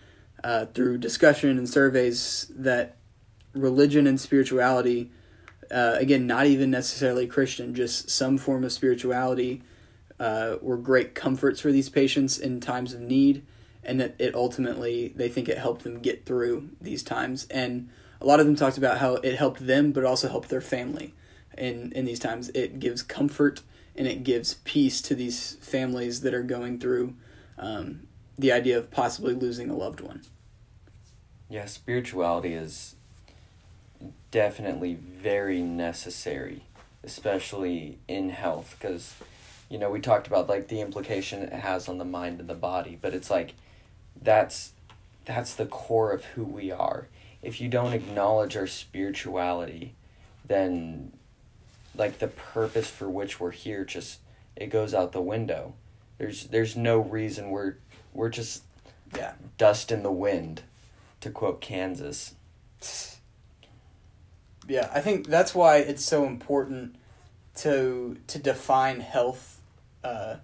uh, 0.44 0.66
through 0.66 0.98
discussion 0.98 1.56
and 1.58 1.68
surveys 1.68 2.52
that 2.54 2.96
religion 3.54 4.06
and 4.06 4.20
spirituality, 4.20 5.10
uh, 5.72 5.96
again, 5.98 6.26
not 6.26 6.46
even 6.46 6.70
necessarily 6.70 7.26
Christian, 7.26 7.74
just 7.74 8.10
some 8.10 8.38
form 8.38 8.64
of 8.64 8.72
spirituality, 8.72 9.62
uh, 10.20 10.56
were 10.60 10.76
great 10.76 11.14
comforts 11.14 11.60
for 11.60 11.72
these 11.72 11.88
patients 11.88 12.38
in 12.38 12.60
times 12.60 12.92
of 12.92 13.00
need, 13.00 13.44
and 13.82 13.98
that 14.00 14.14
it 14.18 14.34
ultimately, 14.34 15.12
they 15.16 15.28
think 15.28 15.48
it 15.48 15.58
helped 15.58 15.82
them 15.82 16.00
get 16.00 16.26
through 16.26 16.68
these 16.80 17.02
times. 17.02 17.46
And 17.50 17.88
a 18.20 18.26
lot 18.26 18.38
of 18.38 18.46
them 18.46 18.54
talked 18.54 18.78
about 18.78 18.98
how 18.98 19.14
it 19.16 19.34
helped 19.34 19.66
them, 19.66 19.92
but 19.92 20.04
also 20.04 20.28
helped 20.28 20.48
their 20.48 20.60
family 20.60 21.14
in, 21.56 21.90
in 21.92 22.04
these 22.04 22.20
times. 22.20 22.50
It 22.50 22.78
gives 22.78 23.02
comfort 23.02 23.62
and 23.96 24.06
it 24.06 24.24
gives 24.24 24.54
peace 24.64 25.02
to 25.02 25.14
these 25.14 25.56
families 25.60 26.20
that 26.20 26.32
are 26.34 26.42
going 26.42 26.78
through 26.78 27.14
um, 27.58 28.06
the 28.38 28.52
idea 28.52 28.78
of 28.78 28.90
possibly 28.90 29.34
losing 29.34 29.70
a 29.70 29.76
loved 29.76 30.00
one. 30.00 30.22
Yeah, 31.48 31.66
spirituality 31.66 32.54
is 32.54 32.96
definitely 34.30 34.94
very 34.94 35.62
necessary, 35.62 36.64
especially 37.04 37.98
in 38.08 38.30
health, 38.30 38.76
because, 38.78 39.14
you 39.68 39.78
know, 39.78 39.90
we 39.90 40.00
talked 40.00 40.26
about 40.26 40.48
like 40.48 40.68
the 40.68 40.80
implication 40.80 41.42
it 41.42 41.52
has 41.52 41.88
on 41.88 41.98
the 41.98 42.04
mind 42.04 42.40
and 42.40 42.48
the 42.48 42.54
body, 42.54 42.98
but 43.00 43.14
it's 43.14 43.30
like 43.30 43.54
that's 44.20 44.72
that's 45.24 45.54
the 45.54 45.66
core 45.66 46.12
of 46.12 46.24
who 46.26 46.44
we 46.44 46.70
are. 46.70 47.08
If 47.42 47.60
you 47.60 47.68
don't 47.68 47.92
acknowledge 47.92 48.56
our 48.56 48.66
spirituality, 48.66 49.94
then 50.46 51.12
like 51.96 52.18
the 52.18 52.28
purpose 52.28 52.88
for 52.90 53.08
which 53.08 53.38
we're 53.38 53.50
here 53.50 53.84
just 53.84 54.20
it 54.56 54.66
goes 54.68 54.94
out 54.94 55.12
the 55.12 55.20
window. 55.20 55.74
There's 56.18 56.46
there's 56.48 56.76
no 56.76 56.98
reason 56.98 57.50
we're 57.50 57.74
we're 58.12 58.28
just 58.30 58.62
Yeah. 59.16 59.34
dust 59.58 59.90
in 59.92 60.02
the 60.02 60.12
wind, 60.12 60.62
to 61.20 61.30
quote 61.30 61.60
Kansas. 61.60 62.34
Yeah, 64.68 64.90
I 64.94 65.00
think 65.00 65.26
that's 65.26 65.54
why 65.54 65.78
it's 65.78 66.04
so 66.04 66.24
important 66.24 66.96
to 67.56 68.16
to 68.28 68.38
define 68.38 69.00
health 69.00 69.60
uh, 70.04 70.36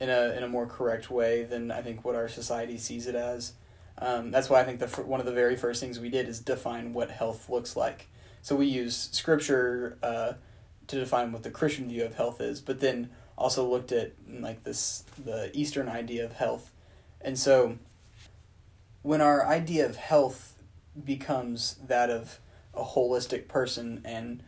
in 0.00 0.08
a 0.08 0.36
in 0.36 0.42
a 0.42 0.48
more 0.48 0.66
correct 0.66 1.10
way 1.10 1.44
than 1.44 1.70
I 1.70 1.82
think 1.82 2.04
what 2.04 2.14
our 2.14 2.28
society 2.28 2.78
sees 2.78 3.06
it 3.06 3.14
as. 3.14 3.52
Um, 3.98 4.30
that's 4.30 4.50
why 4.50 4.60
I 4.60 4.64
think 4.64 4.80
the 4.80 4.86
one 5.02 5.20
of 5.20 5.26
the 5.26 5.32
very 5.32 5.56
first 5.56 5.80
things 5.80 5.98
we 6.00 6.08
did 6.10 6.28
is 6.28 6.40
define 6.40 6.92
what 6.92 7.10
health 7.10 7.48
looks 7.48 7.76
like. 7.76 8.08
So 8.42 8.56
we 8.56 8.66
use 8.66 9.08
scripture 9.12 9.96
uh, 10.02 10.34
to 10.88 10.98
define 10.98 11.32
what 11.32 11.42
the 11.42 11.50
Christian 11.50 11.88
view 11.88 12.04
of 12.04 12.14
health 12.14 12.40
is, 12.40 12.60
but 12.60 12.80
then 12.80 13.10
also 13.36 13.66
looked 13.68 13.90
at 13.92 14.12
like 14.28 14.64
this 14.64 15.04
the 15.22 15.50
Eastern 15.56 15.88
idea 15.88 16.24
of 16.24 16.34
health, 16.34 16.70
and 17.20 17.38
so 17.38 17.78
when 19.02 19.20
our 19.20 19.46
idea 19.46 19.86
of 19.86 19.96
health 19.96 20.54
becomes 21.04 21.76
that 21.86 22.10
of 22.10 22.38
a 22.76 22.84
holistic 22.84 23.48
person 23.48 24.00
and 24.04 24.42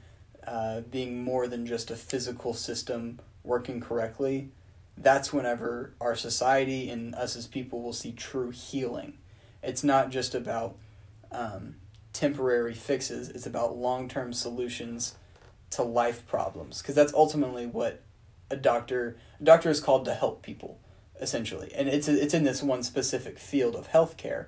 uh, 0.46 0.80
being 0.80 1.22
more 1.22 1.48
than 1.48 1.66
just 1.66 1.90
a 1.90 1.96
physical 1.96 2.54
system 2.54 3.20
working 3.42 3.80
correctly, 3.80 4.50
that's 4.96 5.32
whenever 5.32 5.92
our 6.00 6.14
society 6.14 6.88
and 6.88 7.14
us 7.14 7.36
as 7.36 7.46
people 7.46 7.82
will 7.82 7.92
see 7.92 8.12
true 8.12 8.50
healing. 8.50 9.18
It's 9.62 9.84
not 9.84 10.10
just 10.10 10.34
about 10.34 10.76
um, 11.30 11.76
temporary 12.12 12.74
fixes, 12.74 13.28
it's 13.28 13.46
about 13.46 13.76
long 13.76 14.08
term 14.08 14.32
solutions 14.32 15.16
to 15.70 15.82
life 15.82 16.26
problems. 16.26 16.80
Because 16.80 16.94
that's 16.94 17.12
ultimately 17.12 17.66
what 17.66 18.02
a 18.50 18.56
doctor 18.56 19.16
a 19.40 19.44
doctor 19.44 19.70
is 19.70 19.80
called 19.80 20.04
to 20.06 20.14
help 20.14 20.42
people, 20.42 20.78
essentially. 21.20 21.72
And 21.74 21.88
it's, 21.88 22.08
it's 22.08 22.34
in 22.34 22.44
this 22.44 22.62
one 22.62 22.82
specific 22.82 23.38
field 23.38 23.74
of 23.74 23.88
healthcare. 23.88 24.46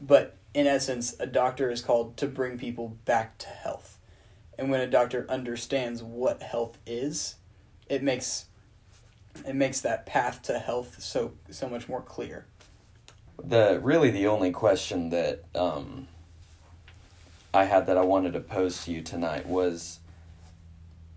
But 0.00 0.36
in 0.56 0.66
essence, 0.66 1.14
a 1.20 1.26
doctor 1.26 1.70
is 1.70 1.82
called 1.82 2.16
to 2.16 2.26
bring 2.26 2.58
people 2.58 2.96
back 3.04 3.36
to 3.36 3.46
health. 3.46 3.98
And 4.58 4.70
when 4.70 4.80
a 4.80 4.86
doctor 4.86 5.26
understands 5.28 6.02
what 6.02 6.42
health 6.42 6.78
is, 6.86 7.34
it 7.90 8.02
makes 8.02 8.46
it 9.46 9.54
makes 9.54 9.82
that 9.82 10.06
path 10.06 10.40
to 10.44 10.58
health 10.58 10.96
so 10.98 11.34
so 11.50 11.68
much 11.68 11.90
more 11.90 12.00
clear. 12.00 12.46
The 13.44 13.78
really 13.82 14.10
the 14.10 14.28
only 14.28 14.50
question 14.50 15.10
that 15.10 15.44
um, 15.54 16.08
I 17.52 17.64
had 17.64 17.86
that 17.88 17.98
I 17.98 18.02
wanted 18.02 18.32
to 18.32 18.40
pose 18.40 18.82
to 18.86 18.92
you 18.92 19.02
tonight 19.02 19.44
was 19.44 20.00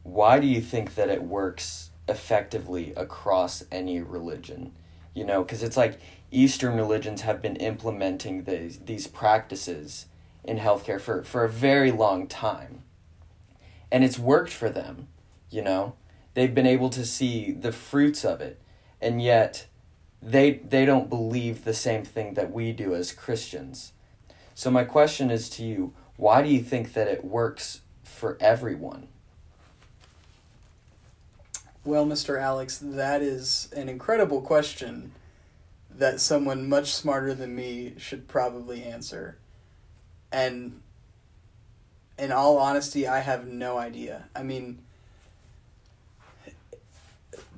why 0.04 0.40
do 0.40 0.48
you 0.48 0.60
think 0.60 0.96
that 0.96 1.08
it 1.08 1.24
works 1.24 1.92
effectively 2.10 2.92
across 2.98 3.64
any 3.72 4.02
religion? 4.02 4.74
You 5.14 5.24
know, 5.24 5.44
because 5.44 5.64
it's 5.64 5.78
like 5.78 5.98
Eastern 6.32 6.76
religions 6.76 7.22
have 7.22 7.42
been 7.42 7.56
implementing 7.56 8.44
these 8.44 8.80
these 8.80 9.08
practices 9.08 10.06
in 10.44 10.58
healthcare 10.58 11.02
for, 11.02 11.24
for 11.24 11.44
a 11.44 11.50
very 11.50 11.92
long 11.92 12.28
time. 12.28 12.84
And 13.92 14.04
it's 14.04 14.20
worked 14.20 14.52
for 14.52 14.70
them, 14.70 15.08
you 15.50 15.62
know? 15.62 15.96
They've 16.34 16.54
been 16.54 16.68
able 16.68 16.90
to 16.92 17.06
see 17.06 17.52
the 17.52 17.72
fruits 17.72 18.24
of 18.24 18.40
it. 18.42 18.62
And 19.02 19.22
yet 19.22 19.68
they 20.22 20.62
they 20.68 20.86
don't 20.86 21.10
believe 21.10 21.64
the 21.64 21.74
same 21.74 22.04
thing 22.04 22.34
that 22.36 22.52
we 22.52 22.72
do 22.72 22.94
as 22.94 23.12
Christians. 23.12 23.94
So 24.54 24.70
my 24.70 24.84
question 24.84 25.32
is 25.32 25.50
to 25.52 25.64
you, 25.64 25.94
why 26.18 26.42
do 26.42 26.50
you 26.50 26.62
think 26.62 26.94
that 26.94 27.08
it 27.08 27.24
works 27.24 27.82
for 28.04 28.38
everyone? 28.42 29.08
Well, 31.86 32.06
Mr. 32.06 32.40
Alex, 32.40 32.78
that 32.78 33.22
is 33.22 33.70
an 33.76 33.88
incredible 33.88 34.42
question 34.42 35.14
that 36.00 36.20
someone 36.20 36.68
much 36.68 36.93
smarter 36.93 37.34
than 37.34 37.56
me 37.56 37.93
should 37.97 38.28
probably 38.28 38.84
answer. 38.84 39.38
And 40.32 40.82
in 42.18 42.32
all 42.32 42.58
honesty, 42.58 43.08
I 43.08 43.20
have 43.20 43.47
no 43.47 43.78
idea. 43.78 44.30
I 44.36 44.43
mean, 44.43 44.80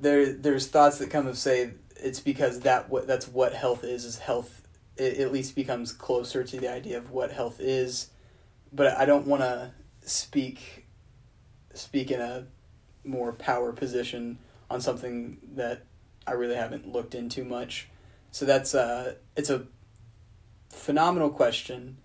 there 0.00 0.32
there's 0.32 0.66
thoughts 0.66 0.98
that 0.98 1.10
come 1.10 1.26
of 1.26 1.38
say 1.38 1.72
it's 1.96 2.20
because 2.20 2.60
that 2.60 2.90
what 2.90 3.06
that's 3.06 3.28
what 3.28 3.54
health 3.54 3.84
is 3.84 4.04
is 4.04 4.18
health 4.18 4.62
it 4.96 5.18
at 5.18 5.32
least 5.32 5.54
becomes 5.54 5.92
closer 5.92 6.44
to 6.44 6.58
the 6.58 6.68
idea 6.68 6.98
of 6.98 7.10
what 7.10 7.30
health 7.30 7.60
is 7.60 8.10
but 8.72 8.98
I 8.98 9.04
don't 9.04 9.26
want 9.26 9.42
to 9.42 9.70
speak 10.04 10.86
speak 11.74 12.10
in 12.10 12.20
a 12.20 12.46
more 13.04 13.32
power 13.32 13.72
position 13.72 14.38
on 14.70 14.80
something 14.80 15.38
that 15.54 15.84
I 16.26 16.32
really 16.32 16.54
haven't 16.54 16.90
looked 16.90 17.14
into 17.14 17.44
much. 17.44 17.88
So 18.32 18.44
that's 18.44 18.74
uh 18.74 19.14
it's 19.36 19.50
a 19.50 19.66
phenomenal 20.70 21.30
question 21.30 21.98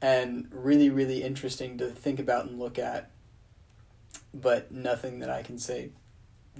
and 0.00 0.48
really 0.52 0.90
really 0.90 1.22
interesting 1.22 1.78
to 1.78 1.88
think 1.88 2.20
about 2.20 2.46
and 2.46 2.58
look 2.58 2.78
at 2.78 3.10
but 4.32 4.70
nothing 4.70 5.18
that 5.20 5.30
I 5.30 5.42
can 5.42 5.58
say 5.58 5.90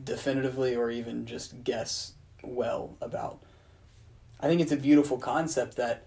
definitively 0.03 0.75
or 0.75 0.91
even 0.91 1.27
just 1.27 1.63
guess 1.63 2.13
well 2.43 2.97
about. 3.01 3.39
I 4.41 4.47
think 4.49 4.61
it's 4.61 4.73
a 4.73 4.77
beautiful 4.77 5.19
concept 5.19 5.77
that 5.77 6.05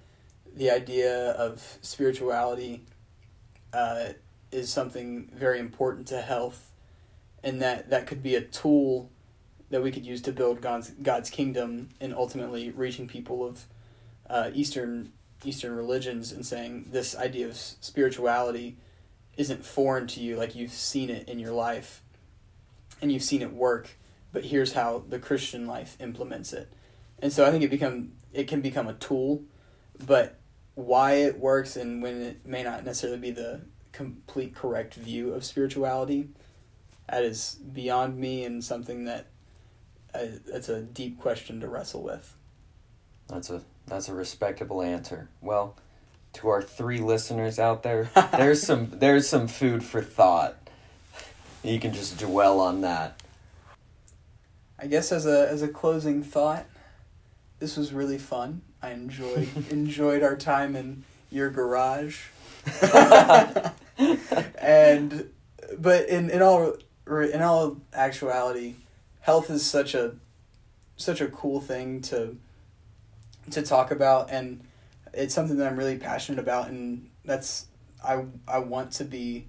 the 0.56 0.72
idea 0.72 1.32
of 1.32 1.78
spirituality 1.82 2.84
uh, 3.74 4.10
is 4.52 4.72
something 4.72 5.30
very 5.34 5.60
important 5.60 6.08
to 6.08 6.22
health, 6.22 6.72
and 7.44 7.62
that 7.62 7.90
that 7.90 8.08
could 8.08 8.24
be 8.24 8.36
a 8.36 8.42
tool 8.42 9.10
that 9.70 9.84
we 9.84 9.92
could 9.92 10.06
use 10.06 10.22
to 10.24 10.32
build 10.32 10.62
God's 10.62 10.92
God's 10.92 11.30
kingdom 11.30 11.90
and 12.00 12.14
ultimately 12.14 12.72
reaching 12.72 13.08
people 13.08 13.46
of 13.46 13.66
uh, 14.30 14.52
Eastern 14.54 15.12
Eastern 15.44 15.76
religions 15.76 16.32
and 16.32 16.46
saying 16.46 16.88
this 16.92 17.16
idea 17.16 17.48
of 17.48 17.56
spirituality 17.56 18.78
isn't 19.38 19.66
foreign 19.66 20.06
to 20.06 20.20
you 20.20 20.36
like 20.36 20.54
you've 20.54 20.74
seen 20.74 21.10
it 21.10 21.28
in 21.30 21.40
your 21.40 21.54
life 21.54 22.02
and 23.02 23.12
you've 23.12 23.24
seen 23.24 23.42
it 23.42 23.54
work 23.54 23.92
but 24.34 24.44
here's 24.44 24.74
how 24.74 25.04
the 25.08 25.18
christian 25.18 25.66
life 25.66 25.96
implements 26.02 26.52
it. 26.52 26.72
And 27.20 27.32
so 27.32 27.46
i 27.46 27.52
think 27.52 27.64
it 27.64 27.72
become 27.72 28.12
it 28.34 28.50
can 28.50 28.60
become 28.60 28.88
a 28.88 28.94
tool 28.94 29.44
but 30.06 30.40
why 30.76 31.14
it 31.14 31.40
works 31.40 31.78
and 31.78 32.02
when 32.04 32.22
it 32.22 32.46
may 32.46 32.64
not 32.64 32.84
necessarily 32.84 33.20
be 33.20 33.32
the 33.32 33.62
complete 33.94 34.54
correct 34.54 34.94
view 34.96 35.34
of 35.34 35.46
spirituality 35.46 36.30
that 37.10 37.24
is 37.24 37.56
beyond 37.74 38.18
me 38.18 38.44
and 38.44 38.64
something 38.64 39.06
that 39.06 39.28
that's 40.14 40.70
a 40.70 40.82
deep 40.82 41.20
question 41.20 41.60
to 41.62 41.68
wrestle 41.68 42.02
with 42.04 42.36
That's 43.28 43.50
a 43.50 43.62
that's 43.88 44.10
a 44.10 44.14
respectable 44.14 44.82
answer. 44.82 45.30
Well, 45.42 45.76
to 46.34 46.50
our 46.50 46.62
three 46.62 47.00
listeners 47.00 47.58
out 47.60 47.84
there, 47.84 48.10
there's 48.32 48.62
some 48.62 48.92
there's 48.92 49.28
some 49.28 49.48
food 49.48 49.84
for 49.84 50.02
thought. 50.02 50.56
You 51.64 51.80
can 51.80 51.94
just 51.94 52.20
dwell 52.20 52.60
on 52.60 52.82
that. 52.82 53.22
I 54.78 54.88
guess 54.88 55.12
as 55.12 55.26
a 55.26 55.50
as 55.50 55.62
a 55.62 55.68
closing 55.68 56.24
thought, 56.24 56.66
this 57.60 57.76
was 57.76 57.92
really 57.92 58.18
fun. 58.18 58.62
I 58.82 58.92
enjoyed 58.92 59.50
enjoyed 59.70 60.24
our 60.24 60.38
time 60.38 60.76
in 60.76 61.04
your 61.30 61.50
garage. 61.50 62.22
and 64.58 65.30
but 65.78 66.08
in 66.10 66.30
in 66.30 66.42
all 66.42 66.76
in 67.08 67.42
all 67.42 67.78
actuality, 67.94 68.76
health 69.22 69.50
is 69.50 69.66
such 69.66 69.94
a 69.94 70.16
such 70.96 71.22
a 71.22 71.28
cool 71.28 71.62
thing 71.62 72.02
to 72.02 72.38
to 73.52 73.62
talk 73.62 73.92
about 73.92 74.30
and 74.30 74.62
it's 75.14 75.34
something 75.34 75.58
that 75.58 75.68
I'm 75.68 75.78
really 75.78 75.98
passionate 75.98 76.40
about 76.40 76.70
and 76.70 77.10
that's 77.26 77.68
I 78.04 78.26
I 78.48 78.60
want 78.60 78.92
to 78.94 79.06
be 79.06 79.48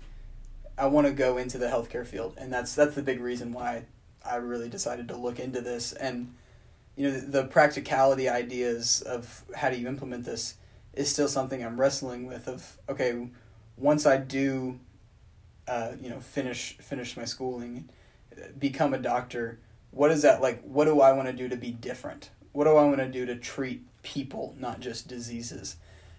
I 0.78 0.86
want 0.86 1.06
to 1.06 1.12
go 1.12 1.36
into 1.36 1.58
the 1.58 1.66
healthcare 1.66 2.06
field 2.06 2.34
and 2.38 2.52
that's 2.52 2.74
that's 2.74 2.94
the 2.94 3.02
big 3.02 3.20
reason 3.20 3.52
why 3.52 3.84
I 4.24 4.36
really 4.36 4.68
decided 4.68 5.08
to 5.08 5.16
look 5.16 5.38
into 5.38 5.60
this. 5.60 5.92
And 5.92 6.34
you 6.96 7.08
know 7.08 7.18
the, 7.18 7.26
the 7.26 7.44
practicality 7.44 8.28
ideas 8.28 9.02
of 9.02 9.44
how 9.56 9.70
do 9.70 9.76
you 9.76 9.88
implement 9.88 10.24
this 10.24 10.54
is 10.92 11.10
still 11.10 11.28
something 11.28 11.64
I'm 11.64 11.80
wrestling 11.80 12.26
with 12.26 12.48
of 12.48 12.78
okay 12.88 13.28
once 13.76 14.06
I 14.06 14.16
do 14.16 14.78
uh, 15.68 15.92
you 16.00 16.10
know 16.10 16.20
finish 16.20 16.76
finish 16.78 17.16
my 17.16 17.24
schooling 17.24 17.88
become 18.58 18.94
a 18.94 18.98
doctor 18.98 19.58
what 19.90 20.10
is 20.10 20.22
that 20.22 20.40
like 20.40 20.62
what 20.62 20.84
do 20.84 21.00
I 21.00 21.12
want 21.12 21.28
to 21.28 21.34
do 21.34 21.48
to 21.48 21.56
be 21.56 21.70
different? 21.70 22.30
What 22.52 22.64
do 22.64 22.76
I 22.76 22.84
want 22.84 22.98
to 22.98 23.08
do 23.08 23.26
to 23.26 23.36
treat 23.36 23.82
people 24.02 24.54
not 24.58 24.80
just 24.80 25.08
diseases? 25.08 25.76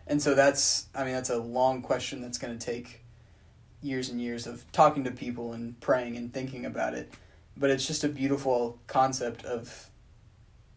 And 0.07 0.21
so 0.21 0.35
that's 0.35 0.87
I 0.93 1.03
mean 1.03 1.13
that's 1.13 1.29
a 1.29 1.37
long 1.37 1.81
question 1.81 2.21
that's 2.21 2.37
going 2.37 2.57
to 2.57 2.65
take 2.65 3.01
years 3.81 4.09
and 4.09 4.21
years 4.21 4.45
of 4.45 4.69
talking 4.71 5.03
to 5.05 5.11
people 5.11 5.53
and 5.53 5.79
praying 5.79 6.17
and 6.17 6.33
thinking 6.33 6.65
about 6.65 6.93
it. 6.93 7.13
But 7.57 7.69
it's 7.69 7.87
just 7.87 8.03
a 8.03 8.09
beautiful 8.09 8.79
concept 8.87 9.45
of 9.45 9.89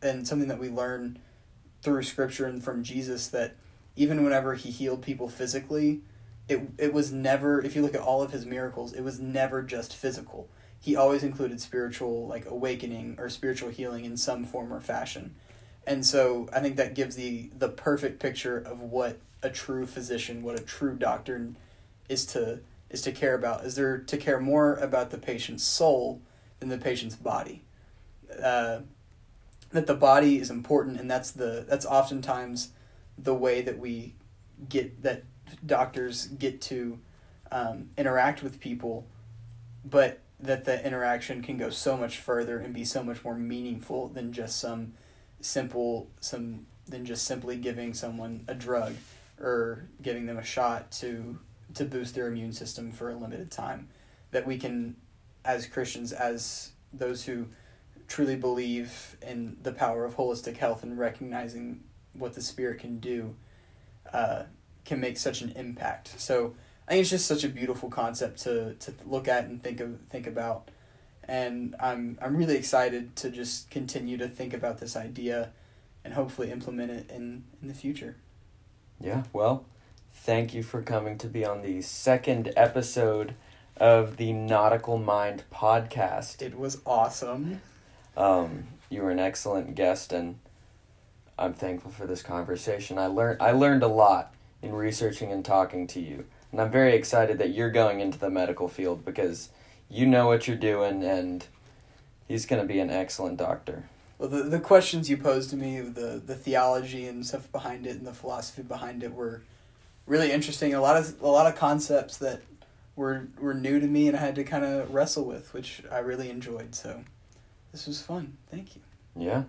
and 0.02 0.26
something 0.26 0.48
that 0.48 0.58
we 0.58 0.68
learn 0.68 1.18
through 1.82 2.02
scripture 2.02 2.46
and 2.46 2.62
from 2.62 2.82
Jesus 2.82 3.28
that 3.28 3.56
even 3.96 4.24
whenever 4.24 4.54
he 4.54 4.70
healed 4.70 5.02
people 5.02 5.28
physically 5.28 6.00
it 6.48 6.60
it 6.78 6.92
was 6.92 7.10
never 7.10 7.60
if 7.62 7.74
you 7.74 7.82
look 7.82 7.94
at 7.94 8.00
all 8.00 8.22
of 8.22 8.32
his 8.32 8.44
miracles 8.44 8.92
it 8.92 9.02
was 9.02 9.18
never 9.18 9.62
just 9.62 9.94
physical 9.94 10.48
he 10.84 10.96
always 10.96 11.22
included 11.22 11.62
spiritual 11.62 12.26
like 12.26 12.44
awakening 12.44 13.16
or 13.18 13.30
spiritual 13.30 13.70
healing 13.70 14.04
in 14.04 14.18
some 14.18 14.44
form 14.44 14.70
or 14.70 14.80
fashion. 14.82 15.34
And 15.86 16.04
so 16.04 16.48
i 16.52 16.60
think 16.60 16.76
that 16.76 16.94
gives 16.94 17.16
the 17.16 17.50
the 17.58 17.70
perfect 17.70 18.20
picture 18.20 18.58
of 18.58 18.80
what 18.80 19.18
a 19.42 19.48
true 19.48 19.86
physician 19.86 20.42
what 20.42 20.58
a 20.58 20.62
true 20.62 20.94
doctor 20.96 21.52
is 22.08 22.26
to 22.26 22.60
is 22.90 23.00
to 23.02 23.12
care 23.12 23.34
about 23.34 23.64
is 23.64 23.76
there 23.76 23.98
to 23.98 24.16
care 24.18 24.40
more 24.40 24.74
about 24.74 25.10
the 25.10 25.18
patient's 25.18 25.64
soul 25.64 26.20
than 26.60 26.68
the 26.68 26.78
patient's 26.78 27.16
body. 27.16 27.62
Uh, 28.42 28.80
that 29.70 29.86
the 29.86 29.94
body 29.94 30.38
is 30.38 30.50
important 30.50 31.00
and 31.00 31.10
that's 31.10 31.30
the 31.30 31.64
that's 31.68 31.86
oftentimes 31.86 32.70
the 33.18 33.34
way 33.34 33.62
that 33.62 33.78
we 33.78 34.14
get 34.68 35.02
that 35.02 35.24
doctors 35.64 36.26
get 36.26 36.60
to 36.60 36.98
um, 37.50 37.88
interact 37.96 38.42
with 38.42 38.60
people. 38.60 39.06
But 39.84 40.20
that 40.44 40.64
the 40.64 40.86
interaction 40.86 41.42
can 41.42 41.56
go 41.56 41.70
so 41.70 41.96
much 41.96 42.18
further 42.18 42.58
and 42.58 42.74
be 42.74 42.84
so 42.84 43.02
much 43.02 43.24
more 43.24 43.34
meaningful 43.34 44.08
than 44.08 44.32
just 44.32 44.60
some 44.60 44.92
simple 45.40 46.08
some 46.20 46.66
than 46.86 47.04
just 47.04 47.24
simply 47.24 47.56
giving 47.56 47.94
someone 47.94 48.44
a 48.46 48.54
drug 48.54 48.94
or 49.40 49.86
giving 50.02 50.26
them 50.26 50.38
a 50.38 50.44
shot 50.44 50.90
to 50.90 51.38
to 51.72 51.84
boost 51.84 52.14
their 52.14 52.28
immune 52.28 52.52
system 52.52 52.92
for 52.92 53.10
a 53.10 53.16
limited 53.16 53.50
time. 53.50 53.88
That 54.32 54.46
we 54.46 54.58
can 54.58 54.96
as 55.44 55.66
Christians 55.66 56.12
as 56.12 56.72
those 56.92 57.24
who 57.24 57.46
truly 58.06 58.36
believe 58.36 59.16
in 59.22 59.56
the 59.62 59.72
power 59.72 60.04
of 60.04 60.16
holistic 60.16 60.58
health 60.58 60.82
and 60.82 60.98
recognizing 60.98 61.82
what 62.12 62.34
the 62.34 62.42
spirit 62.42 62.80
can 62.80 62.98
do 62.98 63.34
uh, 64.12 64.42
can 64.84 65.00
make 65.00 65.16
such 65.16 65.40
an 65.40 65.50
impact. 65.56 66.20
So 66.20 66.54
I 66.86 66.92
think 66.92 67.00
it's 67.02 67.10
just 67.10 67.26
such 67.26 67.44
a 67.44 67.48
beautiful 67.48 67.88
concept 67.88 68.40
to 68.42 68.74
to 68.74 68.94
look 69.06 69.26
at 69.28 69.44
and 69.44 69.62
think 69.62 69.80
of 69.80 70.00
think 70.10 70.26
about, 70.26 70.70
and 71.26 71.74
I'm 71.80 72.18
I'm 72.20 72.36
really 72.36 72.56
excited 72.56 73.16
to 73.16 73.30
just 73.30 73.70
continue 73.70 74.16
to 74.18 74.28
think 74.28 74.52
about 74.52 74.78
this 74.78 74.96
idea, 74.96 75.50
and 76.04 76.14
hopefully 76.14 76.50
implement 76.50 76.90
it 76.90 77.10
in 77.10 77.44
in 77.62 77.68
the 77.68 77.74
future. 77.74 78.16
Yeah, 79.00 79.24
well, 79.32 79.64
thank 80.12 80.54
you 80.54 80.62
for 80.62 80.82
coming 80.82 81.18
to 81.18 81.26
be 81.26 81.44
on 81.44 81.62
the 81.62 81.80
second 81.82 82.52
episode 82.56 83.34
of 83.78 84.18
the 84.18 84.32
Nautical 84.32 84.98
Mind 84.98 85.44
podcast. 85.52 86.42
It 86.42 86.58
was 86.58 86.80
awesome. 86.86 87.60
Um, 88.16 88.68
you 88.90 89.02
were 89.02 89.10
an 89.10 89.18
excellent 89.18 89.74
guest, 89.74 90.12
and 90.12 90.38
I'm 91.38 91.54
thankful 91.54 91.90
for 91.90 92.06
this 92.06 92.22
conversation. 92.22 92.98
I 92.98 93.06
learned 93.06 93.40
I 93.40 93.52
learned 93.52 93.82
a 93.82 93.88
lot 93.88 94.34
in 94.62 94.72
researching 94.72 95.32
and 95.32 95.44
talking 95.44 95.86
to 95.88 96.00
you. 96.00 96.26
And 96.54 96.60
I'm 96.60 96.70
very 96.70 96.94
excited 96.94 97.38
that 97.38 97.52
you're 97.52 97.72
going 97.72 97.98
into 97.98 98.16
the 98.16 98.30
medical 98.30 98.68
field 98.68 99.04
because 99.04 99.48
you 99.90 100.06
know 100.06 100.28
what 100.28 100.46
you're 100.46 100.56
doing 100.56 101.02
and 101.02 101.44
he's 102.28 102.46
going 102.46 102.62
to 102.62 102.68
be 102.68 102.78
an 102.78 102.90
excellent 102.90 103.38
doctor. 103.38 103.88
Well, 104.18 104.28
the, 104.28 104.44
the 104.44 104.60
questions 104.60 105.10
you 105.10 105.16
posed 105.16 105.50
to 105.50 105.56
me, 105.56 105.80
the, 105.80 106.22
the 106.24 106.36
theology 106.36 107.08
and 107.08 107.26
stuff 107.26 107.50
behind 107.50 107.88
it 107.88 107.96
and 107.96 108.06
the 108.06 108.14
philosophy 108.14 108.62
behind 108.62 109.02
it 109.02 109.12
were 109.12 109.42
really 110.06 110.30
interesting. 110.30 110.74
A 110.74 110.80
lot 110.80 110.96
of 110.96 111.20
a 111.20 111.26
lot 111.26 111.48
of 111.48 111.56
concepts 111.58 112.18
that 112.18 112.42
were 112.94 113.26
were 113.40 113.54
new 113.54 113.80
to 113.80 113.88
me 113.88 114.06
and 114.06 114.16
I 114.16 114.20
had 114.20 114.36
to 114.36 114.44
kind 114.44 114.64
of 114.64 114.94
wrestle 114.94 115.24
with, 115.24 115.52
which 115.52 115.82
I 115.90 115.98
really 115.98 116.30
enjoyed. 116.30 116.76
So 116.76 117.02
this 117.72 117.88
was 117.88 118.00
fun. 118.00 118.36
Thank 118.48 118.76
you. 118.76 118.82
Yeah. 119.16 119.42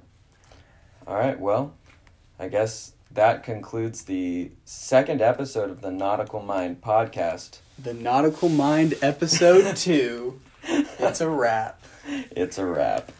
All 1.06 1.18
right. 1.18 1.40
Well, 1.40 1.76
I 2.40 2.48
guess 2.48 2.94
that 3.16 3.44
concludes 3.44 4.04
the 4.04 4.52
second 4.66 5.22
episode 5.22 5.70
of 5.70 5.82
the 5.82 5.90
Nautical 5.92 6.42
Mind 6.42 6.82
podcast. 6.82 7.60
The 7.82 7.94
Nautical 7.94 8.50
Mind 8.50 8.96
episode 9.02 9.76
2. 9.78 10.40
It's 11.00 11.22
a 11.22 11.30
wrap. 11.30 11.82
It's 12.08 12.58
a 12.58 12.66
wrap. 12.66 13.12